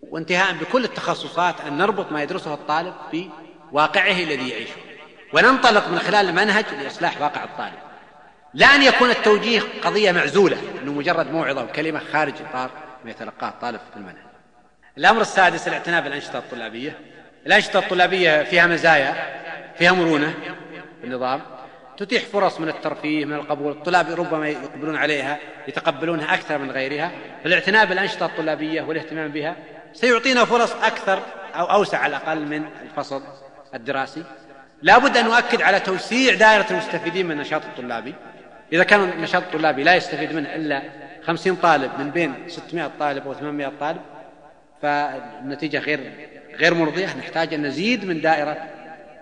وانتهاء 0.01 0.53
بكل 0.53 0.83
التخصصات 0.83 1.61
أن 1.61 1.77
نربط 1.77 2.11
ما 2.11 2.23
يدرسه 2.23 2.53
الطالب 2.53 2.93
بواقعه 3.73 4.11
الذي 4.11 4.49
يعيشه. 4.49 4.75
وننطلق 5.33 5.87
من 5.87 5.99
خلال 5.99 6.29
المنهج 6.29 6.65
لإصلاح 6.81 7.21
واقع 7.21 7.43
الطالب. 7.43 7.79
لا 8.53 8.65
أن 8.65 8.83
يكون 8.83 9.09
التوجيه 9.09 9.61
قضية 9.83 10.11
معزولة 10.11 10.57
أنه 10.81 10.91
مجرد 10.91 11.31
موعظة 11.31 11.63
وكلمة 11.63 12.01
خارج 12.13 12.33
إطار 12.49 12.71
ما 13.05 13.11
يتلقاه 13.11 13.49
الطالب 13.49 13.79
في 13.91 13.97
المنهج. 13.97 14.15
الأمر 14.97 15.21
السادس 15.21 15.67
الاعتناء 15.67 16.01
بالأنشطة 16.01 16.39
الطلابية. 16.39 16.99
الأنشطة 17.45 17.79
الطلابية 17.79 18.43
فيها 18.43 18.67
مزايا 18.67 19.15
فيها 19.77 19.91
مرونة 19.91 20.33
في 21.01 21.07
النظام. 21.07 21.41
تتيح 21.97 22.23
فرص 22.23 22.59
من 22.59 22.69
الترفيه 22.69 23.25
من 23.25 23.33
القبول. 23.33 23.71
الطلاب 23.71 24.19
ربما 24.19 24.49
يقبلون 24.49 24.95
عليها 24.95 25.39
يتقبلونها 25.67 26.33
أكثر 26.33 26.57
من 26.57 26.71
غيرها. 26.71 27.11
فالاعتناء 27.43 27.85
بالأنشطة 27.85 28.25
الطلابية 28.25 28.81
والاهتمام 28.81 29.31
بها 29.31 29.55
سيعطينا 29.93 30.45
فرص 30.45 30.71
أكثر 30.71 31.19
أو 31.55 31.65
أوسع 31.65 31.97
على 31.97 32.17
الأقل 32.17 32.45
من 32.45 32.65
الفصل. 32.81 33.23
الدراسي. 33.73 34.23
لا 34.81 34.97
بد 34.97 35.17
أن 35.17 35.25
نؤكد 35.25 35.61
على 35.61 35.79
توسيع 35.79 36.33
دائرة 36.33 36.65
المستفيدين 36.71 37.25
من 37.25 37.31
النشاط 37.31 37.61
الطلابي 37.65 38.15
إذا 38.73 38.83
كان 38.83 39.09
النشاط 39.09 39.43
الطلابي 39.43 39.83
لا 39.83 39.95
يستفيد 39.95 40.33
منه 40.33 40.55
إلا 40.55 40.81
خمسين 41.23 41.55
طالب 41.55 41.91
من 41.99 42.11
بين 42.11 42.33
ستمائة 42.47 42.91
طالب 42.99 43.27
أو 43.27 43.33
ثمانمائة 43.33 43.71
طالب 43.79 44.01
فالنتيجة 44.81 45.79
غير 45.79 46.29
غير 46.55 46.73
مرضية. 46.73 47.17
نحتاج 47.17 47.53
أن 47.53 47.65
نزيد 47.65 48.05
من 48.05 48.21
دائرة 48.21 48.69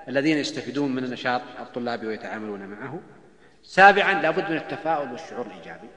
الذين 0.07 0.37
يستفيدون 0.37 0.95
من 0.95 1.03
النشاط 1.03 1.41
الطلابي 1.59 2.07
ويتعاملون 2.07 2.59
معه. 2.59 2.99
سابعا 3.63 4.21
لابد 4.21 4.49
من 4.49 4.57
التفاؤل 4.57 5.11
والشعور 5.11 5.45
الإيجابي. 5.45 5.87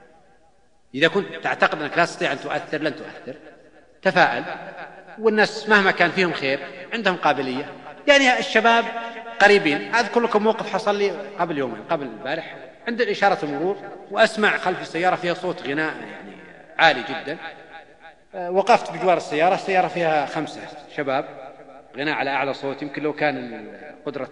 إذا 0.95 1.09
كنت 1.09 1.27
تعتقد 1.43 1.83
أنك 1.83 1.99
لا 1.99 2.05
تستطيع 2.05 2.33
أن 2.33 2.41
تؤثر 2.41 2.79
لن 2.79 2.97
تؤثر. 2.97 3.35
تفاءل. 4.03 4.45
والناس 5.19 5.69
مهما 5.69 5.91
كان 5.91 6.11
فيهم 6.11 6.33
خير 6.33 6.59
عندهم 6.93 7.17
قابلية. 7.17 7.65
يعني 8.09 8.39
الشباب 8.39 8.85
قريبين. 9.41 9.95
أذكر 9.95 10.21
لكم 10.21 10.43
موقف 10.43 10.73
حصل 10.73 10.99
لي 10.99 11.11
قبل 11.39 11.59
يومين 11.59 11.83
قبل 11.91 12.07
البارح. 12.07 12.57
عند 12.89 13.03
إشارة 13.03 13.39
المرور 13.43 13.77
وأسمع 14.11 14.57
خلف 14.57 14.83
السيارة 14.83 15.17
فيها 15.17 15.35
صوت 15.35 15.63
غناء 15.63 15.95
يعني 15.97 16.33
عالي 16.79 17.03
جدا. 17.09 17.39
وقفت 18.51 18.93
بجوار 18.93 19.17
السيارة 19.17 19.55
السيارة 19.55 19.89
فيها 19.89 20.27
خمسة 20.27 20.61
شباب 20.97 21.25
غناء 21.97 22.15
على 22.15 22.31
أعلى 22.31 22.55
صوت. 22.55 22.83
يمكن 22.83 23.03
لو 23.03 23.13
كان 23.13 23.67
قدرة 24.07 24.31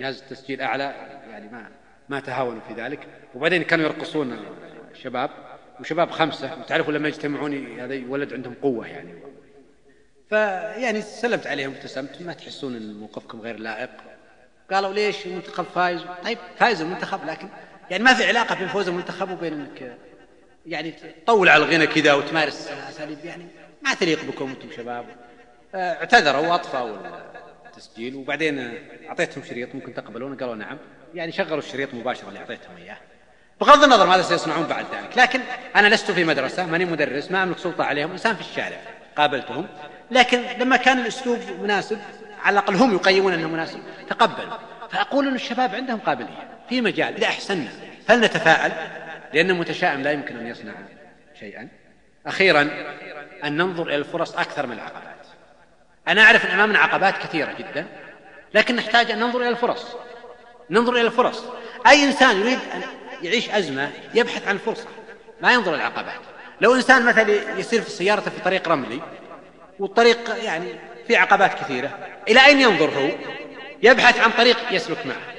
جهاز 0.00 0.22
التسجيل 0.22 0.60
أعلى 0.60 0.94
يعني 1.30 1.48
ما 1.48 1.68
ما 2.08 2.20
تهاونوا 2.20 2.60
في 2.68 2.74
ذلك. 2.74 2.98
وبعدين 3.34 3.62
كانوا 3.62 3.84
يرقصون 3.84 4.38
الشباب 4.92 5.30
وشباب 5.80 6.10
خمسة. 6.10 6.62
تعرفوا 6.68 6.92
لما 6.92 7.08
يجتمعون 7.08 7.80
هذا 7.80 7.94
يولد 7.94 8.34
عندهم 8.34 8.54
قوة 8.62 8.86
يعني. 8.86 9.14
فيعني 10.30 11.02
سلمت 11.02 11.46
عليهم 11.46 11.74
ابتسمت. 11.74 12.22
ما 12.22 12.32
تحسون 12.32 12.76
إن 12.76 12.94
موقفكم 12.94 13.40
غير 13.40 13.58
لائق. 13.58 13.90
قالوا 14.72 14.92
ليش 14.92 15.26
المنتخب 15.26 15.64
فايز؟ 15.74 16.00
طيب 16.24 16.38
فايز 16.58 16.80
المنتخب 16.80 17.26
لكن 17.26 17.48
يعني 17.90 18.04
ما 18.04 18.14
في 18.14 18.24
علاقة 18.24 18.54
بين 18.54 18.68
فوز 18.68 18.88
المنتخب 18.88 19.30
وبين 19.30 19.52
إنك 19.52 19.96
يعني 20.66 20.94
تطول 21.24 21.48
على 21.48 21.64
الغنى 21.64 21.86
كذا 21.86 22.12
وتمارس 22.12 22.70
أساليب. 22.88 23.18
يعني 23.24 23.46
ما 23.82 23.94
تليق 23.94 24.24
بكم 24.24 24.50
أنتم 24.50 24.68
شباب. 24.76 25.06
اعتذروا 25.74 26.46
وأطفأوا 26.46 26.96
التسجيل 27.66 28.14
وبعدين 28.14 28.78
أعطيتهم 29.08 29.44
شريط 29.44 29.74
ممكن 29.74 29.94
تقبلون 29.94 30.36
قالوا 30.36 30.54
نعم. 30.54 30.78
يعني 31.14 31.32
شغلوا 31.32 31.58
الشريط 31.58 31.94
مباشرة 31.94 32.28
اللي 32.28 32.38
أعطيتهم 32.38 32.76
إياه. 32.76 32.96
بغض 33.60 33.84
النظر 33.84 34.06
ماذا 34.06 34.22
سيصنعون 34.22 34.66
بعد 34.66 34.84
ذلك 34.84 35.18
لكن 35.18 35.40
أنا 35.76 35.88
لست 35.88 36.10
في 36.10 36.24
مدرسة 36.24 36.66
ماني 36.66 36.84
مدرس 36.84 37.30
ما 37.30 37.42
أملك 37.42 37.58
سلطة 37.58 37.84
عليهم 37.84 38.10
إنسان 38.10 38.34
في 38.34 38.40
الشارع. 38.40 38.80
قابلتهم. 39.16 39.66
لكن 40.10 40.42
لما 40.58 40.76
كان 40.76 40.98
الأسلوب 40.98 41.38
مناسب 41.62 41.98
على 42.42 42.58
الأقل 42.58 42.74
هم 42.74 42.94
يقيمون 42.94 43.32
أنه 43.32 43.48
مناسب 43.48 43.80
تقبلوا 44.08 44.56
فأقول 44.90 45.28
أن 45.28 45.34
الشباب 45.34 45.74
عندهم 45.74 45.98
قابلية 45.98 46.48
في 46.68 46.80
مجال 46.80 47.14
إذا 47.14 47.26
أحسنا 47.26 47.68
فلنتفاءل 48.08 48.72
لأن 49.34 49.50
المتشائم 49.50 50.02
لا 50.02 50.12
يمكن 50.12 50.36
أن 50.36 50.46
يصنع 50.46 50.72
شيئا. 51.40 51.68
أخيرا 52.26 52.70
أن 53.44 53.56
ننظر 53.56 53.82
إلى 53.82 53.96
الفرص 53.96 54.36
أكثر 54.36 54.66
من 54.66 54.72
العقبات. 54.72 55.26
أنا 56.08 56.22
أعرف 56.22 56.46
أن 56.46 56.50
أمامنا 56.50 56.78
عقبات 56.78 57.18
كثيرة 57.18 57.52
جدا 57.52 57.86
لكن 58.54 58.76
نحتاج 58.76 59.10
أن 59.10 59.18
ننظر 59.18 59.40
إلى 59.40 59.48
الفرص. 59.48 59.96
ننظر 60.70 60.92
إلى 60.92 61.06
الفرص. 61.06 61.44
أي 61.86 62.04
إنسان 62.04 62.40
يريد 62.40 62.58
أن 62.74 62.82
يعيش 63.22 63.50
أزمة 63.50 63.90
يبحث 64.14 64.48
عن 64.48 64.58
فرصة 64.58 64.88
ما 65.42 65.52
ينظر 65.52 65.74
إلى 65.74 65.80
العقبات. 65.80 66.20
لو 66.60 66.74
إنسان 66.74 67.04
مثلا 67.04 67.58
يسير 67.58 67.82
في 67.82 67.90
سيارته 67.90 68.30
في 68.30 68.40
طريق 68.40 68.68
رملي 68.68 69.00
والطريق 69.80 70.44
يعني 70.44 70.68
في 71.06 71.16
عقبات 71.16 71.54
كثيرة. 71.54 71.98
إلى 72.28 72.46
أين 72.46 72.60
ينظر 72.60 72.90
هو؟ 72.90 73.08
يبحث 73.82 74.20
عن 74.20 74.30
طريق 74.30 74.56
يسلك 74.70 75.06
معه. 75.06 75.34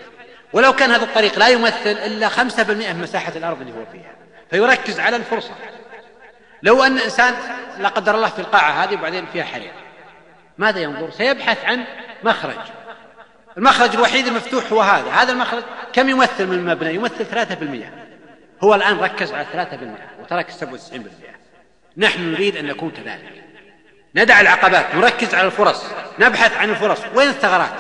ولو 0.54 0.74
كان 0.74 0.92
هذا 0.92 1.04
الطريق 1.04 1.40
لا 1.40 1.48
يمثل 1.48 1.92
إلا 1.92 2.30
خمسة 2.30 2.64
بالمئة 2.64 2.94
من 2.94 3.02
مساحة 3.02 3.34
الأرض 3.36 3.62
اللي 3.62 3.74
هو 3.74 3.86
فيها. 3.92 4.12
فيركز 4.50 5.00
على 5.00 5.16
الفرصة. 5.16 5.52
لو 6.64 6.84
أن 6.84 6.98
إنسان 6.98 7.34
لا 7.80 7.90
قدر 7.90 8.16
الله 8.16 8.30
في 8.30 8.40
القاعة 8.40 8.84
هذه 8.84 8.94
وبعدين 8.94 9.26
فيها 9.26 9.44
حريق 9.44 9.74
ماذا 10.58 10.80
ينظر؟ 10.80 11.12
سيبحث 11.12 11.66
عن 11.66 11.86
مخرج. 12.24 12.60
المخرج 13.58 13.96
الوحيد 13.96 14.28
المفتوح 14.28 14.72
هو 14.74 14.82
هذا. 14.82 15.12
هذا 15.12 15.34
المخرج 15.34 15.64
كم 15.94 16.10
يمثل 16.10 16.48
من 16.48 16.54
المبنى 16.54 16.96
يمثل 16.96 17.26
ثلاثة 17.26 17.56
بالمئة. 17.56 17.90
هو 18.64 18.76
الآن 18.76 19.00
ركز 19.00 19.34
على 19.34 19.46
ثلاثة 19.54 19.78
بالمئة 19.78 20.08
وترك 20.22 20.50
السبعة 20.50 20.74
وتسعين 20.74 21.04
بالمئة. 21.04 21.36
نحن 21.98 22.32
نريد 22.32 22.58
أن 22.58 22.66
نكون 22.66 22.92
كذلك. 22.92 23.41
ندع 24.16 24.42
العقبات 24.42 24.96
نركز 24.96 25.36
على 25.36 25.48
الفرص 25.48 25.84
نبحث 26.20 26.58
عن 26.58 26.70
الفرص. 26.70 27.00
وين 27.16 27.30
الثغرات؟ 27.30 27.74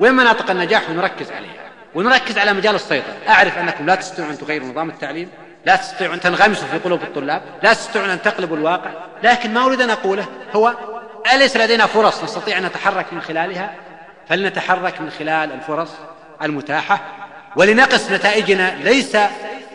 وين 0.00 0.14
مناطق 0.14 0.50
النجاح 0.50 0.90
ونركز 0.90 1.30
عليها؟ 1.30 1.70
ونركز 1.94 2.38
على 2.38 2.52
مجال 2.52 2.74
السيطرة. 2.74 3.16
أعرف 3.28 3.58
أنكم 3.58 3.86
لا 3.86 3.94
تستطيعون 3.94 4.30
أن 4.30 4.38
تغيروا 4.38 4.68
نظام 4.68 4.88
التعليم 4.88 5.30
لا 5.66 5.76
تستطيعون 5.76 6.14
أن 6.14 6.20
تنغمسوا 6.20 6.68
في 6.68 6.78
قلوب 6.78 7.02
الطلاب 7.02 7.42
لا 7.62 7.72
تستطيعون 7.72 8.10
أن 8.10 8.22
تقلبوا 8.22 8.56
الواقع 8.56 8.90
لكن 9.22 9.54
ما 9.54 9.64
أريد 9.64 9.80
أن 9.80 9.90
أقوله 9.90 10.26
هو 10.56 10.74
أليس 11.34 11.56
لدينا 11.56 11.86
فرص 11.86 12.24
نستطيع 12.24 12.58
أن 12.58 12.64
نتحرك 12.64 13.12
من 13.12 13.20
خلالها؟ 13.20 13.74
فلنتحرك 14.28 15.00
من 15.00 15.10
خلال 15.10 15.52
الفرص 15.52 15.90
المتاحة 16.42 17.00
ولنقص 17.56 18.10
نتائجنا 18.10 18.74
ليس 18.84 19.16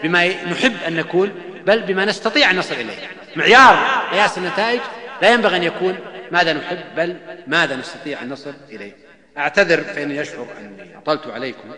بما 0.03 0.27
نحب 0.27 0.75
أن 0.87 0.95
نكون 0.95 1.31
بل 1.65 1.81
بما 1.81 2.05
نستطيع 2.05 2.51
أن 2.51 2.55
نصل 2.55 2.75
إليه. 2.75 3.07
معيار 3.35 3.77
قياس 4.11 4.37
النتائج 4.37 4.79
لا 5.21 5.33
ينبغي 5.33 5.57
أن 5.57 5.63
يكون 5.63 5.95
ماذا 6.31 6.53
نحب 6.53 6.77
بل 6.97 7.17
ماذا 7.47 7.75
نستطيع 7.75 8.21
أن 8.23 8.29
نصل 8.29 8.53
إليه. 8.69 8.91
أعتذر 9.37 9.81
فإني 9.81 10.21
أشعر 10.21 10.47
أني 10.59 10.97
أطلت 10.97 11.27
عليكم 11.27 11.69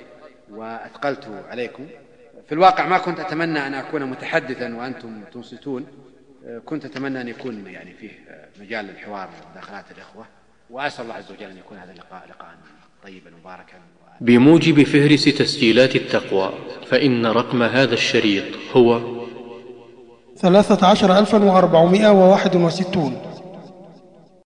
وأثقلت 0.51 1.43
عليكم. 1.49 1.87
في 2.47 2.51
الواقع 2.51 2.87
ما 2.87 2.97
كنت 2.97 3.19
أتمنى 3.19 3.67
أن 3.67 3.73
أكون 3.73 4.03
متحدثا 4.03 4.75
وأنتم 4.75 5.21
تنصتون. 5.33 5.85
كنت 6.65 6.85
أتمنى 6.85 7.21
أن 7.21 7.27
يكون 7.27 7.67
يعني 7.67 7.93
فيه 7.93 8.11
مجال 8.61 8.85
للحوار 8.85 9.29
مداخلات 9.51 9.85
الإخوة. 9.95 10.25
وأسأل 10.69 11.03
الله 11.03 11.15
عز 11.15 11.31
وجل 11.31 11.49
أن 11.49 11.57
يكون 11.57 11.77
هذا 11.77 11.91
اللقاء 11.91 12.23
لقاء 12.29 12.49
طيبا 13.03 13.31
مباركا. 13.41 13.73
بموجب 14.21 14.83
فهرس 14.83 15.23
تسجيلات 15.23 15.95
التقوى 15.95 16.53
فإن 16.87 17.25
رقم 17.25 17.63
هذا 17.63 17.93
الشريط 17.93 18.43
هو 18.75 19.01
ثلاثة 20.37 20.87
عشر 20.87 21.19
ألفا 21.19 21.43
وأربعمائة 21.43 22.11
وواحد 22.11 22.55
وستون. 22.55 23.26